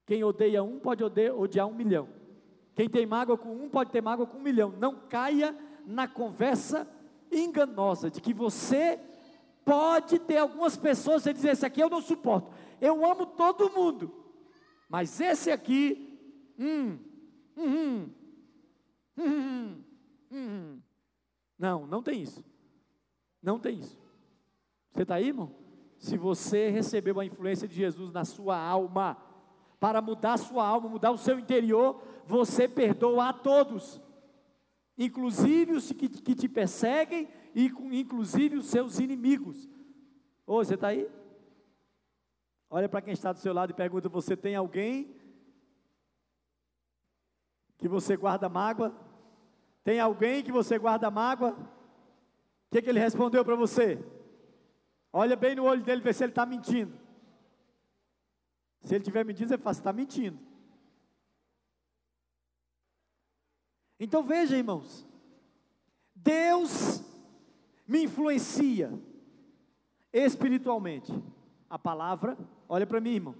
Quem 0.07 0.24
odeia 0.24 0.62
um 0.62 0.78
pode 0.80 1.05
odiar 1.05 1.66
um 1.66 1.74
milhão. 1.74 2.09
Quem 2.74 2.88
tem 2.88 3.05
mágoa 3.05 3.36
com 3.36 3.55
um 3.55 3.68
pode 3.68 3.90
ter 3.90 4.01
mágoa 4.01 4.26
com 4.26 4.38
um 4.38 4.42
milhão. 4.42 4.72
Não 4.78 4.96
caia 5.09 5.57
na 5.86 6.09
conversa 6.09 6.88
enganosa 7.30 8.11
de 8.11 8.20
que 8.20 8.32
você 8.32 8.98
pode 9.64 10.18
ter 10.18 10.38
algumas 10.38 10.76
pessoas 10.76 11.26
e 11.26 11.32
dizer: 11.32 11.51
Esse 11.51 11.66
aqui 11.66 11.80
eu 11.80 11.90
não 11.90 12.01
suporto. 12.01 12.51
Eu 12.80 13.05
amo 13.05 13.26
todo 13.26 13.70
mundo. 13.70 14.12
Mas 14.88 15.20
esse 15.20 15.51
aqui, 15.51 16.18
hum, 16.59 16.98
hum, 17.57 18.09
hum, 19.16 19.24
hum, 19.24 19.84
não, 21.58 21.86
não 21.86 22.02
tem 22.02 22.22
isso. 22.22 22.44
Não 23.42 23.58
tem 23.58 23.78
isso. 23.78 23.98
Você 24.92 25.02
está 25.02 25.16
aí, 25.16 25.28
irmão? 25.28 25.54
Se 25.98 26.16
você 26.16 26.70
recebeu 26.70 27.18
a 27.20 27.24
influência 27.24 27.68
de 27.68 27.74
Jesus 27.74 28.10
na 28.12 28.24
sua 28.24 28.58
alma, 28.58 29.16
para 29.78 30.00
mudar 30.00 30.34
a 30.34 30.38
sua 30.38 30.66
alma, 30.66 30.88
mudar 30.88 31.10
o 31.10 31.18
seu 31.18 31.38
interior, 31.38 32.02
você 32.26 32.68
perdoa 32.68 33.30
a 33.30 33.32
todos, 33.32 34.00
inclusive 34.96 35.72
os 35.72 35.90
que, 35.92 36.08
que 36.08 36.34
te 36.34 36.48
perseguem 36.48 37.28
e 37.54 37.66
inclusive 37.92 38.56
os 38.56 38.66
seus 38.66 38.98
inimigos. 38.98 39.68
Ô, 40.46 40.64
você 40.64 40.74
está 40.74 40.88
aí? 40.88 41.10
Olha 42.68 42.88
para 42.88 43.02
quem 43.02 43.12
está 43.12 43.32
do 43.32 43.38
seu 43.38 43.52
lado 43.52 43.70
e 43.70 43.74
pergunta: 43.74 44.08
você 44.08 44.36
tem 44.36 44.54
alguém 44.54 45.14
que 47.78 47.88
você 47.88 48.16
guarda 48.16 48.48
mágoa? 48.48 48.94
Tem 49.82 49.98
alguém 49.98 50.42
que 50.42 50.52
você 50.52 50.78
guarda 50.78 51.10
mágoa? 51.10 51.52
O 51.52 52.70
que, 52.70 52.82
que 52.82 52.88
ele 52.88 53.00
respondeu 53.00 53.44
para 53.44 53.56
você? 53.56 53.98
Olha 55.12 55.34
bem 55.34 55.54
no 55.54 55.64
olho 55.64 55.82
dele, 55.82 56.00
vê 56.00 56.12
se 56.12 56.22
ele 56.22 56.32
está 56.32 56.46
mentindo. 56.46 56.92
Se 58.82 58.94
ele 58.94 59.02
estiver 59.02 59.24
mentindo, 59.24 59.48
você 59.48 59.58
fala, 59.58 59.72
está 59.72 59.92
mentindo. 59.92 60.38
Então 63.98 64.22
veja, 64.22 64.56
irmãos, 64.56 65.06
Deus 66.14 67.04
me 67.86 68.04
influencia 68.04 68.92
espiritualmente. 70.12 71.12
A 71.68 71.78
palavra, 71.78 72.38
olha 72.68 72.86
para 72.86 73.00
mim, 73.00 73.14
irmão. 73.14 73.34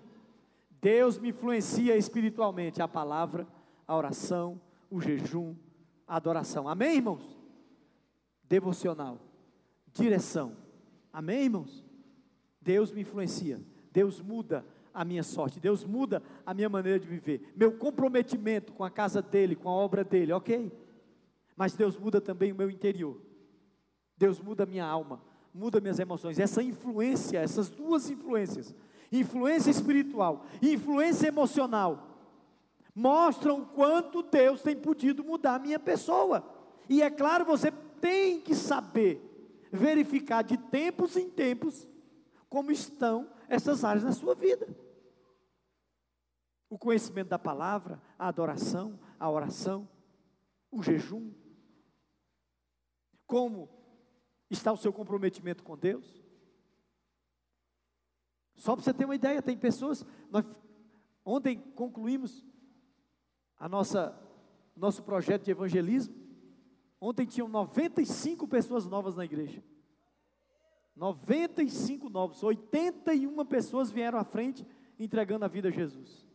Deus 0.81 1.19
me 1.19 1.31
influencia 1.31 1.97
espiritualmente. 1.97 2.83
A 2.83 2.89
palavra, 2.89 3.47
a 3.87 3.97
oração, 3.97 4.61
o 4.91 5.01
jejum, 5.01 5.55
adoração. 6.17 6.69
Amém, 6.69 6.97
irmãos? 6.97 7.39
Devocional, 8.45 9.19
direção 9.93 10.57
Amém, 11.13 11.45
irmãos? 11.45 11.85
Deus 12.61 12.93
me 12.93 13.01
influencia, 13.01 13.61
Deus 13.93 14.21
muda 14.21 14.65
a 14.93 15.05
minha 15.05 15.23
sorte, 15.23 15.59
Deus 15.59 15.85
muda 15.85 16.23
a 16.45 16.53
minha 16.53 16.69
maneira 16.69 16.99
de 16.99 17.07
viver, 17.07 17.53
meu 17.57 17.73
comprometimento 17.73 18.73
com 18.73 18.85
a 18.85 18.91
casa 18.91 19.23
dele, 19.23 19.57
com 19.57 19.69
a 19.69 19.73
obra 19.73 20.05
dele, 20.05 20.33
ok? 20.33 20.71
Mas 21.57 21.75
Deus 21.75 21.97
muda 21.97 22.21
também 22.21 22.53
o 22.53 22.55
meu 22.55 22.71
interior, 22.71 23.21
Deus 24.17 24.41
muda 24.41 24.65
a 24.65 24.67
minha 24.67 24.85
alma, 24.85 25.21
muda 25.53 25.81
minhas 25.81 25.99
emoções. 25.99 26.39
Essa 26.39 26.63
influência, 26.63 27.39
essas 27.39 27.71
duas 27.71 28.09
influências, 28.11 28.75
influência 29.11 29.71
espiritual 29.71 30.45
e 30.63 30.75
influência 30.75 31.29
emocional, 31.29 32.10
mostram 32.95 33.61
o 33.61 33.67
quanto 33.67 34.23
Deus 34.23 34.63
tem 34.63 34.77
podido 34.77 35.25
mudar 35.25 35.57
a 35.57 35.59
minha 35.59 35.79
pessoa. 35.79 36.45
E 36.89 37.03
é 37.03 37.11
claro, 37.11 37.45
você 37.45 37.71
tem 38.01 38.41
que 38.41 38.55
saber 38.55 39.27
verificar 39.73 40.43
de 40.43 40.57
tempos 40.57 41.17
em 41.17 41.31
tempos 41.31 41.87
como 42.49 42.73
estão 42.73 43.31
essas 43.49 43.85
áreas 43.85 44.05
na 44.05 44.13
sua 44.13 44.35
vida. 44.35 44.67
O 46.69 46.79
conhecimento 46.79 47.29
da 47.29 47.39
palavra, 47.39 48.01
a 48.19 48.29
adoração, 48.29 48.99
a 49.19 49.31
oração, 49.31 49.89
o 50.71 50.83
jejum. 50.83 51.33
Como 53.27 53.69
está 54.49 54.73
o 54.73 54.77
seu 54.77 54.93
comprometimento 54.93 55.63
com 55.63 55.77
Deus? 55.77 56.21
Só 58.57 58.75
para 58.75 58.85
você 58.85 58.93
ter 58.93 59.05
uma 59.05 59.15
ideia, 59.15 59.41
tem 59.41 59.57
pessoas. 59.57 60.05
Nós, 60.31 60.45
ontem 61.25 61.59
concluímos 61.75 62.45
a 63.61 63.69
nossa 63.69 64.19
nosso 64.75 65.03
projeto 65.03 65.45
de 65.45 65.51
evangelismo. 65.51 66.15
Ontem 66.99 67.27
tinham 67.27 67.49
95 67.49 68.49
pessoas 68.49 68.87
novas 68.87 69.15
na 69.15 69.25
igreja. 69.25 69.63
95 70.97 72.09
novos, 72.09 72.43
81 72.43 73.45
pessoas 73.45 73.91
vieram 73.91 74.19
à 74.19 74.25
frente 74.25 74.67
entregando 74.99 75.45
a 75.45 75.49
vida 75.49 75.69
a 75.69 75.71
Jesus. 75.71 76.27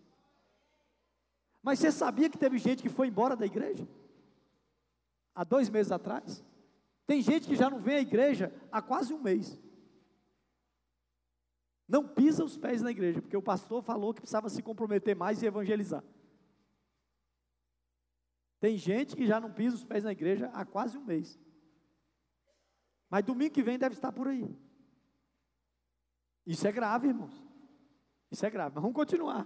Mas 1.62 1.80
você 1.80 1.92
sabia 1.92 2.30
que 2.30 2.38
teve 2.38 2.58
gente 2.58 2.82
que 2.82 2.90
foi 2.90 3.08
embora 3.08 3.36
da 3.36 3.46
igreja? 3.46 3.88
Há 5.34 5.44
dois 5.44 5.70
meses 5.70 5.92
atrás? 5.92 6.44
Tem 7.06 7.22
gente 7.22 7.48
que 7.48 7.56
já 7.56 7.70
não 7.70 7.80
vem 7.80 7.96
à 7.96 8.02
igreja 8.02 8.54
há 8.72 8.82
quase 8.82 9.14
um 9.14 9.22
mês. 9.22 9.60
Não 11.88 12.08
pisa 12.08 12.44
os 12.44 12.58
pés 12.58 12.82
na 12.82 12.90
igreja, 12.90 13.22
porque 13.22 13.38
o 13.38 13.42
pastor 13.42 13.84
falou 13.84 14.14
que 14.14 14.22
precisava 14.22 14.50
se 14.50 14.64
comprometer 14.64 15.16
mais 15.16 15.44
e 15.44 15.46
evangelizar. 15.46 16.04
Tem 18.66 18.80
gente 18.80 19.16
que 19.16 19.28
já 19.28 19.40
não 19.40 19.52
pisa 19.52 19.76
os 19.76 19.84
pés 19.84 20.04
na 20.04 20.12
igreja 20.12 20.50
há 20.52 20.66
quase 20.66 20.98
um 20.98 21.06
mês. 21.06 21.40
Mas 23.08 23.24
domingo 23.24 23.54
que 23.54 23.62
vem 23.62 23.78
deve 23.78 23.94
estar 23.94 24.12
por 24.12 24.28
aí. 24.28 24.44
Isso 26.48 26.68
é 26.68 26.72
grave, 26.72 27.10
irmãos. 27.10 27.46
Isso 28.32 28.44
é 28.44 28.50
grave. 28.50 28.74
Mas 28.74 28.82
vamos 28.82 28.96
continuar. 28.96 29.46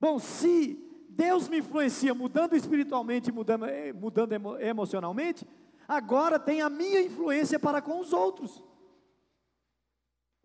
Bom, 0.00 0.20
se 0.20 0.78
Deus 1.08 1.48
me 1.48 1.58
influencia 1.58 2.14
mudando 2.14 2.54
espiritualmente, 2.54 3.32
mudando, 3.32 3.64
eh, 3.64 3.92
mudando 3.92 4.32
emo, 4.32 4.56
emocionalmente, 4.60 5.44
agora 5.88 6.38
tem 6.38 6.62
a 6.62 6.70
minha 6.70 7.02
influência 7.02 7.58
para 7.58 7.82
com 7.82 7.98
os 7.98 8.12
outros. 8.12 8.62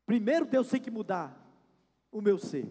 Primeiro 0.07 0.47
Deus 0.47 0.67
tem 0.71 0.81
que 0.81 0.89
mudar 0.89 1.39
o 2.11 2.19
meu 2.19 2.39
ser. 2.39 2.67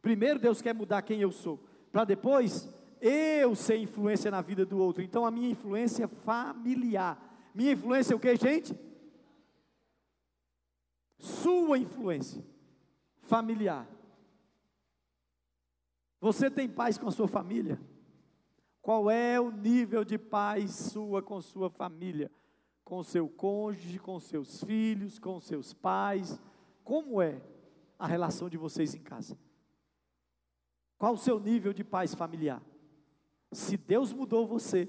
Primeiro 0.00 0.38
Deus 0.38 0.62
quer 0.62 0.74
mudar 0.74 1.02
quem 1.02 1.20
eu 1.20 1.32
sou, 1.32 1.62
para 1.92 2.06
depois 2.06 2.66
eu 3.00 3.54
ser 3.54 3.76
influência 3.78 4.30
na 4.30 4.40
vida 4.40 4.64
do 4.64 4.78
outro. 4.78 5.02
Então 5.02 5.24
a 5.24 5.30
minha 5.30 5.50
influência 5.50 6.04
é 6.04 6.08
familiar. 6.08 7.50
Minha 7.54 7.72
influência 7.72 8.12
é 8.12 8.16
o 8.16 8.20
que, 8.20 8.34
gente? 8.36 8.78
Sua 11.18 11.78
influência 11.78 12.44
familiar. 13.22 13.88
Você 16.20 16.50
tem 16.50 16.68
paz 16.68 16.98
com 16.98 17.08
a 17.08 17.12
sua 17.12 17.28
família? 17.28 17.80
Qual 18.80 19.10
é 19.10 19.38
o 19.40 19.50
nível 19.50 20.04
de 20.04 20.18
paz 20.18 20.72
sua 20.72 21.22
com 21.22 21.40
sua 21.40 21.68
família? 21.68 22.30
Com 22.84 23.02
seu 23.02 23.28
cônjuge, 23.28 23.98
com 23.98 24.18
seus 24.18 24.64
filhos, 24.64 25.18
com 25.18 25.38
seus 25.40 25.74
pais? 25.74 26.40
Como 26.82 27.20
é 27.20 27.40
a 27.98 28.06
relação 28.06 28.48
de 28.48 28.56
vocês 28.56 28.94
em 28.94 29.02
casa? 29.02 29.38
Qual 30.96 31.14
o 31.14 31.18
seu 31.18 31.38
nível 31.38 31.72
de 31.72 31.84
paz 31.84 32.14
familiar? 32.14 32.62
Se 33.52 33.76
Deus 33.76 34.12
mudou 34.12 34.46
você, 34.46 34.88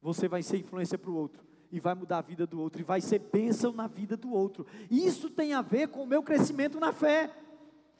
você 0.00 0.28
vai 0.28 0.42
ser 0.42 0.58
influência 0.58 0.98
para 0.98 1.10
o 1.10 1.16
outro 1.16 1.42
e 1.72 1.80
vai 1.80 1.94
mudar 1.94 2.18
a 2.18 2.22
vida 2.22 2.46
do 2.46 2.60
outro 2.60 2.80
e 2.80 2.84
vai 2.84 3.00
ser 3.00 3.18
bênção 3.18 3.72
na 3.72 3.86
vida 3.86 4.16
do 4.16 4.32
outro. 4.32 4.66
Isso 4.90 5.28
tem 5.28 5.54
a 5.54 5.62
ver 5.62 5.88
com 5.88 6.02
o 6.02 6.06
meu 6.06 6.22
crescimento 6.22 6.78
na 6.78 6.92
fé. 6.92 7.34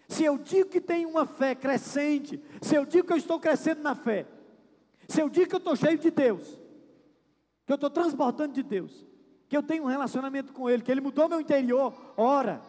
Se 0.06 0.22
eu 0.22 0.38
digo 0.38 0.68
que 0.68 0.80
tenho 0.80 1.08
uma 1.08 1.26
fé 1.26 1.54
crescente, 1.54 2.40
se 2.60 2.74
eu 2.76 2.84
digo 2.84 3.06
que 3.06 3.12
eu 3.12 3.16
estou 3.16 3.40
crescendo 3.40 3.82
na 3.82 3.94
fé, 3.94 4.26
se 5.08 5.20
eu 5.20 5.28
digo 5.28 5.48
que 5.48 5.54
eu 5.54 5.58
estou 5.58 5.74
cheio 5.74 5.98
de 5.98 6.10
Deus, 6.10 6.60
que 7.66 7.72
eu 7.72 7.76
estou 7.76 7.90
transbordando 7.90 8.52
de 8.52 8.62
Deus, 8.62 9.06
que 9.48 9.56
eu 9.56 9.62
tenho 9.62 9.84
um 9.84 9.88
relacionamento 9.88 10.52
com 10.52 10.68
Ele, 10.68 10.82
que 10.82 10.92
Ele 10.92 11.00
mudou 11.00 11.28
meu 11.28 11.40
interior, 11.40 11.94
ora, 12.16 12.62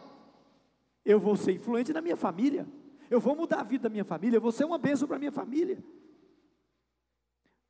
eu 1.04 1.20
vou 1.20 1.36
ser 1.36 1.52
influente 1.52 1.92
na 1.92 2.00
minha 2.00 2.16
família, 2.16 2.66
eu 3.08 3.20
vou 3.20 3.36
mudar 3.36 3.60
a 3.60 3.62
vida 3.62 3.84
da 3.84 3.88
minha 3.88 4.04
família, 4.04 4.38
eu 4.38 4.40
vou 4.40 4.50
ser 4.50 4.64
uma 4.64 4.78
bênção 4.78 5.06
para 5.06 5.16
a 5.16 5.20
minha 5.20 5.32
família. 5.32 5.78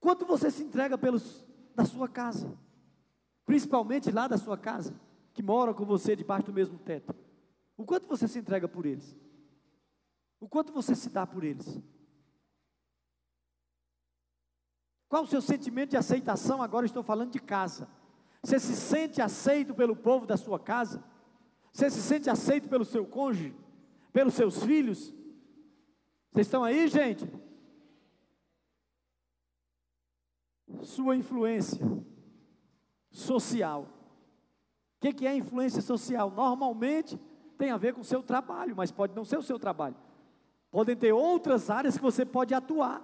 Quanto 0.00 0.26
você 0.26 0.50
se 0.50 0.62
entrega 0.62 0.96
pelos 0.96 1.44
da 1.74 1.84
sua 1.84 2.08
casa? 2.08 2.56
Principalmente 3.44 4.10
lá 4.10 4.26
da 4.26 4.38
sua 4.38 4.56
casa, 4.58 4.98
que 5.32 5.42
moram 5.42 5.74
com 5.74 5.84
você 5.84 6.16
debaixo 6.16 6.46
do 6.46 6.52
mesmo 6.52 6.78
teto. 6.78 7.14
O 7.76 7.84
quanto 7.84 8.06
você 8.06 8.26
se 8.26 8.38
entrega 8.38 8.66
por 8.66 8.86
eles? 8.86 9.16
O 10.40 10.48
quanto 10.48 10.72
você 10.72 10.94
se 10.94 11.10
dá 11.10 11.26
por 11.26 11.44
eles? 11.44 11.80
Qual 15.08 15.22
o 15.22 15.26
seu 15.26 15.40
sentimento 15.40 15.90
de 15.90 15.96
aceitação? 15.96 16.62
Agora 16.62 16.86
estou 16.86 17.02
falando 17.02 17.30
de 17.30 17.38
casa. 17.38 17.88
Você 18.42 18.58
se 18.58 18.76
sente 18.76 19.22
aceito 19.22 19.74
pelo 19.74 19.94
povo 19.94 20.26
da 20.26 20.36
sua 20.36 20.58
casa? 20.58 21.02
Você 21.72 21.90
se 21.90 22.00
sente 22.00 22.28
aceito 22.28 22.68
pelo 22.68 22.84
seu 22.84 23.06
cônjuge? 23.06 23.54
Pelos 24.12 24.34
seus 24.34 24.62
filhos? 24.62 25.12
Vocês 26.32 26.46
estão 26.46 26.64
aí, 26.64 26.88
gente? 26.88 27.28
Sua 30.82 31.16
influência 31.16 31.86
social. 33.10 33.88
O 34.96 35.12
que, 35.12 35.26
é 35.26 35.36
influência 35.36 35.80
social? 35.80 36.30
Normalmente 36.30 37.18
tem 37.56 37.70
a 37.70 37.76
ver 37.76 37.94
com 37.94 38.00
o 38.00 38.04
seu 38.04 38.22
trabalho, 38.22 38.74
mas 38.76 38.90
pode 38.90 39.14
não 39.14 39.24
ser 39.24 39.38
o 39.38 39.42
seu 39.42 39.58
trabalho. 39.58 39.96
Podem 40.70 40.96
ter 40.96 41.12
outras 41.12 41.70
áreas 41.70 41.96
que 41.96 42.02
você 42.02 42.24
pode 42.24 42.54
atuar, 42.54 43.02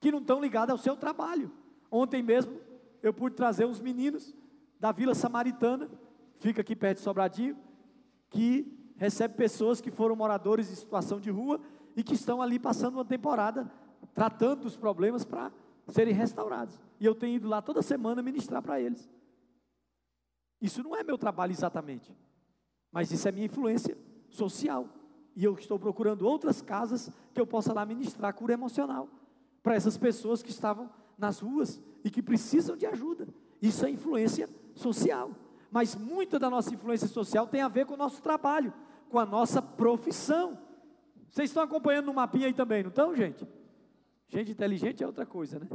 que 0.00 0.10
não 0.10 0.20
estão 0.20 0.40
ligadas 0.40 0.70
ao 0.70 0.78
seu 0.78 0.96
trabalho. 0.96 1.50
Ontem 1.90 2.22
mesmo 2.22 2.58
eu 3.02 3.12
pude 3.12 3.36
trazer 3.36 3.66
uns 3.66 3.80
meninos 3.80 4.34
da 4.78 4.92
Vila 4.92 5.14
Samaritana, 5.14 5.90
fica 6.38 6.60
aqui 6.60 6.74
perto 6.74 6.98
de 6.98 7.04
Sobradinho, 7.04 7.56
que 8.30 8.92
recebe 8.96 9.34
pessoas 9.34 9.80
que 9.80 9.90
foram 9.90 10.16
moradores 10.16 10.70
em 10.70 10.74
situação 10.74 11.20
de 11.20 11.30
rua 11.30 11.60
e 11.96 12.02
que 12.02 12.14
estão 12.14 12.40
ali 12.40 12.58
passando 12.58 12.94
uma 12.94 13.04
temporada 13.04 13.70
tratando 14.14 14.62
dos 14.62 14.76
problemas 14.76 15.24
para 15.24 15.52
serem 15.88 16.14
restaurados. 16.14 16.78
E 17.00 17.06
eu 17.06 17.14
tenho 17.14 17.36
ido 17.36 17.48
lá 17.48 17.60
toda 17.60 17.82
semana 17.82 18.22
ministrar 18.22 18.62
para 18.62 18.80
eles. 18.80 19.08
Isso 20.60 20.82
não 20.82 20.94
é 20.94 21.02
meu 21.02 21.18
trabalho 21.18 21.52
exatamente, 21.52 22.16
mas 22.92 23.10
isso 23.10 23.26
é 23.26 23.32
minha 23.32 23.46
influência 23.46 23.96
social. 24.30 24.88
E 25.34 25.44
eu 25.44 25.54
estou 25.54 25.78
procurando 25.78 26.22
outras 26.22 26.62
casas 26.62 27.10
que 27.34 27.40
eu 27.40 27.46
possa 27.46 27.72
lá 27.72 27.84
ministrar 27.84 28.32
cura 28.34 28.52
emocional 28.52 29.08
para 29.62 29.74
essas 29.74 29.96
pessoas 29.96 30.42
que 30.42 30.50
estavam 30.50 30.90
nas 31.18 31.40
ruas 31.40 31.80
e 32.04 32.10
que 32.10 32.22
precisam 32.22 32.76
de 32.76 32.86
ajuda. 32.86 33.26
Isso 33.60 33.84
é 33.84 33.90
influência 33.90 34.48
social. 34.74 35.30
Mas 35.70 35.96
muita 35.96 36.38
da 36.38 36.50
nossa 36.50 36.74
influência 36.74 37.08
social 37.08 37.46
tem 37.46 37.62
a 37.62 37.68
ver 37.68 37.86
com 37.86 37.94
o 37.94 37.96
nosso 37.96 38.20
trabalho, 38.20 38.72
com 39.08 39.18
a 39.18 39.24
nossa 39.24 39.62
profissão. 39.62 40.58
Vocês 41.30 41.48
estão 41.48 41.62
acompanhando 41.62 42.06
no 42.06 42.14
mapinha 42.14 42.46
aí 42.46 42.52
também, 42.52 42.82
não 42.82 42.90
estão, 42.90 43.14
gente? 43.16 43.46
Gente 44.32 44.50
inteligente 44.50 45.04
é 45.04 45.06
outra 45.06 45.26
coisa, 45.26 45.58
né? 45.58 45.68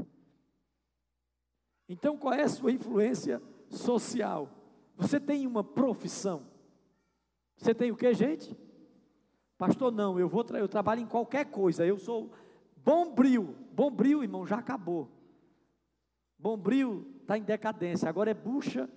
Então, 1.87 2.17
qual 2.17 2.33
é 2.33 2.41
a 2.41 2.49
sua 2.49 2.71
influência 2.71 3.39
social? 3.69 4.49
Você 4.95 5.19
tem 5.19 5.45
uma 5.45 5.63
profissão? 5.63 6.47
Você 7.55 7.75
tem 7.75 7.91
o 7.91 7.95
que, 7.95 8.11
gente? 8.15 8.57
Pastor, 9.59 9.91
não, 9.91 10.19
eu 10.19 10.27
vou 10.27 10.43
tra 10.43 10.57
eu 10.57 10.67
trabalho 10.67 11.01
em 11.01 11.05
qualquer 11.05 11.45
coisa. 11.45 11.85
Eu 11.85 11.99
sou 11.99 12.31
bombril. 12.77 13.55
Bombril, 13.73 14.23
irmão, 14.23 14.43
já 14.43 14.57
acabou. 14.57 15.07
Bombril 16.39 17.07
está 17.21 17.37
em 17.37 17.43
decadência. 17.43 18.09
Agora 18.09 18.31
é 18.31 18.33
bucha, 18.33 18.89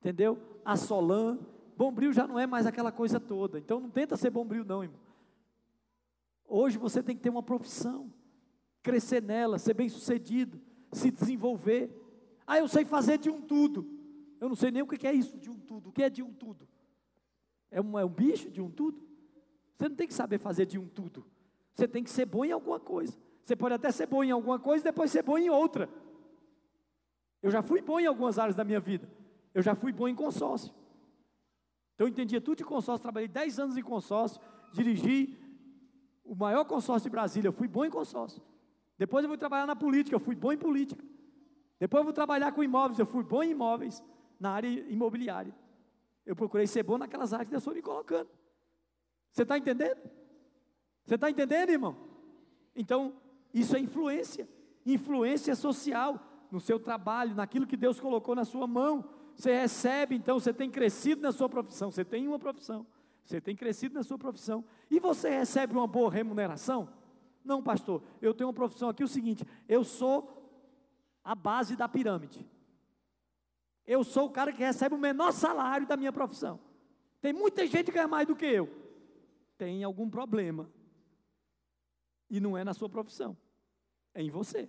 entendeu? 0.00 0.42
Assolan. 0.64 1.38
Bombril 1.76 2.12
já 2.12 2.26
não 2.26 2.36
é 2.36 2.48
mais 2.48 2.66
aquela 2.66 2.90
coisa 2.90 3.20
toda. 3.20 3.60
Então 3.60 3.78
não 3.78 3.90
tenta 3.90 4.16
ser 4.16 4.30
bombril, 4.30 4.64
não, 4.64 4.82
irmão. 4.82 5.00
Hoje 6.48 6.76
você 6.76 7.00
tem 7.00 7.14
que 7.14 7.22
ter 7.22 7.30
uma 7.30 7.44
profissão 7.44 8.12
crescer 8.86 9.20
nela, 9.20 9.58
ser 9.58 9.74
bem 9.74 9.88
sucedido, 9.88 10.60
se 10.92 11.10
desenvolver. 11.10 11.90
Ah, 12.46 12.58
eu 12.58 12.68
sei 12.68 12.84
fazer 12.84 13.18
de 13.18 13.28
um 13.28 13.42
tudo. 13.42 13.84
Eu 14.40 14.48
não 14.48 14.54
sei 14.54 14.70
nem 14.70 14.80
o 14.80 14.86
que 14.86 15.04
é 15.04 15.12
isso 15.12 15.36
de 15.36 15.50
um 15.50 15.58
tudo. 15.58 15.88
O 15.88 15.92
que 15.92 16.04
é 16.04 16.08
de 16.08 16.22
um 16.22 16.32
tudo? 16.32 16.68
É 17.68 17.80
um, 17.80 17.98
é 17.98 18.04
um 18.04 18.08
bicho 18.08 18.48
de 18.48 18.60
um 18.60 18.70
tudo? 18.70 19.04
Você 19.74 19.88
não 19.88 19.96
tem 19.96 20.06
que 20.06 20.14
saber 20.14 20.38
fazer 20.38 20.66
de 20.66 20.78
um 20.78 20.86
tudo. 20.86 21.26
Você 21.74 21.88
tem 21.88 22.04
que 22.04 22.10
ser 22.10 22.26
bom 22.26 22.44
em 22.44 22.52
alguma 22.52 22.78
coisa. 22.78 23.18
Você 23.42 23.56
pode 23.56 23.74
até 23.74 23.90
ser 23.90 24.06
bom 24.06 24.22
em 24.22 24.30
alguma 24.30 24.58
coisa 24.58 24.82
e 24.82 24.84
depois 24.84 25.10
ser 25.10 25.24
bom 25.24 25.36
em 25.36 25.50
outra. 25.50 25.88
Eu 27.42 27.50
já 27.50 27.62
fui 27.62 27.82
bom 27.82 27.98
em 27.98 28.06
algumas 28.06 28.38
áreas 28.38 28.54
da 28.54 28.62
minha 28.62 28.78
vida. 28.78 29.10
Eu 29.52 29.62
já 29.62 29.74
fui 29.74 29.92
bom 29.92 30.06
em 30.06 30.14
consórcio. 30.14 30.72
Então 31.94 32.06
eu 32.06 32.08
entendia 32.08 32.40
tudo 32.40 32.58
de 32.58 32.64
consórcio, 32.64 33.02
trabalhei 33.02 33.28
10 33.28 33.58
anos 33.58 33.76
em 33.76 33.82
consórcio, 33.82 34.40
dirigi 34.72 35.36
o 36.24 36.36
maior 36.36 36.64
consórcio 36.64 37.08
de 37.08 37.12
Brasília, 37.12 37.48
eu 37.48 37.52
fui 37.52 37.66
bom 37.66 37.84
em 37.84 37.90
consórcio. 37.90 38.42
Depois 38.98 39.24
eu 39.24 39.28
fui 39.28 39.38
trabalhar 39.38 39.66
na 39.66 39.76
política, 39.76 40.14
eu 40.14 40.20
fui 40.20 40.34
bom 40.34 40.52
em 40.52 40.58
política. 40.58 41.04
Depois 41.78 42.00
eu 42.00 42.04
fui 42.04 42.14
trabalhar 42.14 42.52
com 42.52 42.62
imóveis, 42.62 42.98
eu 42.98 43.06
fui 43.06 43.22
bom 43.22 43.42
em 43.42 43.50
imóveis, 43.50 44.02
na 44.40 44.50
área 44.50 44.68
imobiliária. 44.68 45.54
Eu 46.24 46.34
procurei 46.34 46.66
ser 46.66 46.82
bom 46.82 46.98
naquelas 46.98 47.32
áreas 47.32 47.48
que 47.48 47.52
Deus 47.52 47.64
foi 47.64 47.74
me 47.74 47.82
colocando. 47.82 48.28
Você 49.30 49.42
está 49.42 49.58
entendendo? 49.58 49.98
Você 51.04 51.14
está 51.14 51.30
entendendo, 51.30 51.70
irmão? 51.70 51.96
Então, 52.74 53.14
isso 53.52 53.76
é 53.76 53.78
influência, 53.78 54.48
influência 54.84 55.54
social 55.54 56.20
no 56.50 56.60
seu 56.60 56.80
trabalho, 56.80 57.34
naquilo 57.34 57.66
que 57.66 57.76
Deus 57.76 58.00
colocou 58.00 58.34
na 58.34 58.44
sua 58.44 58.66
mão. 58.66 59.04
Você 59.36 59.54
recebe, 59.54 60.16
então, 60.16 60.40
você 60.40 60.52
tem 60.52 60.70
crescido 60.70 61.20
na 61.20 61.32
sua 61.32 61.48
profissão, 61.48 61.90
você 61.90 62.04
tem 62.04 62.26
uma 62.26 62.38
profissão, 62.38 62.86
você 63.24 63.40
tem 63.40 63.54
crescido 63.54 63.94
na 63.94 64.02
sua 64.02 64.18
profissão, 64.18 64.64
e 64.90 64.98
você 64.98 65.28
recebe 65.28 65.74
uma 65.74 65.86
boa 65.86 66.10
remuneração. 66.10 66.88
Não, 67.46 67.62
pastor, 67.62 68.02
eu 68.20 68.34
tenho 68.34 68.48
uma 68.48 68.54
profissão 68.54 68.88
aqui, 68.88 69.04
o 69.04 69.08
seguinte, 69.08 69.46
eu 69.68 69.84
sou 69.84 70.36
a 71.22 71.34
base 71.34 71.76
da 71.76 71.88
pirâmide. 71.88 72.44
Eu 73.86 74.02
sou 74.02 74.26
o 74.26 74.30
cara 74.30 74.52
que 74.52 74.58
recebe 74.58 74.94
o 74.96 74.98
menor 74.98 75.32
salário 75.32 75.86
da 75.86 75.96
minha 75.96 76.12
profissão. 76.12 76.58
Tem 77.20 77.32
muita 77.32 77.64
gente 77.66 77.86
que 77.86 77.92
ganha 77.92 78.08
mais 78.08 78.26
do 78.26 78.34
que 78.34 78.44
eu. 78.44 78.68
Tem 79.56 79.84
algum 79.84 80.10
problema. 80.10 80.68
E 82.28 82.40
não 82.40 82.58
é 82.58 82.64
na 82.64 82.74
sua 82.74 82.88
profissão, 82.88 83.36
é 84.12 84.20
em 84.20 84.28
você. 84.28 84.68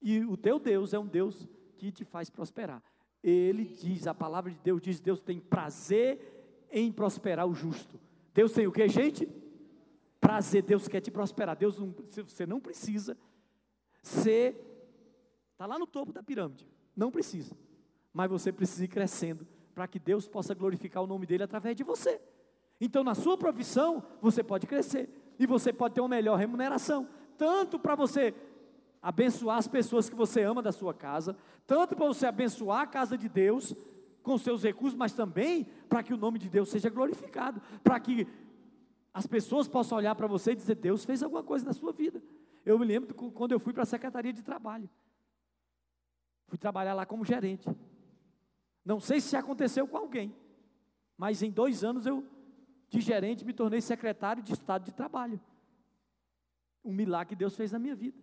E 0.00 0.20
o 0.24 0.36
teu 0.36 0.60
Deus 0.60 0.94
é 0.94 0.98
um 0.98 1.06
Deus 1.06 1.48
que 1.76 1.90
te 1.90 2.04
faz 2.04 2.30
prosperar. 2.30 2.80
Ele 3.20 3.64
diz, 3.64 4.06
a 4.06 4.14
palavra 4.14 4.52
de 4.52 4.58
Deus 4.60 4.80
diz: 4.80 5.00
Deus 5.00 5.20
tem 5.20 5.40
prazer 5.40 6.68
em 6.70 6.92
prosperar 6.92 7.44
o 7.44 7.54
justo. 7.54 7.98
Deus 8.32 8.52
tem 8.52 8.68
o 8.68 8.72
que, 8.72 8.86
gente? 8.88 9.28
Prazer, 10.20 10.62
Deus 10.62 10.88
quer 10.88 11.00
te 11.00 11.10
prosperar. 11.10 11.56
Deus 11.56 11.78
não, 11.78 11.94
você 12.26 12.46
não 12.46 12.60
precisa 12.60 13.16
ser, 14.02 14.54
está 15.52 15.66
lá 15.66 15.78
no 15.78 15.86
topo 15.86 16.12
da 16.12 16.22
pirâmide, 16.22 16.66
não 16.96 17.10
precisa, 17.10 17.56
mas 18.12 18.30
você 18.30 18.52
precisa 18.52 18.84
ir 18.84 18.88
crescendo 18.88 19.46
para 19.74 19.86
que 19.86 19.98
Deus 19.98 20.26
possa 20.26 20.54
glorificar 20.54 21.02
o 21.02 21.06
nome 21.06 21.26
dele 21.26 21.42
através 21.42 21.76
de 21.76 21.84
você. 21.84 22.20
Então, 22.80 23.02
na 23.02 23.14
sua 23.14 23.36
profissão, 23.36 24.02
você 24.20 24.42
pode 24.42 24.66
crescer 24.66 25.08
e 25.38 25.46
você 25.46 25.72
pode 25.72 25.94
ter 25.94 26.00
uma 26.00 26.08
melhor 26.08 26.38
remuneração, 26.38 27.08
tanto 27.36 27.78
para 27.78 27.94
você 27.94 28.34
abençoar 29.02 29.58
as 29.58 29.68
pessoas 29.68 30.08
que 30.08 30.16
você 30.16 30.42
ama 30.42 30.62
da 30.62 30.72
sua 30.72 30.92
casa, 30.92 31.36
tanto 31.66 31.94
para 31.94 32.06
você 32.06 32.26
abençoar 32.26 32.82
a 32.82 32.86
casa 32.86 33.16
de 33.16 33.28
Deus 33.28 33.74
com 34.22 34.36
seus 34.36 34.62
recursos, 34.62 34.98
mas 34.98 35.12
também 35.12 35.66
para 35.88 36.02
que 36.02 36.12
o 36.12 36.16
nome 36.16 36.38
de 36.38 36.48
Deus 36.48 36.68
seja 36.68 36.90
glorificado, 36.90 37.62
para 37.84 38.00
que 38.00 38.26
as 39.16 39.26
pessoas 39.26 39.66
possam 39.66 39.96
olhar 39.96 40.14
para 40.14 40.26
você 40.26 40.52
e 40.52 40.54
dizer: 40.54 40.74
Deus 40.74 41.02
fez 41.02 41.22
alguma 41.22 41.42
coisa 41.42 41.64
na 41.64 41.72
sua 41.72 41.90
vida. 41.90 42.22
Eu 42.66 42.78
me 42.78 42.84
lembro 42.84 43.14
quando 43.14 43.52
eu 43.52 43.58
fui 43.58 43.72
para 43.72 43.82
a 43.82 43.86
Secretaria 43.86 44.30
de 44.30 44.42
Trabalho. 44.42 44.90
Fui 46.48 46.58
trabalhar 46.58 46.92
lá 46.92 47.06
como 47.06 47.24
gerente. 47.24 47.66
Não 48.84 49.00
sei 49.00 49.18
se 49.22 49.34
aconteceu 49.34 49.88
com 49.88 49.96
alguém, 49.96 50.36
mas 51.16 51.42
em 51.42 51.50
dois 51.50 51.82
anos 51.82 52.04
eu, 52.04 52.26
de 52.90 53.00
gerente, 53.00 53.42
me 53.42 53.54
tornei 53.54 53.80
secretário 53.80 54.42
de 54.42 54.52
Estado 54.52 54.84
de 54.84 54.92
Trabalho. 54.92 55.40
Um 56.84 56.92
milagre 56.92 57.30
que 57.30 57.36
Deus 57.36 57.56
fez 57.56 57.72
na 57.72 57.78
minha 57.78 57.96
vida. 57.96 58.22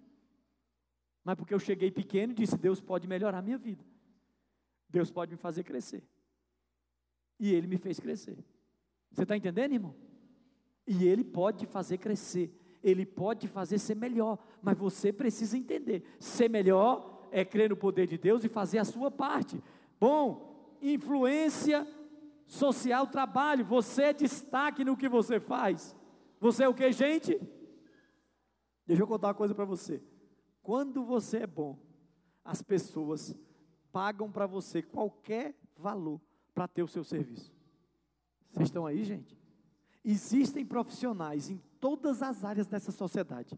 Mas 1.23 1.35
porque 1.35 1.55
eu 1.55 1.59
cheguei 1.59 1.89
pequeno 1.89 2.33
e 2.33 2.35
disse: 2.35 2.55
Deus 2.55 2.79
pode 2.79 3.07
melhorar 3.07 3.39
a 3.39 3.41
minha 3.41 3.57
vida. 3.57 3.83
Deus 4.87 5.09
pode 5.09 5.31
me 5.31 5.37
fazer 5.37 5.63
crescer. 5.63 6.03
E 7.39 7.51
Ele 7.51 7.65
me 7.65 7.77
fez 7.77 7.99
crescer. 7.99 8.37
Você 9.11 9.23
está 9.23 9.35
entendendo, 9.35 9.73
irmão? 9.73 10.12
E 10.85 11.07
Ele 11.07 11.23
pode 11.23 11.59
te 11.59 11.65
fazer 11.65 11.97
crescer. 11.97 12.51
Ele 12.83 13.05
pode 13.05 13.41
te 13.41 13.47
fazer 13.47 13.79
ser 13.79 13.95
melhor, 13.95 14.37
mas 14.61 14.77
você 14.77 15.13
precisa 15.13 15.57
entender: 15.57 16.03
ser 16.19 16.49
melhor 16.49 17.27
é 17.31 17.45
crer 17.45 17.69
no 17.69 17.77
poder 17.77 18.07
de 18.07 18.17
Deus 18.17 18.43
e 18.43 18.49
fazer 18.49 18.77
a 18.77 18.85
sua 18.85 19.09
parte. 19.09 19.61
Bom, 19.99 20.77
influência 20.81 21.87
social, 22.45 23.07
trabalho, 23.07 23.65
você 23.65 24.03
é 24.03 24.13
destaque 24.13 24.83
no 24.83 24.97
que 24.97 25.07
você 25.07 25.39
faz. 25.39 25.95
Você 26.39 26.63
é 26.63 26.67
o 26.67 26.73
que, 26.73 26.91
gente? 26.91 27.39
Deixa 28.85 29.01
eu 29.01 29.07
contar 29.07 29.27
uma 29.27 29.33
coisa 29.33 29.55
para 29.55 29.65
você. 29.65 30.03
Quando 30.61 31.03
você 31.03 31.37
é 31.37 31.47
bom, 31.47 31.79
as 32.43 32.61
pessoas 32.61 33.35
pagam 33.91 34.31
para 34.31 34.45
você 34.45 34.81
qualquer 34.81 35.55
valor 35.77 36.21
para 36.53 36.67
ter 36.67 36.83
o 36.83 36.87
seu 36.87 37.03
serviço. 37.03 37.53
Vocês 38.51 38.67
estão 38.67 38.85
aí, 38.85 39.03
gente? 39.03 39.42
Existem 40.03 40.65
profissionais 40.65 41.49
em 41.49 41.61
todas 41.79 42.21
as 42.21 42.43
áreas 42.43 42.67
dessa 42.67 42.91
sociedade 42.91 43.57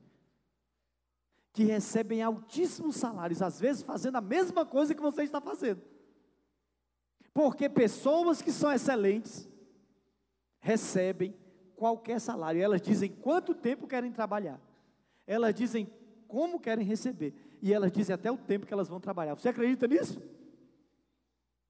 que 1.56 1.64
recebem 1.64 2.22
altíssimos 2.22 2.98
salários, 2.98 3.42
às 3.42 3.60
vezes 3.60 3.82
fazendo 3.82 4.18
a 4.18 4.22
mesma 4.22 4.66
coisa 4.66 4.94
que 4.94 5.02
você 5.02 5.24
está 5.24 5.40
fazendo. 5.40 5.82
Porque 7.34 7.70
pessoas 7.70 8.42
que 8.42 8.52
são 8.52 8.72
excelentes 8.74 9.50
recebem 10.60 11.34
qualquer 11.78 12.20
salário. 12.20 12.62
Elas 12.62 12.82
dizem 12.82 13.10
quanto 13.10 13.56
tempo 13.56 13.88
querem 13.88 14.12
trabalhar. 14.12 14.60
Elas 15.26 15.56
dizem 15.56 15.90
como 16.28 16.60
querem 16.60 16.86
receber. 16.86 17.34
E 17.62 17.74
elas 17.74 17.92
dizem 17.92 18.14
até 18.14 18.30
o 18.30 18.38
tempo 18.38 18.66
que 18.66 18.74
elas 18.74 18.90
vão 18.90 19.00
trabalhar. 19.00 19.36
Você 19.36 19.48
acredita 19.48 19.88
nisso? 19.88 20.22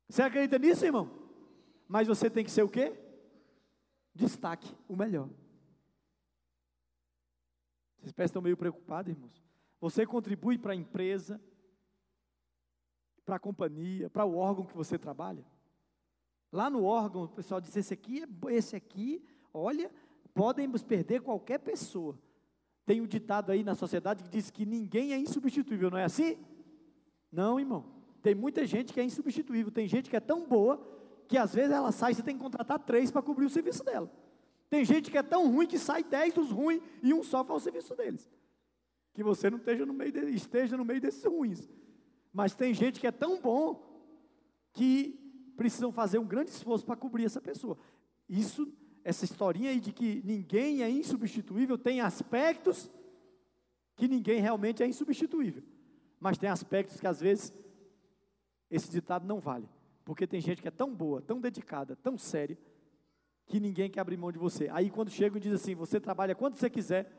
Você 0.09 0.23
acredita 0.23 0.57
nisso, 0.57 0.84
irmão? 0.84 1.11
Mas 1.88 2.07
você 2.07 2.28
tem 2.28 2.43
que 2.43 2.51
ser 2.51 2.63
o 2.63 2.69
quê? 2.69 2.93
Destaque, 4.16 4.74
o 4.88 4.95
melhor. 4.95 5.30
Vocês 7.99 8.13
parecem 8.13 8.32
estão 8.32 8.41
meio 8.41 8.55
preocupados, 8.55 9.11
irmãos. 9.11 9.43
Você 9.82 10.05
contribui 10.05 10.57
para 10.57 10.72
a 10.72 10.76
empresa, 10.76 11.41
para 13.26 13.36
a 13.36 13.39
companhia, 13.39 14.09
para 14.09 14.24
o 14.24 14.38
órgão 14.38 14.66
que 14.66 14.76
você 14.76 14.97
trabalha. 14.97 15.45
Lá 16.51 16.70
no 16.70 16.86
órgão, 16.86 17.24
o 17.24 17.28
pessoal 17.28 17.59
diz: 17.59 17.76
esse 17.76 17.93
aqui, 17.93 18.24
é 18.24 18.53
esse 18.53 18.76
aqui, 18.76 19.22
olha, 19.53 19.91
podemos 20.34 20.82
perder 20.82 21.22
qualquer 21.22 21.59
pessoa. 21.59 22.18
Tem 22.86 23.01
um 23.01 23.07
ditado 23.07 23.51
aí 23.51 23.63
na 23.63 23.76
sociedade 23.76 24.24
que 24.24 24.30
diz 24.30 24.49
que 24.49 24.66
ninguém 24.66 25.11
é 25.11 25.18
insubstituível, 25.18 25.89
não 25.89 25.97
é 25.97 26.05
assim? 26.05 26.38
Não, 27.32 27.59
irmão. 27.59 27.91
Tem 28.22 28.34
muita 28.34 28.66
gente 28.66 28.93
que 28.93 28.99
é 28.99 29.03
insubstituível. 29.03 29.72
Tem 29.72 29.88
gente 29.88 30.09
que 30.09 30.16
é 30.16 30.20
tão 30.20 30.47
boa 30.47 30.78
que 31.28 31.38
às 31.38 31.53
vezes 31.53 31.71
ela 31.71 31.91
sai 31.91 32.13
você 32.13 32.23
tem 32.23 32.36
que 32.36 32.43
contratar 32.43 32.80
três 32.80 33.11
para 33.11 33.21
cobrir 33.21 33.45
o 33.45 33.49
serviço 33.49 33.84
dela. 33.84 34.11
Tem 34.69 34.84
gente 34.84 35.11
que 35.11 35.17
é 35.17 35.23
tão 35.23 35.51
ruim 35.51 35.67
que 35.67 35.78
sai 35.78 36.03
dez 36.03 36.34
dos 36.34 36.51
ruins 36.51 36.82
e 37.01 37.13
um 37.13 37.23
só 37.23 37.43
faz 37.43 37.61
o 37.61 37.63
serviço 37.63 37.95
deles. 37.95 38.30
Que 39.13 39.23
você 39.23 39.49
não 39.49 39.57
esteja 39.57 39.86
no 39.86 39.93
meio, 39.93 40.11
de, 40.11 40.19
esteja 40.36 40.76
no 40.76 40.84
meio 40.84 40.99
desses 40.99 41.23
ruins. 41.23 41.69
Mas 42.34 42.53
tem 42.53 42.73
gente 42.73 42.99
que 42.99 43.07
é 43.07 43.11
tão 43.11 43.39
bom 43.39 43.82
que 44.73 45.19
precisam 45.55 45.91
fazer 45.91 46.19
um 46.19 46.26
grande 46.26 46.49
esforço 46.49 46.86
para 46.86 46.95
cobrir 46.95 47.26
essa 47.26 47.39
pessoa. 47.39 47.78
Isso 48.28 48.71
essa 49.05 49.23
historinha 49.23 49.69
aí 49.69 49.80
de 49.80 49.91
que 49.91 50.21
ninguém 50.26 50.82
é 50.82 50.89
insubstituível 50.89 51.78
tem 51.78 52.01
aspectos 52.01 52.89
que 53.95 54.07
ninguém 54.07 54.41
realmente 54.41 54.82
é 54.82 54.88
insubstituível. 54.88 55.63
Mas 56.19 56.39
tem 56.39 56.49
aspectos 56.49 56.99
que 56.99 57.05
às 57.05 57.19
vezes 57.19 57.53
esse 58.69 58.89
ditado 58.89 59.26
não 59.28 59.39
vale. 59.39 59.69
Porque 60.06 60.28
tem 60.28 60.39
gente 60.39 60.62
que 60.62 60.68
é 60.68 60.72
tão 60.72 60.93
boa, 60.93 61.20
tão 61.20 61.41
dedicada, 61.41 61.95
tão 61.95 62.16
séria, 62.16 62.58
que 63.47 63.60
ninguém 63.60 63.89
quer 63.89 63.99
abrir 63.99 64.18
mão 64.18 64.32
de 64.32 64.38
você. 64.38 64.70
Aí 64.72 64.89
quando 64.89 65.10
chega 65.10 65.36
e 65.38 65.41
diz 65.41 65.53
assim: 65.53 65.74
você 65.74 65.99
trabalha 65.99 66.36
quanto 66.36 66.58
você 66.58 66.70
quiser, 66.70 67.12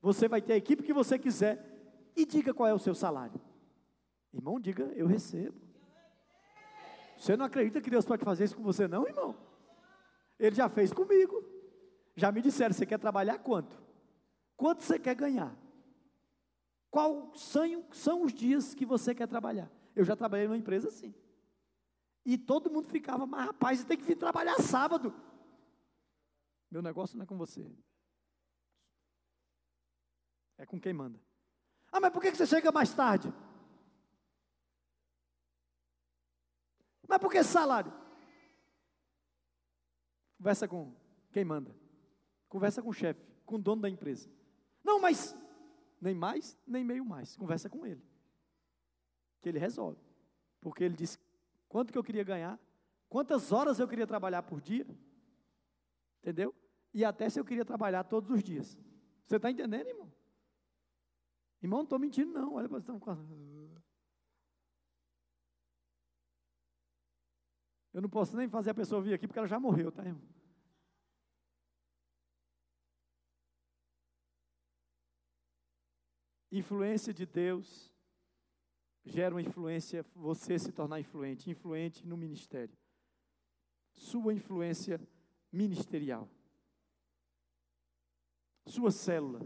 você 0.00 0.28
vai 0.28 0.42
ter 0.42 0.52
a 0.52 0.56
equipe 0.56 0.82
que 0.82 0.92
você 0.92 1.18
quiser, 1.18 2.12
e 2.14 2.26
diga 2.26 2.52
qual 2.52 2.68
é 2.68 2.74
o 2.74 2.78
seu 2.78 2.94
salário. 2.94 3.40
Irmão, 4.32 4.60
diga, 4.60 4.84
eu 4.94 5.06
recebo. 5.06 5.58
Você 7.16 7.36
não 7.36 7.46
acredita 7.46 7.80
que 7.80 7.90
Deus 7.90 8.04
pode 8.04 8.24
fazer 8.24 8.44
isso 8.44 8.56
com 8.56 8.62
você, 8.62 8.86
não, 8.86 9.06
irmão? 9.06 9.34
Ele 10.38 10.54
já 10.54 10.68
fez 10.68 10.92
comigo. 10.92 11.42
Já 12.14 12.30
me 12.30 12.42
disseram: 12.42 12.74
você 12.74 12.84
quer 12.84 12.98
trabalhar 12.98 13.38
quanto? 13.38 13.80
Quanto 14.54 14.82
você 14.82 14.98
quer 14.98 15.14
ganhar? 15.14 15.56
Qual 16.90 17.32
são 17.34 18.22
os 18.22 18.34
dias 18.34 18.74
que 18.74 18.84
você 18.84 19.14
quer 19.14 19.26
trabalhar? 19.26 19.70
Eu 19.96 20.04
já 20.04 20.14
trabalhei 20.14 20.46
numa 20.46 20.56
empresa 20.56 20.88
assim. 20.88 21.14
E 22.28 22.36
todo 22.36 22.70
mundo 22.70 22.86
ficava, 22.86 23.24
mas 23.24 23.46
rapaz, 23.46 23.78
você 23.78 23.86
tem 23.86 23.96
que 23.96 24.04
vir 24.04 24.14
trabalhar 24.14 24.58
sábado. 24.58 25.14
Meu 26.70 26.82
negócio 26.82 27.16
não 27.16 27.24
é 27.24 27.26
com 27.26 27.38
você. 27.38 27.74
É 30.58 30.66
com 30.66 30.78
quem 30.78 30.92
manda. 30.92 31.18
Ah, 31.90 31.98
mas 31.98 32.12
por 32.12 32.20
que 32.20 32.30
você 32.30 32.46
chega 32.46 32.70
mais 32.70 32.92
tarde? 32.92 33.32
Mas 37.08 37.18
por 37.18 37.32
que 37.32 37.42
salário? 37.42 37.90
Conversa 40.36 40.68
com 40.68 40.94
quem 41.32 41.46
manda. 41.46 41.74
Conversa 42.46 42.82
com 42.82 42.90
o 42.90 42.92
chefe, 42.92 43.24
com 43.46 43.54
o 43.54 43.58
dono 43.58 43.80
da 43.80 43.88
empresa. 43.88 44.30
Não, 44.84 45.00
mas 45.00 45.34
nem 45.98 46.14
mais, 46.14 46.58
nem 46.66 46.84
meio 46.84 47.06
mais. 47.06 47.34
Conversa 47.36 47.70
com 47.70 47.86
ele. 47.86 48.04
Que 49.40 49.48
ele 49.48 49.58
resolve. 49.58 49.98
Porque 50.60 50.84
ele 50.84 50.94
disse 50.94 51.18
quanto 51.68 51.92
que 51.92 51.98
eu 51.98 52.04
queria 52.04 52.24
ganhar, 52.24 52.58
quantas 53.08 53.52
horas 53.52 53.78
eu 53.78 53.88
queria 53.88 54.06
trabalhar 54.06 54.42
por 54.42 54.60
dia. 54.60 54.86
Entendeu? 56.20 56.54
E 56.92 57.04
até 57.04 57.28
se 57.28 57.38
eu 57.38 57.44
queria 57.44 57.64
trabalhar 57.64 58.04
todos 58.04 58.30
os 58.30 58.42
dias. 58.42 58.78
Você 59.26 59.36
está 59.36 59.50
entendendo, 59.50 59.86
irmão? 59.86 60.12
Irmão, 61.62 61.78
não 61.80 61.84
estou 61.84 61.98
mentindo, 61.98 62.32
não. 62.32 62.54
Olha 62.54 62.68
para 62.68 62.78
você. 62.78 62.92
Eu 67.92 68.02
não 68.02 68.08
posso 68.08 68.36
nem 68.36 68.48
fazer 68.48 68.70
a 68.70 68.74
pessoa 68.74 69.02
vir 69.02 69.14
aqui 69.14 69.26
porque 69.26 69.38
ela 69.38 69.48
já 69.48 69.58
morreu, 69.58 69.90
tá, 69.90 70.04
irmão? 70.04 70.22
Influência 76.50 77.12
de 77.12 77.26
Deus 77.26 77.92
gera 79.08 79.34
uma 79.34 79.42
influência, 79.42 80.04
você 80.14 80.58
se 80.58 80.72
tornar 80.72 81.00
influente, 81.00 81.50
influente 81.50 82.06
no 82.06 82.16
ministério. 82.16 82.76
Sua 83.94 84.32
influência 84.32 85.00
ministerial. 85.50 86.28
Sua 88.66 88.90
célula. 88.90 89.40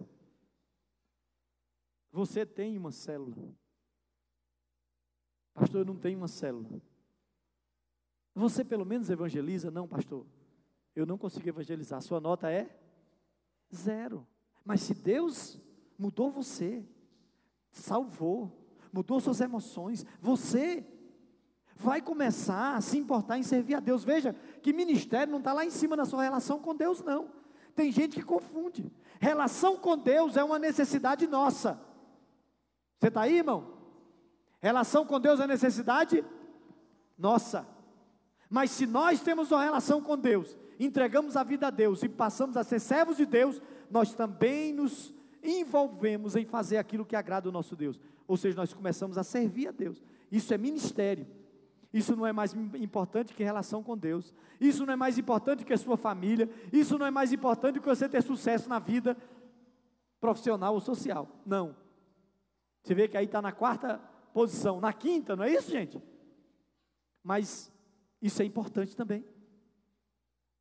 Você 2.10 2.44
tem 2.44 2.76
uma 2.76 2.92
célula. 2.92 3.54
Pastor, 5.54 5.80
eu 5.80 5.84
não 5.84 5.96
tenho 5.96 6.18
uma 6.18 6.28
célula. 6.28 6.68
Você 8.34 8.64
pelo 8.64 8.84
menos 8.84 9.10
evangeliza? 9.10 9.70
Não, 9.70 9.86
pastor. 9.86 10.26
Eu 10.94 11.06
não 11.06 11.16
consigo 11.16 11.48
evangelizar. 11.48 12.02
Sua 12.02 12.20
nota 12.20 12.50
é 12.50 12.78
zero. 13.74 14.26
Mas 14.64 14.82
se 14.82 14.94
Deus 14.94 15.58
mudou 15.98 16.30
você, 16.30 16.84
salvou, 17.70 18.61
mudou 18.92 19.20
suas 19.20 19.40
emoções, 19.40 20.04
você 20.20 20.86
vai 21.76 22.00
começar 22.00 22.76
a 22.76 22.80
se 22.80 22.98
importar 22.98 23.38
em 23.38 23.42
servir 23.42 23.74
a 23.74 23.80
Deus. 23.80 24.04
Veja 24.04 24.34
que 24.62 24.72
ministério 24.72 25.30
não 25.30 25.38
está 25.38 25.52
lá 25.52 25.64
em 25.64 25.70
cima 25.70 25.96
na 25.96 26.04
sua 26.04 26.22
relação 26.22 26.60
com 26.60 26.74
Deus, 26.74 27.02
não. 27.02 27.30
Tem 27.74 27.90
gente 27.90 28.16
que 28.16 28.22
confunde. 28.22 28.92
Relação 29.18 29.76
com 29.76 29.96
Deus 29.96 30.36
é 30.36 30.44
uma 30.44 30.58
necessidade 30.58 31.26
nossa. 31.26 31.80
Você 33.00 33.08
está 33.08 33.22
aí, 33.22 33.38
irmão? 33.38 33.72
Relação 34.60 35.04
com 35.04 35.18
Deus 35.18 35.40
é 35.40 35.46
necessidade 35.46 36.24
nossa. 37.18 37.66
Mas 38.48 38.70
se 38.70 38.86
nós 38.86 39.20
temos 39.20 39.50
uma 39.50 39.62
relação 39.62 40.02
com 40.02 40.16
Deus, 40.16 40.56
entregamos 40.78 41.36
a 41.36 41.42
vida 41.42 41.68
a 41.68 41.70
Deus 41.70 42.02
e 42.02 42.08
passamos 42.08 42.56
a 42.56 42.62
ser 42.62 42.78
servos 42.78 43.16
de 43.16 43.24
Deus, 43.24 43.60
nós 43.90 44.14
também 44.14 44.72
nos 44.72 45.14
envolvemos 45.42 46.36
em 46.36 46.44
fazer 46.44 46.76
aquilo 46.76 47.04
que 47.04 47.16
agrada 47.16 47.48
o 47.48 47.52
nosso 47.52 47.74
Deus. 47.74 47.98
Ou 48.32 48.36
seja, 48.38 48.56
nós 48.56 48.72
começamos 48.72 49.18
a 49.18 49.22
servir 49.22 49.68
a 49.68 49.72
Deus. 49.72 50.02
Isso 50.30 50.54
é 50.54 50.56
ministério. 50.56 51.26
Isso 51.92 52.16
não 52.16 52.26
é 52.26 52.32
mais 52.32 52.54
importante 52.54 53.34
que 53.34 53.44
relação 53.44 53.82
com 53.82 53.94
Deus. 53.94 54.32
Isso 54.58 54.86
não 54.86 54.94
é 54.94 54.96
mais 54.96 55.18
importante 55.18 55.66
que 55.66 55.72
a 55.74 55.76
sua 55.76 55.98
família. 55.98 56.48
Isso 56.72 56.96
não 56.96 57.04
é 57.04 57.10
mais 57.10 57.30
importante 57.30 57.78
que 57.78 57.84
você 57.84 58.08
ter 58.08 58.22
sucesso 58.22 58.70
na 58.70 58.78
vida 58.78 59.14
profissional 60.18 60.72
ou 60.72 60.80
social. 60.80 61.28
Não. 61.44 61.76
Você 62.82 62.94
vê 62.94 63.06
que 63.06 63.18
aí 63.18 63.26
está 63.26 63.42
na 63.42 63.52
quarta 63.52 63.98
posição, 64.32 64.80
na 64.80 64.94
quinta, 64.94 65.36
não 65.36 65.44
é 65.44 65.52
isso, 65.52 65.70
gente? 65.70 66.02
Mas 67.22 67.70
isso 68.22 68.40
é 68.40 68.46
importante 68.46 68.96
também. 68.96 69.26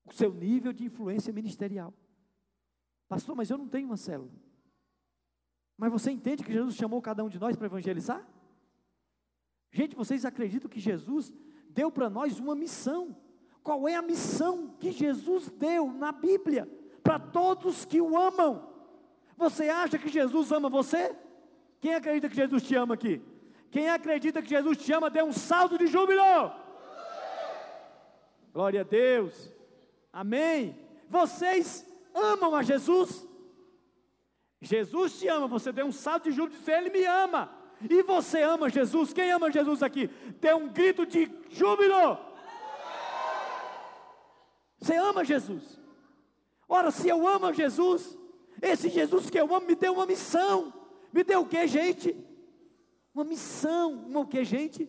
O 0.04 0.12
seu 0.12 0.34
nível 0.34 0.74
de 0.74 0.84
influência 0.84 1.32
ministerial. 1.32 1.94
Pastor, 3.08 3.34
mas 3.34 3.50
eu 3.50 3.58
não 3.58 3.70
tenho 3.70 3.88
uma 3.88 3.96
célula. 3.96 4.51
Mas 5.82 5.92
você 5.92 6.12
entende 6.12 6.44
que 6.44 6.54
Jesus 6.54 6.76
chamou 6.76 7.02
cada 7.02 7.24
um 7.24 7.28
de 7.28 7.40
nós 7.40 7.56
para 7.56 7.66
evangelizar? 7.66 8.24
Gente, 9.72 9.96
vocês 9.96 10.24
acreditam 10.26 10.70
que 10.70 10.80
Jesus 10.80 11.34
deu 11.72 11.90
para 11.90 12.08
nós 12.08 12.38
uma 12.38 12.54
missão? 12.54 13.18
Qual 13.64 13.90
é 13.90 13.96
a 13.96 14.02
missão 14.04 14.76
que 14.80 14.92
Jesus 14.92 15.50
deu 15.50 15.92
na 15.92 16.12
Bíblia 16.12 16.70
para 17.02 17.18
todos 17.18 17.84
que 17.84 18.00
o 18.00 18.16
amam? 18.16 18.70
Você 19.36 19.70
acha 19.70 19.98
que 19.98 20.08
Jesus 20.08 20.52
ama 20.52 20.70
você? 20.70 21.16
Quem 21.80 21.96
acredita 21.96 22.30
que 22.30 22.36
Jesus 22.36 22.62
te 22.62 22.76
ama 22.76 22.94
aqui? 22.94 23.20
Quem 23.72 23.90
acredita 23.90 24.40
que 24.40 24.50
Jesus 24.50 24.78
te 24.78 24.94
ama, 24.94 25.10
dê 25.10 25.24
um 25.24 25.34
salto 25.34 25.80
de 25.80 25.88
júbilo. 25.88 26.22
Glória 28.54 28.82
a 28.82 28.84
Deus. 28.84 29.52
Amém. 30.14 30.78
Vocês 31.10 31.84
amam 32.14 32.54
a 32.54 32.62
Jesus? 32.62 33.31
Jesus 34.62 35.20
te 35.20 35.28
ama, 35.28 35.48
você 35.48 35.72
deu 35.72 35.88
um 35.88 35.92
salto 35.92 36.26
de 36.26 36.32
júbilo 36.32 36.56
e 36.56 36.60
disse, 36.60 36.72
Ele 36.72 36.90
me 36.92 37.04
ama. 37.04 37.52
E 37.90 38.04
você 38.04 38.44
ama 38.44 38.70
Jesus? 38.70 39.12
Quem 39.12 39.32
ama 39.32 39.52
Jesus 39.52 39.82
aqui? 39.82 40.08
Dê 40.40 40.54
um 40.54 40.68
grito 40.68 41.06
de 41.06 41.32
júbilo. 41.50 42.18
Você 44.78 44.96
ama 44.96 45.26
Jesus? 45.26 45.80
Ora, 46.70 46.92
se 46.92 47.10
eu 47.10 47.28
amo 47.28 47.52
Jesus, 47.54 48.18
esse 48.62 48.88
Jesus 48.90 49.30
que 49.30 49.40
eu 49.40 49.54
amo 49.54 49.66
me 49.66 49.76
deu 49.76 49.94
uma 49.94 50.06
missão. 50.06 50.72
Me 51.12 51.24
deu 51.24 51.42
o 51.42 51.48
que, 51.48 51.68
gente? 51.68 52.16
Uma 53.14 53.24
missão. 53.24 53.94
Uma 53.94 54.22
o 54.22 54.28
que, 54.28 54.44
gente? 54.44 54.88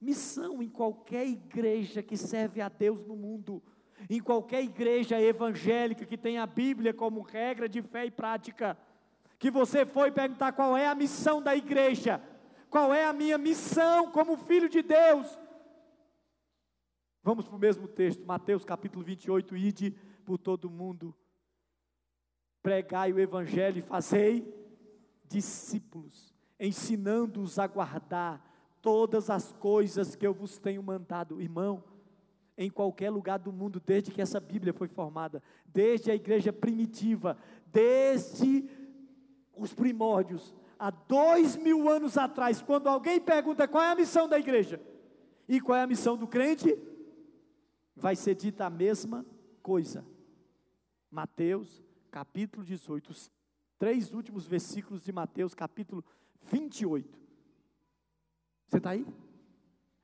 Missão 0.00 0.62
em 0.62 0.68
qualquer 0.68 1.26
igreja 1.26 2.02
que 2.02 2.16
serve 2.16 2.60
a 2.60 2.68
Deus 2.68 3.04
no 3.04 3.16
mundo. 3.16 3.62
Em 4.08 4.20
qualquer 4.20 4.62
igreja 4.62 5.20
evangélica 5.20 6.06
que 6.06 6.16
tem 6.16 6.38
a 6.38 6.46
Bíblia 6.46 6.92
como 6.92 7.22
regra 7.22 7.68
de 7.68 7.82
fé 7.82 8.06
e 8.06 8.10
prática. 8.10 8.76
Que 9.40 9.50
você 9.50 9.86
foi 9.86 10.12
perguntar 10.12 10.52
qual 10.52 10.76
é 10.76 10.86
a 10.86 10.94
missão 10.94 11.42
da 11.42 11.56
igreja. 11.56 12.22
Qual 12.68 12.94
é 12.94 13.06
a 13.06 13.12
minha 13.12 13.38
missão 13.38 14.12
como 14.12 14.36
filho 14.36 14.68
de 14.68 14.82
Deus? 14.82 15.26
Vamos 17.22 17.48
para 17.48 17.56
o 17.56 17.58
mesmo 17.58 17.88
texto, 17.88 18.24
Mateus 18.24 18.64
capítulo 18.64 19.04
28, 19.04 19.56
ide 19.56 19.90
por 20.24 20.38
todo 20.38 20.70
mundo, 20.70 21.14
pregai 22.62 23.12
o 23.12 23.18
evangelho 23.18 23.78
e 23.78 23.82
fazei 23.82 24.46
discípulos, 25.26 26.34
ensinando-os 26.58 27.58
a 27.58 27.66
guardar 27.66 28.42
todas 28.80 29.30
as 29.30 29.52
coisas 29.52 30.14
que 30.14 30.26
eu 30.26 30.34
vos 30.34 30.58
tenho 30.58 30.82
mandado, 30.82 31.40
irmão. 31.40 31.82
Em 32.56 32.70
qualquer 32.70 33.08
lugar 33.08 33.38
do 33.38 33.50
mundo, 33.50 33.80
desde 33.80 34.10
que 34.10 34.20
essa 34.20 34.38
Bíblia 34.38 34.74
foi 34.74 34.86
formada, 34.86 35.42
desde 35.64 36.10
a 36.10 36.14
igreja 36.14 36.52
primitiva, 36.52 37.38
desde 37.66 38.68
os 39.60 39.74
primórdios, 39.74 40.54
há 40.78 40.90
dois 40.90 41.54
mil 41.54 41.88
anos 41.88 42.16
atrás, 42.16 42.62
quando 42.62 42.88
alguém 42.88 43.20
pergunta 43.20 43.68
qual 43.68 43.84
é 43.84 43.90
a 43.90 43.94
missão 43.94 44.26
da 44.26 44.38
igreja 44.38 44.80
e 45.46 45.60
qual 45.60 45.76
é 45.76 45.82
a 45.82 45.86
missão 45.86 46.16
do 46.16 46.26
crente, 46.26 46.76
vai 47.94 48.16
ser 48.16 48.34
dita 48.34 48.64
a 48.64 48.70
mesma 48.70 49.24
coisa. 49.62 50.04
Mateus, 51.10 51.82
capítulo 52.10 52.64
18, 52.64 53.30
três 53.78 54.14
últimos 54.14 54.46
versículos 54.46 55.02
de 55.02 55.12
Mateus, 55.12 55.54
capítulo 55.54 56.02
28. 56.40 57.20
Você 58.66 58.78
está 58.78 58.90
aí? 58.90 59.06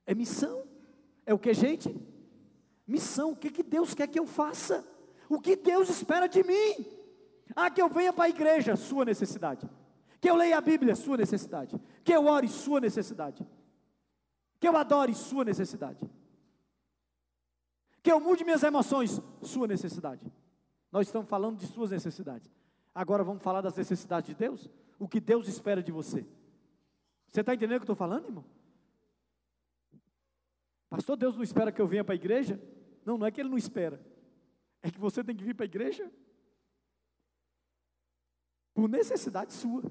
É 0.05 0.15
missão. 0.15 0.65
É 1.25 1.33
o 1.33 1.39
que, 1.39 1.55
gente? 1.55 1.97
Missão. 2.87 3.31
O 3.31 3.37
que, 3.37 3.51
que 3.51 3.63
Deus 3.63 3.95
quer 3.95 4.09
que 4.09 4.19
eu 4.19 4.27
faça? 4.27 4.87
O 5.29 5.41
que 5.41 5.57
Deus 5.57 5.89
espera 5.89 6.27
de 6.27 6.43
mim? 6.43 6.96
Ah, 7.55 7.71
que 7.71 7.81
eu 7.81 7.89
venha 7.89 8.13
para 8.13 8.25
a 8.25 8.29
igreja, 8.29 8.75
sua 8.77 9.05
necessidade. 9.05 9.69
Que 10.21 10.29
eu 10.29 10.35
leia 10.35 10.59
a 10.59 10.61
Bíblia, 10.61 10.97
sua 10.97 11.17
necessidade. 11.17 11.81
Que 12.03 12.13
eu 12.13 12.27
ore, 12.27 12.49
sua 12.49 12.81
necessidade. 12.81 13.47
Que 14.59 14.67
eu 14.67 14.77
adore, 14.77 15.15
sua 15.15 15.45
necessidade. 15.45 15.99
Que 18.03 18.11
eu 18.11 18.19
mude 18.19 18.45
minhas 18.45 18.63
emoções, 18.63 19.21
sua 19.43 19.67
necessidade. 19.67 20.23
Nós 20.91 21.07
estamos 21.07 21.29
falando 21.29 21.59
de 21.59 21.67
suas 21.67 21.91
necessidades. 21.91 22.51
Agora 22.95 23.23
vamos 23.23 23.43
falar 23.43 23.61
das 23.61 23.77
necessidades 23.77 24.29
de 24.29 24.35
Deus? 24.35 24.71
O 24.99 25.07
que 25.07 25.21
Deus 25.21 25.47
espera 25.49 25.83
de 25.83 25.93
você. 25.93 26.27
Você 27.29 27.41
está 27.41 27.55
entendendo 27.55 27.77
o 27.77 27.81
que 27.81 27.91
eu 27.91 27.93
estou 27.93 27.97
falando, 27.97 28.27
irmão? 28.27 28.45
Pastor, 30.89 31.17
Deus 31.17 31.37
não 31.37 31.43
espera 31.43 31.71
que 31.71 31.81
eu 31.81 31.87
venha 31.87 32.05
para 32.05 32.15
a 32.15 32.17
igreja? 32.17 32.61
Não, 33.05 33.19
não 33.19 33.27
é 33.27 33.31
que 33.31 33.41
Ele 33.41 33.51
não 33.51 33.59
espera. 33.59 34.01
É 34.83 34.91
que 34.91 34.99
você 34.99 35.23
tem 35.23 35.37
que 35.37 35.45
vir 35.45 35.55
para 35.55 35.65
a 35.65 35.67
igreja 35.67 36.11
por 38.77 38.91
necessidade 38.91 39.55
sua. 39.55 39.83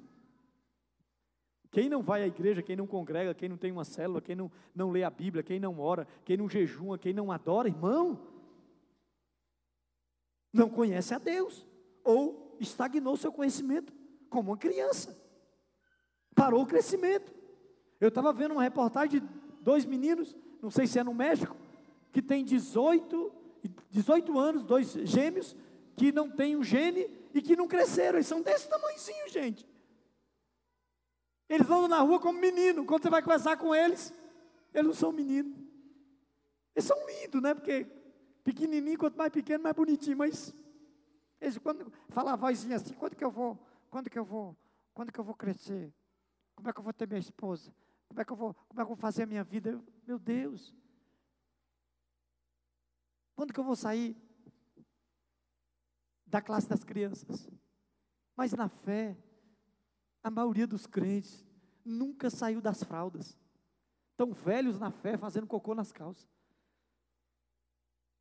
Quem 1.71 1.89
não 1.89 2.03
vai 2.03 2.21
à 2.21 2.27
igreja, 2.27 2.61
quem 2.61 2.75
não 2.75 2.86
congrega, 2.86 3.33
quem 3.33 3.49
não 3.49 3.57
tem 3.57 3.71
uma 3.71 3.83
célula, 3.83 4.21
quem 4.21 4.36
não, 4.36 4.51
não 4.75 4.91
lê 4.91 5.03
a 5.03 5.09
Bíblia, 5.09 5.41
quem 5.41 5.59
não 5.59 5.79
ora, 5.79 6.07
quem 6.23 6.38
não 6.38 6.47
jejuma, 6.47 6.95
quem 6.95 7.11
não 7.11 7.31
adora, 7.31 7.67
irmão, 7.67 8.19
não 10.53 10.69
conhece 10.69 11.15
a 11.15 11.17
Deus 11.17 11.65
ou 12.03 12.55
estagnou 12.59 13.17
seu 13.17 13.31
conhecimento 13.31 13.91
como 14.29 14.51
uma 14.51 14.57
criança. 14.57 15.19
Parou 16.36 16.61
o 16.61 16.67
crescimento. 16.67 17.33
Eu 17.99 18.09
estava 18.09 18.31
vendo 18.31 18.51
uma 18.51 18.63
reportagem 18.63 19.19
de 19.19 19.27
dois 19.61 19.83
meninos, 19.83 20.36
não 20.61 20.69
sei 20.69 20.86
se 20.86 20.99
é 20.99 21.03
no 21.03 21.13
México, 21.13 21.57
que 22.11 22.21
tem 22.21 22.45
18, 22.45 23.31
18 23.89 24.38
anos, 24.38 24.63
dois 24.63 24.91
gêmeos, 24.91 25.55
que 25.97 26.11
não 26.11 26.29
têm 26.29 26.55
um 26.55 26.63
gene 26.63 27.24
e 27.36 27.41
que 27.41 27.55
não 27.55 27.67
cresceram. 27.67 28.17
Eles 28.17 28.27
são 28.27 28.41
desse 28.41 28.67
tamanhozinho, 28.69 29.27
gente. 29.29 29.67
Eles 31.49 31.67
andam 31.67 31.89
na 31.89 31.99
rua 31.99 32.17
como 32.17 32.39
menino. 32.39 32.86
Quando 32.86 33.03
você 33.03 33.09
vai 33.09 33.21
conversar 33.21 33.57
com 33.57 33.75
eles, 33.75 34.13
eles 34.73 34.88
não 34.88 34.93
são 34.93 35.11
meninos. 35.11 35.53
Eles 36.73 36.88
são 36.88 36.97
lindos, 37.05 37.41
né? 37.41 37.53
Porque 37.53 37.86
pequenininho, 38.41 38.97
quanto 38.97 39.17
mais 39.17 39.33
pequeno, 39.33 39.61
mais 39.61 39.75
bonitinho. 39.75 40.17
Mas 40.17 40.55
eles, 41.41 41.57
quando 41.57 41.91
fala 42.07 42.31
a 42.31 42.36
vozinha 42.38 42.77
assim, 42.77 42.93
quando 42.93 43.17
que 43.17 43.23
eu 43.23 43.29
vou, 43.29 43.59
quando 43.89 44.09
que 44.09 44.17
eu 44.17 44.23
vou, 44.23 44.55
quando 44.93 45.11
que 45.11 45.19
eu 45.19 45.23
vou 45.23 45.36
crescer? 45.36 45.93
Como 46.55 46.69
é 46.69 46.73
que 46.73 46.79
eu 46.79 46.83
vou 46.83 46.93
ter 46.93 47.05
minha 47.05 47.19
esposa? 47.19 47.69
Como 48.07 48.21
é 48.21 48.23
que 48.23 48.31
eu 48.31 48.38
vou, 48.38 48.53
como 48.69 48.79
é 48.79 48.86
que 48.86 48.91
eu 48.91 48.95
vou 48.95 48.95
fazer 48.95 49.23
a 49.23 49.27
minha 49.27 49.43
vida? 49.43 49.71
Eu, 49.71 49.83
meu 50.07 50.17
Deus. 50.17 50.73
Quando 53.36 53.51
que 53.51 53.59
eu 53.59 53.63
vou 53.63 53.75
sair 53.75 54.15
da 56.26 56.41
classe 56.41 56.67
das 56.67 56.84
crianças? 56.84 57.49
Mas 58.36 58.51
na 58.53 58.67
fé, 58.67 59.17
a 60.23 60.30
maioria 60.30 60.67
dos 60.67 60.86
crentes 60.86 61.45
nunca 61.84 62.30
saiu 62.30 62.61
das 62.61 62.84
fraldas. 62.84 63.38
Estão 64.11 64.34
velhos 64.34 64.80
na 64.80 64.91
fé, 64.91 65.17
fazendo 65.17 65.47
cocô 65.47 65.76
nas 65.76 65.91
calças. 65.91 66.28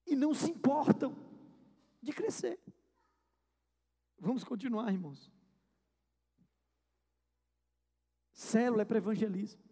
E 0.07 0.15
não 0.15 0.35
se 0.35 0.51
importam 0.51 1.15
de 2.03 2.13
crescer. 2.13 2.61
Vamos 4.19 4.45
continuar, 4.45 4.93
irmãos. 4.93 5.33
Célula 8.33 8.83
é 8.83 8.85
para 8.85 8.99
evangelismo. 8.99 9.63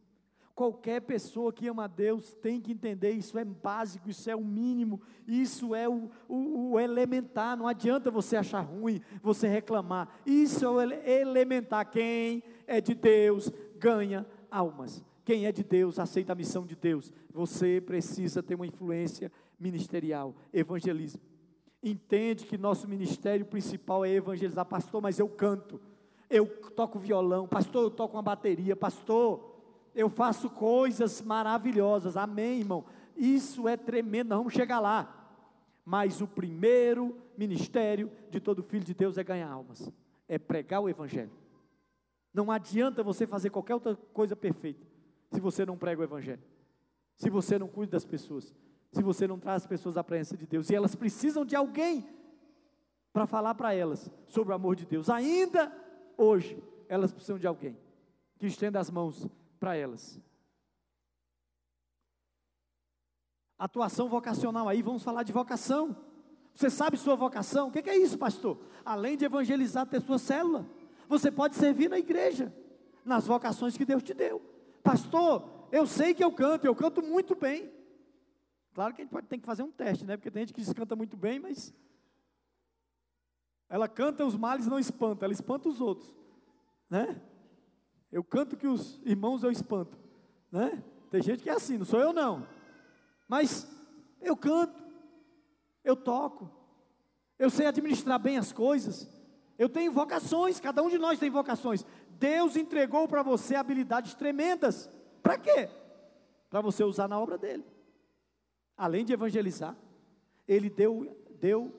Qualquer 0.54 1.00
pessoa 1.00 1.52
que 1.52 1.66
ama 1.66 1.84
a 1.84 1.88
Deus 1.88 2.34
tem 2.34 2.60
que 2.60 2.72
entender, 2.72 3.12
isso 3.12 3.38
é 3.38 3.44
básico, 3.44 4.10
isso 4.10 4.28
é 4.28 4.36
o 4.36 4.44
mínimo, 4.44 5.00
isso 5.26 5.74
é 5.74 5.88
o, 5.88 6.10
o, 6.28 6.72
o 6.72 6.80
elementar. 6.80 7.56
Não 7.56 7.66
adianta 7.66 8.10
você 8.10 8.36
achar 8.36 8.60
ruim, 8.60 9.00
você 9.22 9.48
reclamar. 9.48 10.08
Isso 10.26 10.64
é 10.64 10.68
o 10.68 10.80
elementar. 10.80 11.90
Quem 11.90 12.42
é 12.66 12.80
de 12.80 12.94
Deus 12.94 13.50
ganha 13.78 14.26
almas. 14.50 15.02
Quem 15.24 15.46
é 15.46 15.52
de 15.52 15.64
Deus 15.64 15.98
aceita 15.98 16.32
a 16.32 16.36
missão 16.36 16.66
de 16.66 16.76
Deus. 16.76 17.12
Você 17.32 17.80
precisa 17.80 18.42
ter 18.42 18.54
uma 18.54 18.66
influência 18.66 19.32
ministerial, 19.58 20.34
evangelismo 20.52 21.32
entende 21.82 22.46
que 22.46 22.56
nosso 22.56 22.86
ministério 22.86 23.44
principal 23.44 24.04
é 24.04 24.10
evangelizar. 24.10 24.64
Pastor, 24.64 25.02
mas 25.02 25.18
eu 25.18 25.28
canto, 25.28 25.80
eu 26.30 26.46
toco 26.46 26.98
violão, 26.98 27.48
pastor, 27.48 27.82
eu 27.82 27.90
toco 27.90 28.16
uma 28.16 28.22
bateria, 28.22 28.76
pastor, 28.76 29.51
eu 29.94 30.08
faço 30.08 30.48
coisas 30.50 31.20
maravilhosas. 31.22 32.16
Amém, 32.16 32.60
irmão? 32.60 32.84
Isso 33.16 33.68
é 33.68 33.76
tremendo, 33.76 34.28
nós 34.28 34.38
vamos 34.38 34.52
chegar 34.52 34.80
lá. 34.80 35.18
Mas 35.84 36.20
o 36.20 36.26
primeiro 36.26 37.16
ministério 37.36 38.10
de 38.30 38.40
todo 38.40 38.62
filho 38.62 38.84
de 38.84 38.94
Deus 38.94 39.18
é 39.18 39.24
ganhar 39.24 39.50
almas, 39.50 39.90
é 40.28 40.38
pregar 40.38 40.80
o 40.80 40.88
evangelho. 40.88 41.32
Não 42.32 42.50
adianta 42.50 43.02
você 43.02 43.26
fazer 43.26 43.50
qualquer 43.50 43.74
outra 43.74 43.94
coisa 44.12 44.34
perfeita 44.34 44.86
se 45.30 45.40
você 45.40 45.66
não 45.66 45.76
prega 45.76 46.00
o 46.00 46.04
evangelho. 46.04 46.42
Se 47.16 47.28
você 47.28 47.58
não 47.58 47.68
cuida 47.68 47.92
das 47.92 48.04
pessoas, 48.04 48.54
se 48.90 49.02
você 49.02 49.26
não 49.26 49.38
traz 49.38 49.62
as 49.62 49.66
pessoas 49.66 49.96
à 49.96 50.04
presença 50.04 50.36
de 50.36 50.46
Deus. 50.46 50.70
E 50.70 50.74
elas 50.74 50.94
precisam 50.94 51.44
de 51.44 51.56
alguém 51.56 52.06
para 53.12 53.26
falar 53.26 53.54
para 53.54 53.74
elas 53.74 54.10
sobre 54.26 54.52
o 54.52 54.56
amor 54.56 54.76
de 54.76 54.86
Deus. 54.86 55.10
Ainda 55.10 55.70
hoje, 56.16 56.62
elas 56.88 57.12
precisam 57.12 57.38
de 57.38 57.46
alguém 57.46 57.76
que 58.38 58.46
estenda 58.46 58.80
as 58.80 58.90
mãos 58.90 59.28
para 59.62 59.76
elas. 59.76 60.18
Atuação 63.56 64.08
vocacional 64.08 64.68
aí, 64.68 64.82
vamos 64.82 65.04
falar 65.04 65.22
de 65.22 65.32
vocação. 65.32 65.96
Você 66.52 66.68
sabe 66.68 66.96
sua 66.96 67.14
vocação? 67.14 67.68
O 67.68 67.70
que 67.70 67.88
é 67.88 67.96
isso, 67.96 68.18
pastor? 68.18 68.58
Além 68.84 69.16
de 69.16 69.24
evangelizar, 69.24 69.86
ter 69.86 70.00
sua 70.00 70.18
célula, 70.18 70.68
você 71.08 71.30
pode 71.30 71.54
servir 71.54 71.88
na 71.88 71.96
igreja, 71.96 72.52
nas 73.04 73.24
vocações 73.24 73.76
que 73.76 73.84
Deus 73.84 74.02
te 74.02 74.12
deu. 74.12 74.42
Pastor, 74.82 75.48
eu 75.70 75.86
sei 75.86 76.12
que 76.12 76.24
eu 76.24 76.32
canto, 76.32 76.66
eu 76.66 76.74
canto 76.74 77.00
muito 77.00 77.36
bem. 77.36 77.72
Claro 78.74 78.92
que 78.92 79.02
a 79.02 79.04
gente 79.04 79.12
pode, 79.12 79.28
tem 79.28 79.38
que 79.38 79.46
fazer 79.46 79.62
um 79.62 79.70
teste, 79.70 80.04
né? 80.04 80.16
Porque 80.16 80.32
tem 80.32 80.44
gente 80.44 80.54
que 80.54 80.74
canta 80.74 80.96
muito 80.96 81.16
bem, 81.16 81.38
mas 81.38 81.72
Ela 83.68 83.86
canta 83.86 84.26
os 84.26 84.36
males 84.36 84.66
não 84.66 84.80
espanta, 84.80 85.24
ela 85.24 85.32
espanta 85.32 85.68
os 85.68 85.80
outros, 85.80 86.12
né? 86.90 87.22
Eu 88.12 88.22
canto 88.22 88.56
que 88.56 88.66
os 88.66 89.00
irmãos 89.04 89.42
eu 89.42 89.50
espanto, 89.50 89.98
né? 90.50 90.84
Tem 91.10 91.22
gente 91.22 91.42
que 91.42 91.48
é 91.48 91.54
assim, 91.54 91.78
não 91.78 91.86
sou 91.86 91.98
eu 91.98 92.12
não. 92.12 92.46
Mas 93.26 93.66
eu 94.20 94.36
canto, 94.36 94.84
eu 95.82 95.96
toco, 95.96 96.50
eu 97.38 97.48
sei 97.48 97.66
administrar 97.66 98.18
bem 98.18 98.36
as 98.36 98.52
coisas. 98.52 99.08
Eu 99.58 99.68
tenho 99.68 99.92
vocações, 99.92 100.60
cada 100.60 100.82
um 100.82 100.90
de 100.90 100.98
nós 100.98 101.18
tem 101.18 101.30
vocações. 101.30 101.84
Deus 102.10 102.56
entregou 102.56 103.08
para 103.08 103.22
você 103.22 103.54
habilidades 103.54 104.14
tremendas. 104.14 104.90
Para 105.22 105.38
quê? 105.38 105.70
Para 106.50 106.60
você 106.60 106.84
usar 106.84 107.08
na 107.08 107.18
obra 107.18 107.38
dele. 107.38 107.64
Além 108.76 109.04
de 109.04 109.12
evangelizar, 109.12 109.76
ele 110.46 110.68
deu, 110.68 111.16
deu, 111.40 111.72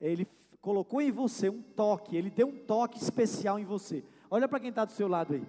ele 0.00 0.26
colocou 0.60 1.00
em 1.00 1.10
você 1.10 1.48
um 1.48 1.62
toque, 1.62 2.16
ele 2.16 2.30
deu 2.30 2.48
um 2.48 2.58
toque 2.58 2.98
especial 2.98 3.58
em 3.58 3.64
você. 3.64 4.04
Olha 4.30 4.48
para 4.48 4.60
quem 4.60 4.68
está 4.70 4.84
do 4.84 4.92
seu 4.92 5.08
lado 5.08 5.34
aí. 5.34 5.46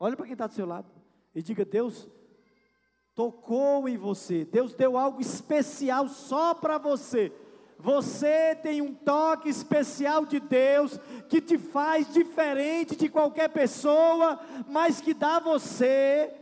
Olha 0.00 0.16
para 0.16 0.24
quem 0.24 0.32
está 0.32 0.46
do 0.46 0.54
seu 0.54 0.66
lado. 0.66 0.86
E 1.34 1.42
diga: 1.42 1.64
Deus 1.64 2.08
tocou 3.14 3.86
em 3.88 3.98
você. 3.98 4.44
Deus 4.44 4.74
deu 4.74 4.96
algo 4.96 5.20
especial 5.20 6.08
só 6.08 6.54
para 6.54 6.78
você. 6.78 7.30
Você 7.78 8.54
tem 8.56 8.80
um 8.80 8.94
toque 8.94 9.48
especial 9.48 10.24
de 10.24 10.40
Deus 10.40 10.98
que 11.28 11.40
te 11.40 11.58
faz 11.58 12.10
diferente 12.12 12.96
de 12.96 13.10
qualquer 13.10 13.48
pessoa, 13.48 14.40
mas 14.66 15.00
que 15.00 15.12
dá 15.12 15.36
a 15.36 15.40
você 15.40 16.32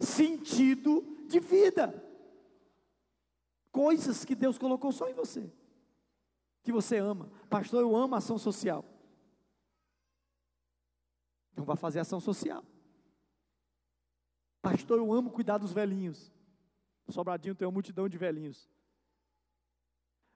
sentido 0.00 1.04
de 1.28 1.38
vida. 1.38 2.02
Coisas 3.70 4.24
que 4.24 4.34
Deus 4.34 4.58
colocou 4.58 4.90
só 4.90 5.08
em 5.08 5.14
você, 5.14 5.50
que 6.62 6.72
você 6.72 6.98
ama. 6.98 7.30
Pastor, 7.48 7.82
eu 7.82 7.94
amo 7.94 8.16
ação 8.16 8.36
social. 8.36 8.84
Então 11.52 11.64
vá 11.64 11.76
fazer 11.76 12.00
ação 12.00 12.20
social. 12.20 12.64
Pastor, 14.60 14.98
eu 14.98 15.12
amo 15.12 15.30
cuidar 15.30 15.58
dos 15.58 15.72
velhinhos. 15.72 16.32
Sobradinho 17.08 17.54
tem 17.54 17.66
uma 17.66 17.72
multidão 17.72 18.08
de 18.08 18.16
velhinhos. 18.16 18.68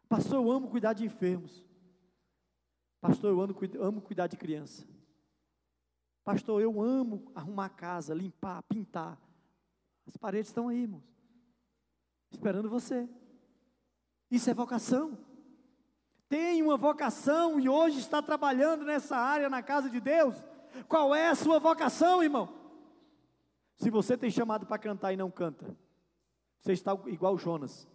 Pastor, 0.09 0.35
eu 0.35 0.51
amo 0.51 0.69
cuidar 0.69 0.93
de 0.93 1.05
enfermos. 1.05 1.64
Pastor, 3.01 3.31
eu 3.31 3.41
amo, 3.41 3.57
amo 3.81 4.03
cuidar 4.03 4.27
de 4.27 4.37
criança. 4.37 4.87
Pastor, 6.23 6.61
eu 6.61 6.81
amo 6.81 7.31
arrumar 7.35 7.67
a 7.67 7.71
casa, 7.71 8.14
limpar, 8.14 8.62
pintar. 8.64 9.19
As 10.07 10.17
paredes 10.17 10.49
estão 10.49 10.69
aí, 10.69 10.83
irmãos. 10.83 11.05
Esperando 12.31 12.69
você. 12.69 13.09
Isso 14.31 14.51
é 14.51 14.55
vocação. 14.55 15.19
Tem 16.29 16.62
uma 16.62 16.77
vocação 16.77 17.61
e 17.61 17.69
hoje 17.69 18.01
está 18.01 18.21
trabalhando 18.21 18.85
nessa 18.85 19.17
área 19.17 19.49
na 19.49 19.62
casa 19.62 19.89
de 19.89 20.01
Deus. 20.01 20.35
Qual 20.85 21.14
é 21.14 21.29
a 21.29 21.35
sua 21.35 21.59
vocação, 21.59 22.22
irmão? 22.22 22.53
Se 23.77 23.91
você 23.91 24.16
tem 24.16 24.31
chamado 24.31 24.66
para 24.66 24.79
cantar 24.79 25.12
e 25.12 25.16
não 25.16 25.31
canta, 25.31 25.77
você 26.61 26.72
está 26.72 26.93
igual 27.07 27.37
Jonas, 27.37 27.89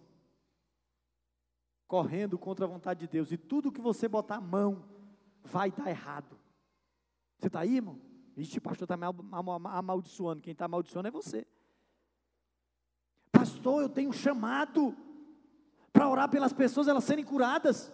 correndo 1.88 2.38
contra 2.38 2.66
a 2.66 2.68
vontade 2.68 3.02
de 3.02 3.08
Deus, 3.08 3.32
e 3.32 3.38
tudo 3.38 3.72
que 3.72 3.82
você 3.82 4.08
botar 4.08 4.36
a 4.36 4.42
mão 4.42 4.86
vai 5.44 5.72
dar 5.72 5.90
errado. 5.90 6.38
Você 7.38 7.48
está 7.48 7.62
aí, 7.62 7.78
irmão? 7.78 8.00
Ixi, 8.38 8.60
pastor 8.60 8.86
está 8.86 8.96
amaldiçoando. 9.78 10.42
Quem 10.42 10.54
está 10.54 10.66
amaldiçoando 10.66 11.08
é 11.08 11.12
você. 11.12 11.46
Pastor, 13.32 13.82
eu 13.82 13.90
tenho 13.90 14.14
chamado 14.14 14.96
para 15.92 16.08
orar 16.08 16.30
pelas 16.30 16.54
pessoas 16.54 16.88
elas 16.88 17.04
serem 17.04 17.26
curadas. 17.26 17.92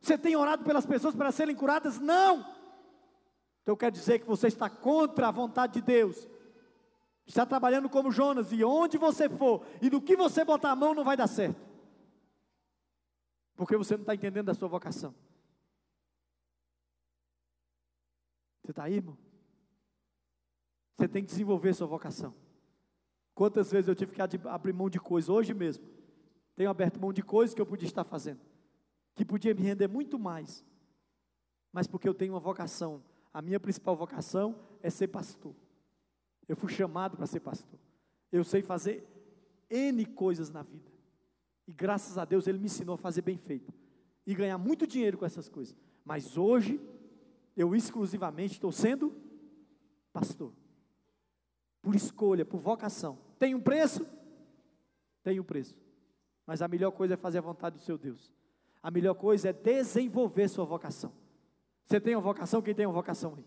Você 0.00 0.16
tem 0.16 0.34
orado 0.34 0.64
pelas 0.64 0.86
pessoas 0.86 1.14
para 1.14 1.30
serem 1.30 1.54
curadas? 1.54 2.00
Não! 2.00 2.55
Então 3.66 3.74
quer 3.74 3.90
dizer 3.90 4.20
que 4.20 4.26
você 4.26 4.46
está 4.46 4.70
contra 4.70 5.26
a 5.26 5.32
vontade 5.32 5.72
de 5.72 5.80
Deus. 5.80 6.28
Está 7.26 7.44
trabalhando 7.44 7.90
como 7.90 8.12
Jonas, 8.12 8.52
e 8.52 8.62
onde 8.62 8.96
você 8.96 9.28
for, 9.28 9.66
e 9.82 9.90
no 9.90 10.00
que 10.00 10.14
você 10.14 10.44
botar 10.44 10.70
a 10.70 10.76
mão, 10.76 10.94
não 10.94 11.02
vai 11.02 11.16
dar 11.16 11.26
certo. 11.26 11.60
Porque 13.56 13.76
você 13.76 13.94
não 13.94 14.02
está 14.02 14.14
entendendo 14.14 14.48
a 14.50 14.54
sua 14.54 14.68
vocação. 14.68 15.12
Você 18.62 18.70
está 18.70 18.84
aí, 18.84 18.94
irmão? 18.94 19.18
Você 20.96 21.08
tem 21.08 21.24
que 21.24 21.30
desenvolver 21.30 21.74
sua 21.74 21.88
vocação. 21.88 22.32
Quantas 23.34 23.72
vezes 23.72 23.88
eu 23.88 23.96
tive 23.96 24.14
que 24.14 24.22
abrir 24.22 24.72
mão 24.72 24.88
de 24.88 25.00
coisas, 25.00 25.28
hoje 25.28 25.52
mesmo. 25.52 25.84
Tenho 26.54 26.70
aberto 26.70 27.00
mão 27.00 27.12
de 27.12 27.20
coisas 27.20 27.52
que 27.52 27.60
eu 27.60 27.66
podia 27.66 27.88
estar 27.88 28.04
fazendo, 28.04 28.40
que 29.16 29.24
podia 29.24 29.52
me 29.52 29.62
render 29.62 29.88
muito 29.88 30.20
mais, 30.20 30.64
mas 31.72 31.88
porque 31.88 32.08
eu 32.08 32.14
tenho 32.14 32.32
uma 32.34 32.40
vocação 32.40 33.02
a 33.36 33.42
minha 33.42 33.60
principal 33.60 33.94
vocação 33.94 34.58
é 34.82 34.88
ser 34.88 35.08
pastor. 35.08 35.54
Eu 36.48 36.56
fui 36.56 36.72
chamado 36.72 37.18
para 37.18 37.26
ser 37.26 37.40
pastor. 37.40 37.78
Eu 38.32 38.42
sei 38.42 38.62
fazer 38.62 39.06
N 39.68 40.06
coisas 40.06 40.50
na 40.50 40.62
vida. 40.62 40.90
E 41.68 41.72
graças 41.74 42.16
a 42.16 42.24
Deus 42.24 42.46
Ele 42.46 42.56
me 42.56 42.64
ensinou 42.64 42.94
a 42.94 42.98
fazer 42.98 43.20
bem 43.20 43.36
feito. 43.36 43.70
E 44.26 44.34
ganhar 44.34 44.56
muito 44.56 44.86
dinheiro 44.86 45.18
com 45.18 45.26
essas 45.26 45.50
coisas. 45.50 45.76
Mas 46.02 46.38
hoje, 46.38 46.80
eu 47.54 47.76
exclusivamente 47.76 48.54
estou 48.54 48.72
sendo 48.72 49.14
pastor. 50.14 50.54
Por 51.82 51.94
escolha, 51.94 52.42
por 52.42 52.58
vocação. 52.58 53.18
Tem 53.38 53.54
um 53.54 53.60
preço? 53.60 54.06
Tem 55.22 55.38
um 55.38 55.44
preço. 55.44 55.76
Mas 56.46 56.62
a 56.62 56.68
melhor 56.68 56.90
coisa 56.92 57.12
é 57.12 57.18
fazer 57.18 57.36
a 57.36 57.42
vontade 57.42 57.76
do 57.76 57.82
seu 57.82 57.98
Deus. 57.98 58.32
A 58.82 58.90
melhor 58.90 59.12
coisa 59.12 59.50
é 59.50 59.52
desenvolver 59.52 60.48
sua 60.48 60.64
vocação. 60.64 61.12
Você 61.86 62.00
tem 62.00 62.16
uma 62.16 62.20
vocação? 62.20 62.60
Quem 62.60 62.74
tem 62.74 62.84
uma 62.84 62.92
vocação 62.92 63.36
aí? 63.36 63.46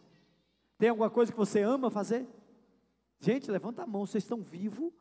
Tem 0.78 0.90
alguma 0.90 1.10
coisa 1.10 1.30
que 1.30 1.38
você 1.38 1.62
ama 1.62 1.92
fazer? 1.92 2.26
Gente, 3.20 3.52
levanta 3.52 3.84
a 3.84 3.88
mão, 3.88 4.06
vocês 4.06 4.24
estão 4.24 4.42
vivos. 4.42 4.94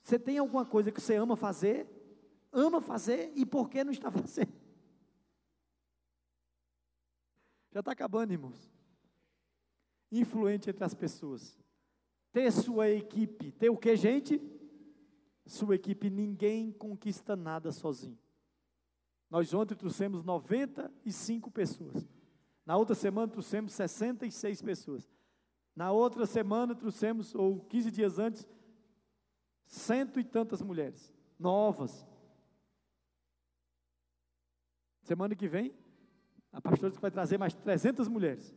Você 0.00 0.18
tem 0.18 0.38
alguma 0.38 0.64
coisa 0.64 0.90
que 0.90 1.00
você 1.00 1.14
ama 1.16 1.36
fazer? 1.36 1.86
Ama 2.50 2.80
fazer 2.80 3.30
e 3.36 3.44
por 3.44 3.68
que 3.68 3.84
não 3.84 3.92
está 3.92 4.10
fazendo? 4.10 4.52
Já 7.70 7.80
está 7.80 7.92
acabando, 7.92 8.32
irmãos. 8.32 8.72
Influente 10.10 10.70
entre 10.70 10.82
as 10.82 10.94
pessoas. 10.94 11.58
Ter 12.32 12.50
sua 12.50 12.88
equipe. 12.88 13.52
Ter 13.52 13.68
o 13.68 13.76
que, 13.76 13.94
gente? 13.94 14.40
Sua 15.44 15.74
equipe. 15.74 16.08
Ninguém 16.08 16.72
conquista 16.72 17.36
nada 17.36 17.70
sozinho. 17.72 18.18
Nós 19.28 19.52
ontem 19.52 19.74
trouxemos 19.74 20.22
95 20.22 21.50
pessoas. 21.50 22.17
Na 22.68 22.76
outra 22.76 22.94
semana 22.94 23.26
trouxemos 23.26 23.72
66 23.72 24.60
pessoas. 24.60 25.10
Na 25.74 25.90
outra 25.90 26.26
semana 26.26 26.74
trouxemos, 26.74 27.34
ou 27.34 27.60
15 27.60 27.90
dias 27.90 28.18
antes, 28.18 28.46
cento 29.64 30.20
e 30.20 30.24
tantas 30.24 30.60
mulheres, 30.60 31.10
novas. 31.38 32.06
Semana 35.00 35.34
que 35.34 35.48
vem, 35.48 35.74
a 36.52 36.60
pastora 36.60 36.92
vai 37.00 37.10
trazer 37.10 37.38
mais 37.38 37.54
300 37.54 38.06
mulheres. 38.06 38.54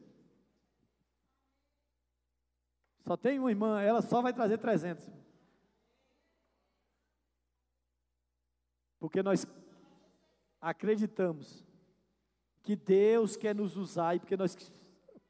Só 3.07 3.15
tem 3.15 3.39
uma 3.39 3.49
irmã, 3.49 3.81
ela 3.81 4.01
só 4.01 4.21
vai 4.21 4.33
trazer 4.33 4.57
300. 4.57 5.09
Porque 8.99 9.23
nós 9.23 9.47
acreditamos 10.59 11.70
que 12.63 12.75
Deus 12.75 13.35
quer 13.35 13.55
nos 13.55 13.75
usar 13.75 14.15
e 14.15 14.19
porque 14.19 14.37
nós 14.37 14.55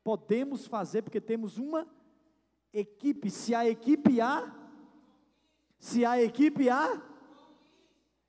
podemos 0.04 0.68
fazer, 0.68 1.02
porque 1.02 1.22
temos 1.22 1.58
uma 1.58 1.88
equipe. 2.74 3.30
Se 3.30 3.54
a 3.54 3.68
equipe 3.68 4.20
A, 4.20 4.54
se 5.80 6.06
a 6.06 6.22
equipe 6.22 6.70
A, 6.70 7.02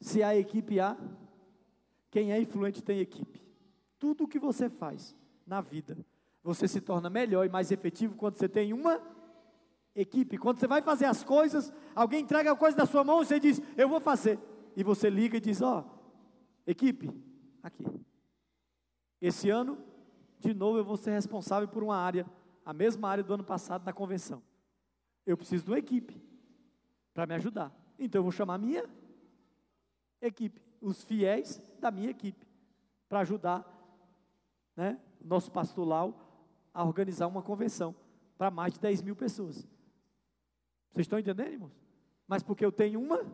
se 0.01 0.23
a 0.23 0.37
equipe 0.37 0.81
A, 0.81 0.97
quem 2.11 2.33
é 2.33 2.41
influente 2.41 2.83
tem 2.83 3.01
equipe. 3.01 3.43
Tudo 3.99 4.25
o 4.25 4.29
que 4.29 4.39
você 4.39 4.69
faz 4.69 5.15
na 5.47 5.61
vida, 5.61 5.97
você 6.43 6.67
se 6.69 6.81
torna 6.81 7.09
melhor 7.09 7.47
e 7.47 7.49
mais 7.49 7.71
efetivo 7.71 8.17
quando 8.17 8.37
você 8.37 8.49
tem 8.49 8.73
uma 8.73 9.01
equipe. 9.95 10.39
Quando 10.39 10.59
você 10.59 10.67
vai 10.67 10.83
fazer 10.83 11.07
as 11.07 11.23
coisas, 11.23 11.73
alguém 11.95 12.23
entrega 12.23 12.53
a 12.53 12.57
coisa 12.57 12.77
da 12.77 12.87
sua 12.87 13.05
mão 13.05 13.19
você 13.19 13.39
diz, 13.39 13.61
eu 13.77 13.89
vou 13.89 14.01
fazer. 14.01 14.39
E 14.77 14.83
você 14.83 15.09
liga 15.11 15.37
e 15.37 15.41
diz, 15.41 15.61
ó, 15.61 15.81
oh, 15.81 16.71
equipe, 16.71 17.11
aqui. 17.63 17.85
Esse 19.23 19.49
ano, 19.49 19.79
de 20.41 20.53
novo, 20.53 20.79
eu 20.79 20.85
vou 20.85 20.97
ser 20.97 21.13
responsável 21.13 21.69
por 21.69 21.85
uma 21.85 21.97
área, 21.97 22.27
a 22.67 22.73
mesma 22.73 23.09
área 23.09 23.23
do 23.23 23.33
ano 23.33 23.45
passado 23.45 23.85
na 23.85 23.93
convenção. 23.93 24.43
Eu 25.25 25.37
preciso 25.37 25.65
de 25.65 25.71
uma 25.71 25.79
equipe 25.79 26.21
para 27.15 27.25
me 27.25 27.35
ajudar. 27.37 27.73
Então 27.97 28.19
eu 28.19 28.25
vou 28.25 28.33
chamar 28.33 28.55
a 28.55 28.59
minha 28.59 28.85
equipe, 30.21 30.61
os 30.81 31.05
fiéis 31.05 31.63
da 31.79 31.93
minha 31.93 32.11
equipe, 32.11 32.45
para 33.09 33.21
ajudar 33.21 33.65
né, 34.75 35.01
o 35.21 35.29
nosso 35.29 35.53
pastor 35.53 35.87
Lau 35.87 36.69
a 36.75 36.85
organizar 36.85 37.29
uma 37.29 37.43
convenção 37.43 37.95
para 38.37 38.51
mais 38.51 38.73
de 38.73 38.81
10 38.81 39.03
mil 39.03 39.15
pessoas. 39.15 39.69
Vocês 40.91 41.05
estão 41.05 41.21
entendendo, 41.21 41.53
irmãos? 41.53 41.81
Mas 42.27 42.43
porque 42.43 42.65
eu 42.65 42.73
tenho 42.73 43.01
uma 43.01 43.25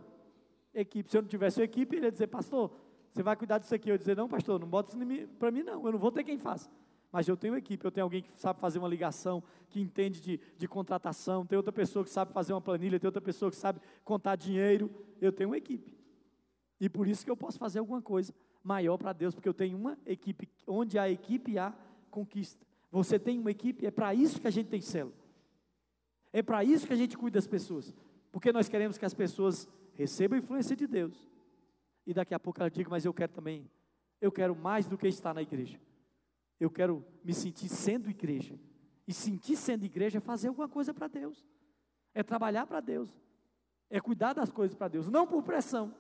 equipe. 0.75 1.11
Se 1.11 1.17
eu 1.17 1.23
não 1.23 1.29
tivesse 1.31 1.61
uma 1.61 1.65
equipe, 1.65 1.97
ele 1.97 2.07
ia 2.07 2.13
dizer, 2.13 2.27
pastor, 2.27 2.71
Você 3.19 3.23
vai 3.25 3.35
cuidar 3.35 3.59
disso 3.59 3.75
aqui. 3.75 3.91
Eu 3.91 3.99
dizer, 3.99 4.17
não, 4.17 4.29
pastor, 4.29 4.61
não 4.61 4.69
bota 4.69 4.97
isso 4.97 5.29
para 5.41 5.51
mim, 5.51 5.65
não. 5.65 5.85
Eu 5.85 5.91
não 5.91 5.99
vou 5.99 6.13
ter 6.13 6.23
quem 6.23 6.39
faça. 6.39 6.71
Mas 7.11 7.27
eu 7.27 7.37
tenho 7.37 7.57
equipe, 7.57 7.85
eu 7.85 7.91
tenho 7.91 8.05
alguém 8.05 8.23
que 8.23 8.31
sabe 8.39 8.61
fazer 8.61 8.79
uma 8.79 8.87
ligação, 8.87 9.43
que 9.69 9.81
entende 9.81 10.21
de, 10.21 10.41
de 10.57 10.69
contratação, 10.69 11.45
tem 11.45 11.57
outra 11.57 11.73
pessoa 11.73 12.05
que 12.05 12.11
sabe 12.11 12.33
fazer 12.33 12.53
uma 12.53 12.61
planilha, 12.61 13.01
tem 13.01 13.09
outra 13.09 13.21
pessoa 13.21 13.51
que 13.51 13.57
sabe 13.57 13.81
contar 14.05 14.37
dinheiro. 14.37 14.89
Eu 15.21 15.33
tenho 15.33 15.51
uma 15.51 15.57
equipe. 15.57 15.99
E 16.81 16.89
por 16.89 17.09
isso 17.09 17.25
que 17.25 17.31
eu 17.31 17.37
posso 17.37 17.59
fazer 17.59 17.81
alguma 17.81 18.01
coisa 18.01 18.33
maior 18.63 18.97
para 18.97 19.13
Deus, 19.13 19.35
porque 19.35 19.49
eu 19.49 19.55
tenho 19.55 19.77
uma 19.77 19.99
equipe, 20.07 20.49
onde 20.65 20.97
a 20.97 21.11
equipe 21.11 21.59
há 21.59 21.75
conquista. 22.13 22.65
Você 22.89 23.19
tem 23.19 23.37
uma 23.41 23.51
equipe, 23.51 23.85
é 23.85 23.91
para 23.91 24.15
isso 24.15 24.41
que 24.41 24.47
a 24.47 24.53
gente 24.53 24.69
tem 24.69 24.81
célula. 24.81 25.17
É 26.33 26.41
para 26.41 26.63
isso 26.63 26.87
que 26.87 26.93
a 26.93 26.97
gente 26.97 27.19
cuida 27.19 27.37
das 27.37 27.49
pessoas. 27.49 27.93
Porque 28.31 28.53
nós 28.53 28.69
queremos 28.69 28.97
que 28.97 29.05
as 29.05 29.13
pessoas 29.13 29.69
recebam 29.95 30.37
a 30.37 30.41
influência 30.41 30.77
de 30.77 30.87
Deus. 30.87 31.28
E 32.09 32.15
daqui 32.15 32.35
a 32.35 32.41
pouco 32.41 32.59
ela 32.59 32.71
diga, 32.71 32.89
mas 32.89 33.05
eu 33.05 33.13
quero 33.13 33.31
também, 33.31 33.71
eu 34.19 34.33
quero 34.33 34.57
mais 34.57 34.89
do 34.89 34.97
que 34.97 35.07
estar 35.07 35.35
na 35.35 35.43
igreja. 35.43 35.79
Eu 36.59 36.71
quero 36.71 37.05
me 37.23 37.35
sentir 37.35 37.69
sendo 37.69 38.09
igreja. 38.09 38.59
E 39.07 39.13
sentir 39.13 39.57
sendo 39.57 39.85
igreja 39.85 40.17
é 40.17 40.21
fazer 40.21 40.49
alguma 40.49 40.71
coisa 40.71 40.95
para 40.95 41.07
Deus. 41.07 41.47
É 42.15 42.23
trabalhar 42.23 42.67
para 42.67 42.81
Deus. 42.81 43.11
É 43.91 44.01
cuidar 44.01 44.33
das 44.33 44.51
coisas 44.51 44.75
para 44.75 44.89
Deus, 44.89 45.11
não 45.11 45.27
por 45.27 45.43
pressão. 45.43 45.95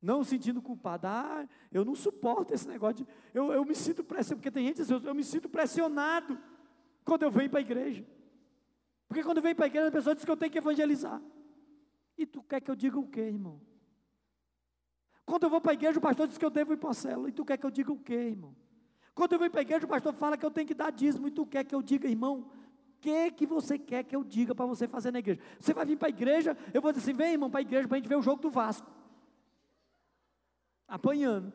Não 0.00 0.24
sentindo 0.24 0.62
culpado. 0.62 1.06
Ah, 1.06 1.46
eu 1.70 1.84
não 1.84 1.94
suporto 1.94 2.54
esse 2.54 2.66
negócio 2.66 3.04
de. 3.04 3.06
Eu, 3.34 3.52
eu 3.52 3.62
me 3.62 3.74
sinto 3.74 4.02
pressionado, 4.02 4.40
porque 4.40 4.50
tem 4.50 4.68
gente 4.68 4.80
assim, 4.80 4.94
eu, 4.94 5.02
eu 5.02 5.14
me 5.14 5.22
sinto 5.22 5.50
pressionado 5.50 6.40
quando 7.04 7.24
eu 7.24 7.30
venho 7.30 7.50
para 7.50 7.58
a 7.58 7.62
igreja. 7.62 8.06
Porque 9.06 9.22
quando 9.22 9.36
eu 9.36 9.42
venho 9.42 9.54
para 9.54 9.66
a 9.66 9.68
igreja, 9.68 9.88
a 9.88 9.92
pessoa 9.92 10.14
diz 10.14 10.24
que 10.24 10.30
eu 10.30 10.36
tenho 10.36 10.50
que 10.50 10.56
evangelizar. 10.56 11.20
E 12.16 12.24
tu 12.24 12.42
quer 12.42 12.62
que 12.62 12.70
eu 12.70 12.74
diga 12.74 12.98
o 12.98 13.06
quê, 13.06 13.20
irmão? 13.20 13.60
Quando 15.26 15.44
eu 15.44 15.50
vou 15.50 15.60
para 15.60 15.72
a 15.72 15.74
igreja, 15.74 15.98
o 15.98 16.02
pastor 16.02 16.26
diz 16.26 16.36
que 16.36 16.44
eu 16.44 16.50
devo 16.50 16.72
ir 16.72 16.76
para 16.76 16.90
a 16.90 16.94
célula. 16.94 17.28
E 17.28 17.32
tu 17.32 17.44
quer 17.44 17.56
que 17.56 17.64
eu 17.64 17.70
diga 17.70 17.92
o 17.92 17.98
quê, 17.98 18.14
irmão? 18.14 18.54
Quando 19.14 19.32
eu 19.32 19.38
venho 19.38 19.50
para 19.50 19.60
a 19.60 19.62
igreja, 19.62 19.86
o 19.86 19.88
pastor 19.88 20.12
fala 20.14 20.36
que 20.36 20.44
eu 20.44 20.50
tenho 20.50 20.66
que 20.66 20.74
dar 20.74 20.90
dízimo. 20.90 21.28
E 21.28 21.30
tu 21.30 21.46
quer 21.46 21.64
que 21.64 21.74
eu 21.74 21.82
diga, 21.82 22.08
irmão? 22.08 22.40
O 22.40 23.00
que, 23.00 23.30
que 23.30 23.46
você 23.46 23.78
quer 23.78 24.02
que 24.02 24.14
eu 24.14 24.24
diga 24.24 24.54
para 24.54 24.66
você 24.66 24.88
fazer 24.88 25.10
na 25.10 25.18
igreja? 25.18 25.40
Você 25.58 25.72
vai 25.72 25.86
vir 25.86 25.96
para 25.96 26.08
a 26.08 26.10
igreja, 26.10 26.56
eu 26.72 26.82
vou 26.82 26.92
dizer 26.92 27.04
assim: 27.04 27.16
vem, 27.16 27.32
irmão, 27.32 27.50
para 27.50 27.60
a 27.60 27.62
igreja 27.62 27.86
para 27.86 27.96
a 27.96 28.00
gente 28.00 28.08
ver 28.08 28.16
o 28.16 28.22
jogo 28.22 28.42
do 28.42 28.50
Vasco. 28.50 28.90
Apanhando. 30.88 31.52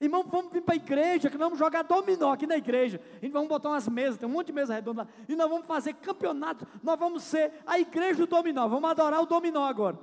Irmão, 0.00 0.24
vamos 0.28 0.52
vir 0.52 0.62
para 0.62 0.74
a 0.74 0.76
igreja, 0.76 1.28
que 1.28 1.36
nós 1.36 1.46
vamos 1.46 1.58
jogar 1.58 1.82
dominó 1.82 2.32
aqui 2.32 2.46
na 2.46 2.56
igreja. 2.56 3.00
E 3.20 3.28
vamos 3.28 3.48
botar 3.48 3.68
umas 3.68 3.88
mesas, 3.88 4.16
tem 4.16 4.28
um 4.28 4.32
monte 4.32 4.46
de 4.46 4.52
mesa 4.52 4.74
redonda 4.74 5.02
lá. 5.02 5.08
E 5.28 5.34
nós 5.34 5.50
vamos 5.50 5.66
fazer 5.66 5.94
campeonato. 5.94 6.66
Nós 6.82 6.98
vamos 6.98 7.24
ser 7.24 7.52
a 7.66 7.78
igreja 7.78 8.18
do 8.18 8.26
dominó. 8.26 8.68
Vamos 8.68 8.88
adorar 8.88 9.20
o 9.20 9.26
dominó 9.26 9.64
agora. 9.64 9.98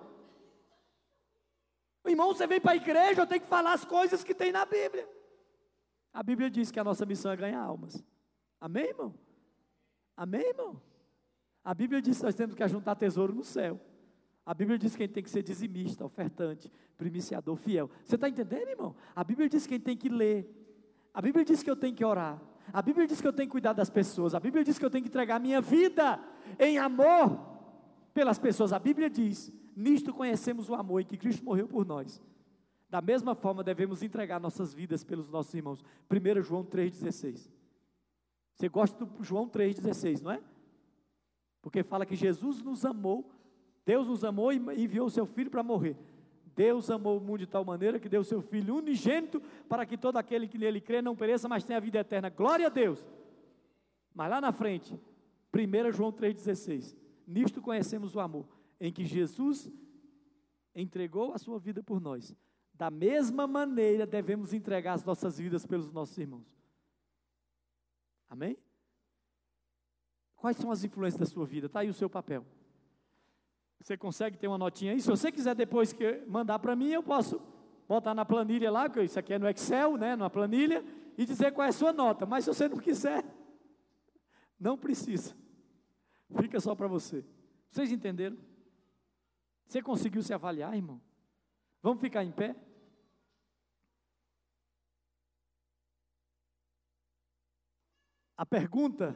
Irmão, 2.09 2.33
você 2.33 2.45
vem 2.47 2.61
para 2.61 2.73
a 2.73 2.75
igreja, 2.75 3.21
eu 3.21 3.27
tenho 3.27 3.41
que 3.41 3.47
falar 3.47 3.73
as 3.73 3.85
coisas 3.85 4.23
que 4.23 4.33
tem 4.33 4.51
na 4.51 4.65
Bíblia. 4.65 5.07
A 6.13 6.23
Bíblia 6.23 6.49
diz 6.49 6.71
que 6.71 6.79
a 6.79 6.83
nossa 6.83 7.05
missão 7.05 7.31
é 7.31 7.35
ganhar 7.35 7.61
almas. 7.61 8.03
Amém, 8.59 8.85
irmão? 8.85 9.13
Amém, 10.15 10.47
irmão? 10.47 10.81
A 11.63 11.73
Bíblia 11.73 12.01
diz 12.01 12.19
que 12.19 12.23
nós 12.23 12.35
temos 12.35 12.55
que 12.55 12.63
ajuntar 12.63 12.95
tesouro 12.95 13.33
no 13.33 13.43
céu. 13.43 13.79
A 14.45 14.53
Bíblia 14.53 14.77
diz 14.77 14.95
que 14.95 15.03
a 15.03 15.05
gente 15.05 15.15
tem 15.15 15.23
que 15.23 15.29
ser 15.29 15.41
dizimista, 15.41 16.05
ofertante, 16.05 16.71
primiciador, 16.95 17.55
fiel. 17.55 17.89
Você 18.03 18.15
está 18.15 18.29
entendendo, 18.29 18.69
irmão? 18.69 18.95
A 19.15 19.23
Bíblia 19.23 19.49
diz 19.49 19.65
que 19.65 19.73
a 19.73 19.77
gente 19.77 19.85
tem 19.85 19.97
que 19.97 20.07
ler. 20.07 20.47
A 21.13 21.21
Bíblia 21.21 21.43
diz 21.43 21.63
que 21.63 21.69
eu 21.69 21.75
tenho 21.75 21.95
que 21.95 22.05
orar. 22.05 22.39
A 22.71 22.81
Bíblia 22.81 23.07
diz 23.07 23.19
que 23.19 23.27
eu 23.27 23.33
tenho 23.33 23.47
que 23.47 23.51
cuidar 23.51 23.73
das 23.73 23.89
pessoas. 23.89 24.35
A 24.35 24.39
Bíblia 24.39 24.63
diz 24.63 24.77
que 24.77 24.85
eu 24.85 24.89
tenho 24.89 25.03
que 25.03 25.09
entregar 25.09 25.39
minha 25.39 25.61
vida 25.61 26.19
em 26.59 26.77
amor 26.77 27.39
pelas 28.13 28.37
pessoas. 28.37 28.71
A 28.71 28.79
Bíblia 28.79 29.09
diz: 29.09 29.51
nisto 29.75 30.13
conhecemos 30.13 30.69
o 30.69 30.75
amor 30.75 31.01
em 31.01 31.05
que 31.05 31.17
Cristo 31.17 31.43
morreu 31.43 31.67
por 31.67 31.85
nós. 31.85 32.21
Da 32.89 33.01
mesma 33.01 33.35
forma, 33.35 33.63
devemos 33.63 34.01
entregar 34.01 34.39
nossas 34.39 34.73
vidas 34.73 35.03
pelos 35.03 35.29
nossos 35.29 35.53
irmãos. 35.53 35.83
1 36.09 36.41
João 36.41 36.63
3,16. 36.63 37.49
Você 38.53 38.69
gosta 38.69 39.05
do 39.05 39.23
João 39.23 39.49
3,16, 39.49 40.21
não 40.21 40.31
é? 40.31 40.41
Porque 41.61 41.83
fala 41.83 42.05
que 42.05 42.15
Jesus 42.15 42.61
nos 42.61 42.85
amou, 42.85 43.29
Deus 43.85 44.07
nos 44.07 44.23
amou 44.23 44.53
e 44.53 44.57
enviou 44.81 45.07
o 45.07 45.09
seu 45.09 45.25
Filho 45.25 45.51
para 45.51 45.63
morrer. 45.63 45.97
Deus 46.55 46.89
amou 46.89 47.17
o 47.17 47.21
mundo 47.21 47.39
de 47.39 47.47
tal 47.47 47.65
maneira 47.65 47.99
que 47.99 48.07
deu 48.07 48.21
o 48.21 48.23
seu 48.23 48.41
Filho 48.41 48.77
unigênito 48.77 49.41
para 49.67 49.85
que 49.85 49.97
todo 49.97 50.17
aquele 50.17 50.47
que 50.47 50.57
nele 50.57 50.79
crê 50.79 51.01
não 51.01 51.15
pereça, 51.15 51.49
mas 51.49 51.65
tenha 51.65 51.77
a 51.77 51.81
vida 51.81 51.99
eterna. 51.99 52.29
Glória 52.29 52.67
a 52.67 52.69
Deus! 52.69 53.05
Mas 54.13 54.29
lá 54.29 54.39
na 54.39 54.53
frente, 54.53 54.97
1 55.53 55.91
João 55.91 56.13
3,16. 56.13 56.95
Nisto 57.27 57.61
conhecemos 57.61 58.15
o 58.15 58.19
amor, 58.21 58.45
em 58.79 58.91
que 58.91 59.05
Jesus 59.05 59.71
entregou 60.73 61.33
a 61.33 61.37
sua 61.37 61.59
vida 61.59 61.81
por 61.81 61.99
nós 61.99 62.35
da 62.77 62.91
mesma 62.91 63.47
maneira, 63.47 64.05
devemos 64.05 64.53
entregar 64.53 64.93
as 64.93 65.05
nossas 65.05 65.37
vidas 65.37 65.65
pelos 65.65 65.91
nossos 65.91 66.17
irmãos. 66.17 66.45
Amém? 68.29 68.57
Quais 70.35 70.57
são 70.57 70.69
as 70.71 70.83
influências 70.83 71.19
da 71.19 71.25
sua 71.25 71.45
vida? 71.45 71.67
Está 71.67 71.79
aí 71.79 71.89
o 71.89 71.93
seu 71.93 72.09
papel. 72.09 72.45
Você 73.81 73.97
consegue 73.97 74.37
ter 74.37 74.47
uma 74.47 74.57
notinha 74.57 74.91
aí? 74.91 74.99
Se 74.99 75.07
você 75.07 75.31
quiser 75.31 75.55
depois 75.55 75.93
que 75.93 76.23
mandar 76.27 76.59
para 76.59 76.75
mim, 76.75 76.89
eu 76.89 77.01
posso 77.01 77.41
botar 77.87 78.13
na 78.13 78.25
planilha 78.25 78.69
lá, 78.69 78.89
porque 78.89 79.03
isso 79.03 79.17
aqui 79.17 79.33
é 79.33 79.39
no 79.39 79.47
Excel, 79.47 79.95
né, 79.95 80.15
na 80.15 80.29
planilha, 80.29 80.83
e 81.17 81.25
dizer 81.25 81.53
qual 81.53 81.65
é 81.65 81.69
a 81.69 81.73
sua 81.73 81.93
nota. 81.93 82.25
Mas 82.25 82.43
se 82.43 82.53
você 82.53 82.67
não 82.67 82.77
quiser, 82.77 83.23
não 84.59 84.77
precisa. 84.77 85.33
Fica 86.41 86.59
só 86.59 86.75
para 86.75 86.87
você. 86.87 87.23
Vocês 87.71 87.91
entenderam? 87.91 88.37
Você 89.67 89.81
conseguiu 89.81 90.21
se 90.21 90.33
avaliar, 90.33 90.75
irmão? 90.75 91.01
Vamos 91.81 91.99
ficar 91.99 92.23
em 92.23 92.31
pé? 92.31 92.55
A 98.37 98.45
pergunta 98.45 99.15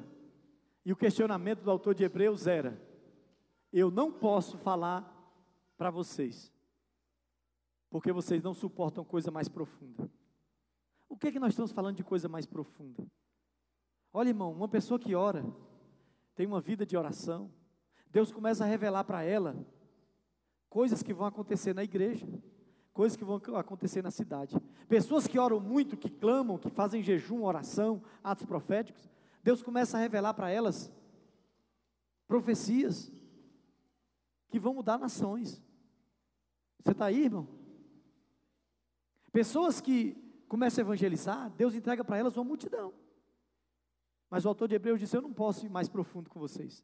e 0.86 0.94
o 0.94 0.96
questionamento 0.96 1.62
do 1.62 1.72
autor 1.72 1.94
de 1.94 2.04
Hebreus 2.04 2.48
era: 2.48 2.82
Eu 3.72 3.92
não 3.92 4.12
posso 4.12 4.58
falar 4.58 5.16
para 5.78 5.92
vocês, 5.92 6.54
porque 7.90 8.12
vocês 8.12 8.42
não 8.42 8.54
suportam 8.54 9.04
coisa 9.04 9.30
mais 9.30 9.50
profunda. 9.50 10.10
O 11.08 11.18
que 11.18 11.28
é 11.28 11.32
que 11.32 11.40
nós 11.40 11.54
estamos 11.54 11.72
falando 11.72 11.98
de 11.98 12.04
coisa 12.04 12.30
mais 12.30 12.46
profunda? 12.46 13.06
Olha, 14.14 14.30
irmão, 14.30 14.52
uma 14.52 14.68
pessoa 14.68 15.00
que 15.00 15.16
ora, 15.16 15.46
tem 16.36 16.48
uma 16.48 16.62
vida 16.62 16.86
de 16.86 16.96
oração, 16.96 17.52
Deus 18.12 18.32
começa 18.32 18.64
a 18.64 18.68
revelar 18.68 19.04
para 19.04 19.24
ela 19.24 19.56
coisas 20.70 21.04
que 21.04 21.14
vão 21.14 21.26
acontecer 21.26 21.74
na 21.74 21.84
igreja 21.84 22.28
coisas 23.00 23.16
que 23.16 23.24
vão 23.24 23.40
acontecer 23.56 24.04
na 24.04 24.12
cidade. 24.12 24.58
Pessoas 24.90 25.26
que 25.26 25.40
oram 25.40 25.58
muito, 25.58 25.96
que 25.96 26.10
clamam, 26.10 26.58
que 26.58 26.70
fazem 26.70 27.02
jejum, 27.02 27.44
oração, 27.44 28.04
atos 28.22 28.46
proféticos, 28.46 29.10
Deus 29.42 29.64
começa 29.64 29.98
a 29.98 30.02
revelar 30.02 30.34
para 30.34 30.50
elas 30.50 30.92
profecias 32.28 33.10
que 34.50 34.60
vão 34.60 34.74
mudar 34.74 34.98
nações. 34.98 35.64
Você 36.82 36.92
está 36.92 37.06
aí, 37.06 37.24
irmão? 37.24 37.48
Pessoas 39.32 39.80
que 39.80 40.18
começam 40.50 40.82
a 40.82 40.86
evangelizar, 40.86 41.50
Deus 41.52 41.76
entrega 41.76 42.04
para 42.04 42.18
elas 42.18 42.36
uma 42.36 42.44
multidão. 42.44 42.94
Mas 44.30 44.44
o 44.44 44.50
autor 44.50 44.68
de 44.68 44.76
Hebreus 44.76 45.00
disse: 45.00 45.16
Eu 45.16 45.22
não 45.22 45.32
posso 45.32 45.66
ir 45.66 45.70
mais 45.70 45.88
profundo 45.88 46.30
com 46.30 46.38
vocês, 46.38 46.84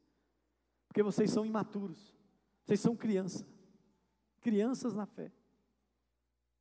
porque 0.88 1.04
vocês 1.04 1.30
são 1.30 1.46
imaturos, 1.46 2.16
vocês 2.64 2.80
são 2.80 2.96
crianças, 2.96 3.46
crianças 4.46 4.94
na 4.94 5.08
fé. 5.08 5.32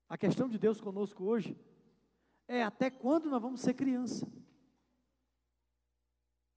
A 0.09 0.17
questão 0.17 0.49
de 0.49 0.57
Deus 0.57 0.81
conosco 0.81 1.23
hoje 1.23 1.55
é 2.49 2.63
até 2.63 2.89
quando 2.89 3.29
nós 3.29 3.43
vamos 3.43 3.61
ser 3.61 3.75
criança. 3.75 4.27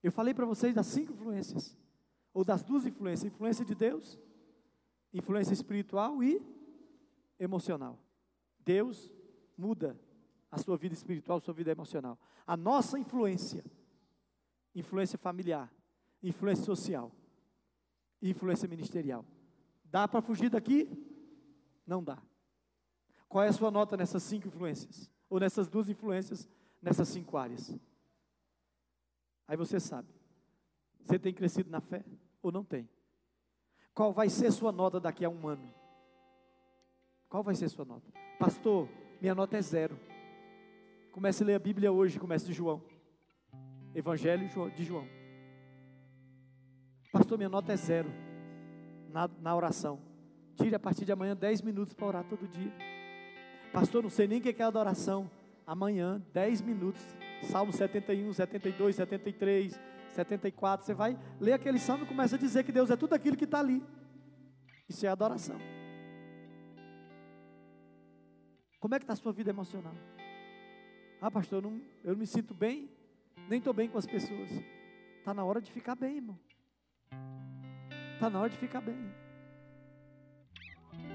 Eu 0.01 0.09
falei 0.09 0.33
para 0.33 0.45
vocês 0.45 0.73
das 0.73 0.87
cinco 0.87 1.11
influências, 1.11 1.77
ou 2.33 2.45
das 2.45 2.63
duas 2.63 2.85
influências: 2.85 3.29
influência 3.29 3.65
de 3.65 3.75
Deus, 3.75 4.17
influência 5.13 5.53
espiritual 5.53 6.23
e 6.23 6.41
emocional. 7.37 7.99
Deus 8.59 9.13
muda 9.57 9.99
a 10.49 10.57
sua 10.57 10.77
vida 10.77 10.93
espiritual, 10.93 11.39
a 11.39 11.41
sua 11.41 11.53
vida 11.53 11.71
emocional. 11.71 12.17
A 12.45 12.55
nossa 12.55 12.97
influência, 12.97 13.65
influência 14.73 15.17
familiar, 15.17 15.69
influência 16.23 16.63
social, 16.63 17.11
influência 18.21 18.65
ministerial. 18.65 19.25
Dá 19.83 20.07
para 20.07 20.21
fugir 20.21 20.49
daqui? 20.49 21.16
Não 21.87 22.03
dá. 22.03 22.21
Qual 23.29 23.43
é 23.43 23.47
a 23.47 23.53
sua 23.53 23.71
nota 23.71 23.95
nessas 23.95 24.21
cinco 24.21 24.49
influências? 24.49 25.09
Ou 25.29 25.39
nessas 25.39 25.69
duas 25.69 25.89
influências, 25.89 26.47
nessas 26.81 27.07
cinco 27.07 27.37
áreas? 27.37 27.73
Aí 29.47 29.55
você 29.55 29.79
sabe. 29.79 30.09
Você 30.99 31.17
tem 31.17 31.33
crescido 31.33 31.69
na 31.69 31.79
fé 31.79 32.03
ou 32.41 32.51
não 32.51 32.65
tem? 32.65 32.89
Qual 33.93 34.11
vai 34.11 34.29
ser 34.29 34.51
sua 34.51 34.71
nota 34.71 34.99
daqui 34.99 35.23
a 35.23 35.29
um 35.29 35.47
ano? 35.47 35.73
Qual 37.29 37.41
vai 37.41 37.55
ser 37.55 37.69
sua 37.69 37.85
nota? 37.85 38.11
Pastor, 38.37 38.87
minha 39.21 39.33
nota 39.33 39.57
é 39.57 39.61
zero. 39.61 39.97
Comece 41.11 41.43
a 41.43 41.45
ler 41.45 41.55
a 41.55 41.59
Bíblia 41.59 41.91
hoje, 41.91 42.19
comece 42.19 42.45
de 42.45 42.53
João. 42.53 42.83
Evangelho 43.95 44.47
de 44.75 44.83
João. 44.83 45.07
Pastor, 47.11 47.37
minha 47.37 47.49
nota 47.49 47.73
é 47.73 47.77
zero 47.77 48.09
na, 49.09 49.27
na 49.27 49.55
oração. 49.55 50.06
Tire 50.57 50.75
a 50.75 50.79
partir 50.79 51.05
de 51.05 51.11
amanhã 51.11 51.35
10 51.35 51.61
minutos 51.61 51.93
para 51.93 52.05
orar 52.07 52.23
todo 52.23 52.47
dia. 52.47 52.73
Pastor, 53.71 54.01
não 54.01 54.09
sei 54.09 54.27
nem 54.27 54.39
o 54.39 54.41
que 54.41 54.61
é 54.61 54.65
adoração. 54.65 55.29
Amanhã, 55.65 56.21
10 56.33 56.61
minutos, 56.61 57.01
Salmo 57.43 57.71
71, 57.71 58.33
72, 58.33 58.95
73, 58.95 59.79
74. 60.13 60.85
Você 60.85 60.93
vai 60.93 61.19
ler 61.39 61.53
aquele 61.53 61.77
salmo 61.77 62.05
e 62.05 62.07
começa 62.07 62.37
a 62.37 62.39
dizer 62.39 62.63
que 62.63 62.71
Deus 62.71 62.89
é 62.89 62.95
tudo 62.95 63.13
aquilo 63.13 63.37
que 63.37 63.43
está 63.43 63.59
ali. 63.59 63.83
Isso 64.89 65.05
é 65.05 65.09
adoração. 65.09 65.59
Como 68.79 68.95
é 68.95 68.99
que 68.99 69.03
está 69.03 69.13
a 69.13 69.17
sua 69.17 69.33
vida 69.33 69.49
emocional? 69.49 69.93
Ah, 71.21 71.29
pastor, 71.29 71.63
eu 71.63 71.69
não, 71.69 71.81
eu 72.03 72.11
não 72.13 72.19
me 72.19 72.25
sinto 72.25 72.53
bem, 72.53 72.89
nem 73.49 73.59
estou 73.59 73.73
bem 73.73 73.89
com 73.89 73.97
as 73.97 74.05
pessoas. 74.05 74.49
Está 75.19 75.33
na 75.33 75.43
hora 75.43 75.61
de 75.61 75.71
ficar 75.71 75.95
bem, 75.95 76.15
irmão. 76.17 76.39
Está 78.13 78.29
na 78.29 78.39
hora 78.39 78.49
de 78.49 78.57
ficar 78.57 78.81
bem. 78.81 79.26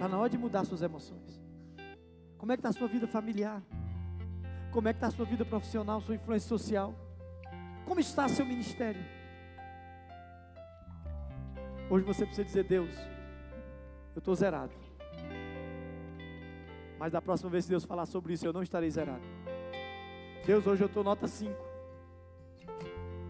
Está 0.03 0.11
na 0.11 0.19
hora 0.19 0.29
de 0.29 0.37
mudar 0.37 0.65
suas 0.65 0.83
emoções. 0.83 1.41
Como 2.37 2.51
é 2.51 2.57
que 2.57 2.59
está 2.59 2.70
a 2.70 2.73
sua 2.73 2.89
vida 2.89 3.07
familiar? 3.07 3.62
Como 4.73 4.89
é 4.89 4.93
que 4.93 4.97
está 4.97 5.07
a 5.07 5.11
sua 5.12 5.24
vida 5.24 5.45
profissional, 5.45 6.01
sua 6.01 6.16
influência 6.16 6.49
social? 6.49 6.93
Como 7.87 8.01
está 8.01 8.29
seu 8.29 8.45
ministério? 8.45 9.01
Hoje 11.89 12.05
você 12.05 12.24
precisa 12.24 12.45
dizer, 12.45 12.65
Deus, 12.65 12.93
eu 14.16 14.19
estou 14.19 14.35
zerado. 14.35 14.73
Mas 16.99 17.12
da 17.12 17.23
próxima 17.23 17.51
vez 17.51 17.66
que 17.66 17.70
Deus 17.70 17.85
falar 17.85 18.07
sobre 18.07 18.33
isso, 18.33 18.45
eu 18.45 18.53
não 18.53 18.65
estarei 18.65 18.91
zerado. 18.91 19.23
Deus, 20.45 20.66
hoje 20.66 20.83
eu 20.83 20.89
estou 20.89 21.05
nota 21.05 21.29
5. 21.29 21.55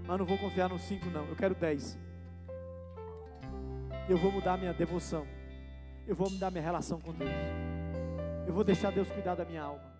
Mas 0.06 0.18
não 0.18 0.24
vou 0.24 0.38
confiar 0.38 0.70
no 0.70 0.78
5, 0.78 1.04
não. 1.10 1.26
Eu 1.26 1.36
quero 1.36 1.54
10. 1.54 1.98
Eu 4.08 4.16
vou 4.16 4.32
mudar 4.32 4.56
minha 4.56 4.72
devoção. 4.72 5.41
Eu 6.06 6.14
vou 6.14 6.28
mudar 6.30 6.50
minha 6.50 6.62
relação 6.62 7.00
com 7.00 7.12
Deus. 7.12 7.30
Eu 8.46 8.52
vou 8.52 8.64
deixar 8.64 8.90
Deus 8.90 9.08
cuidar 9.10 9.34
da 9.34 9.44
minha 9.44 9.62
alma. 9.62 9.91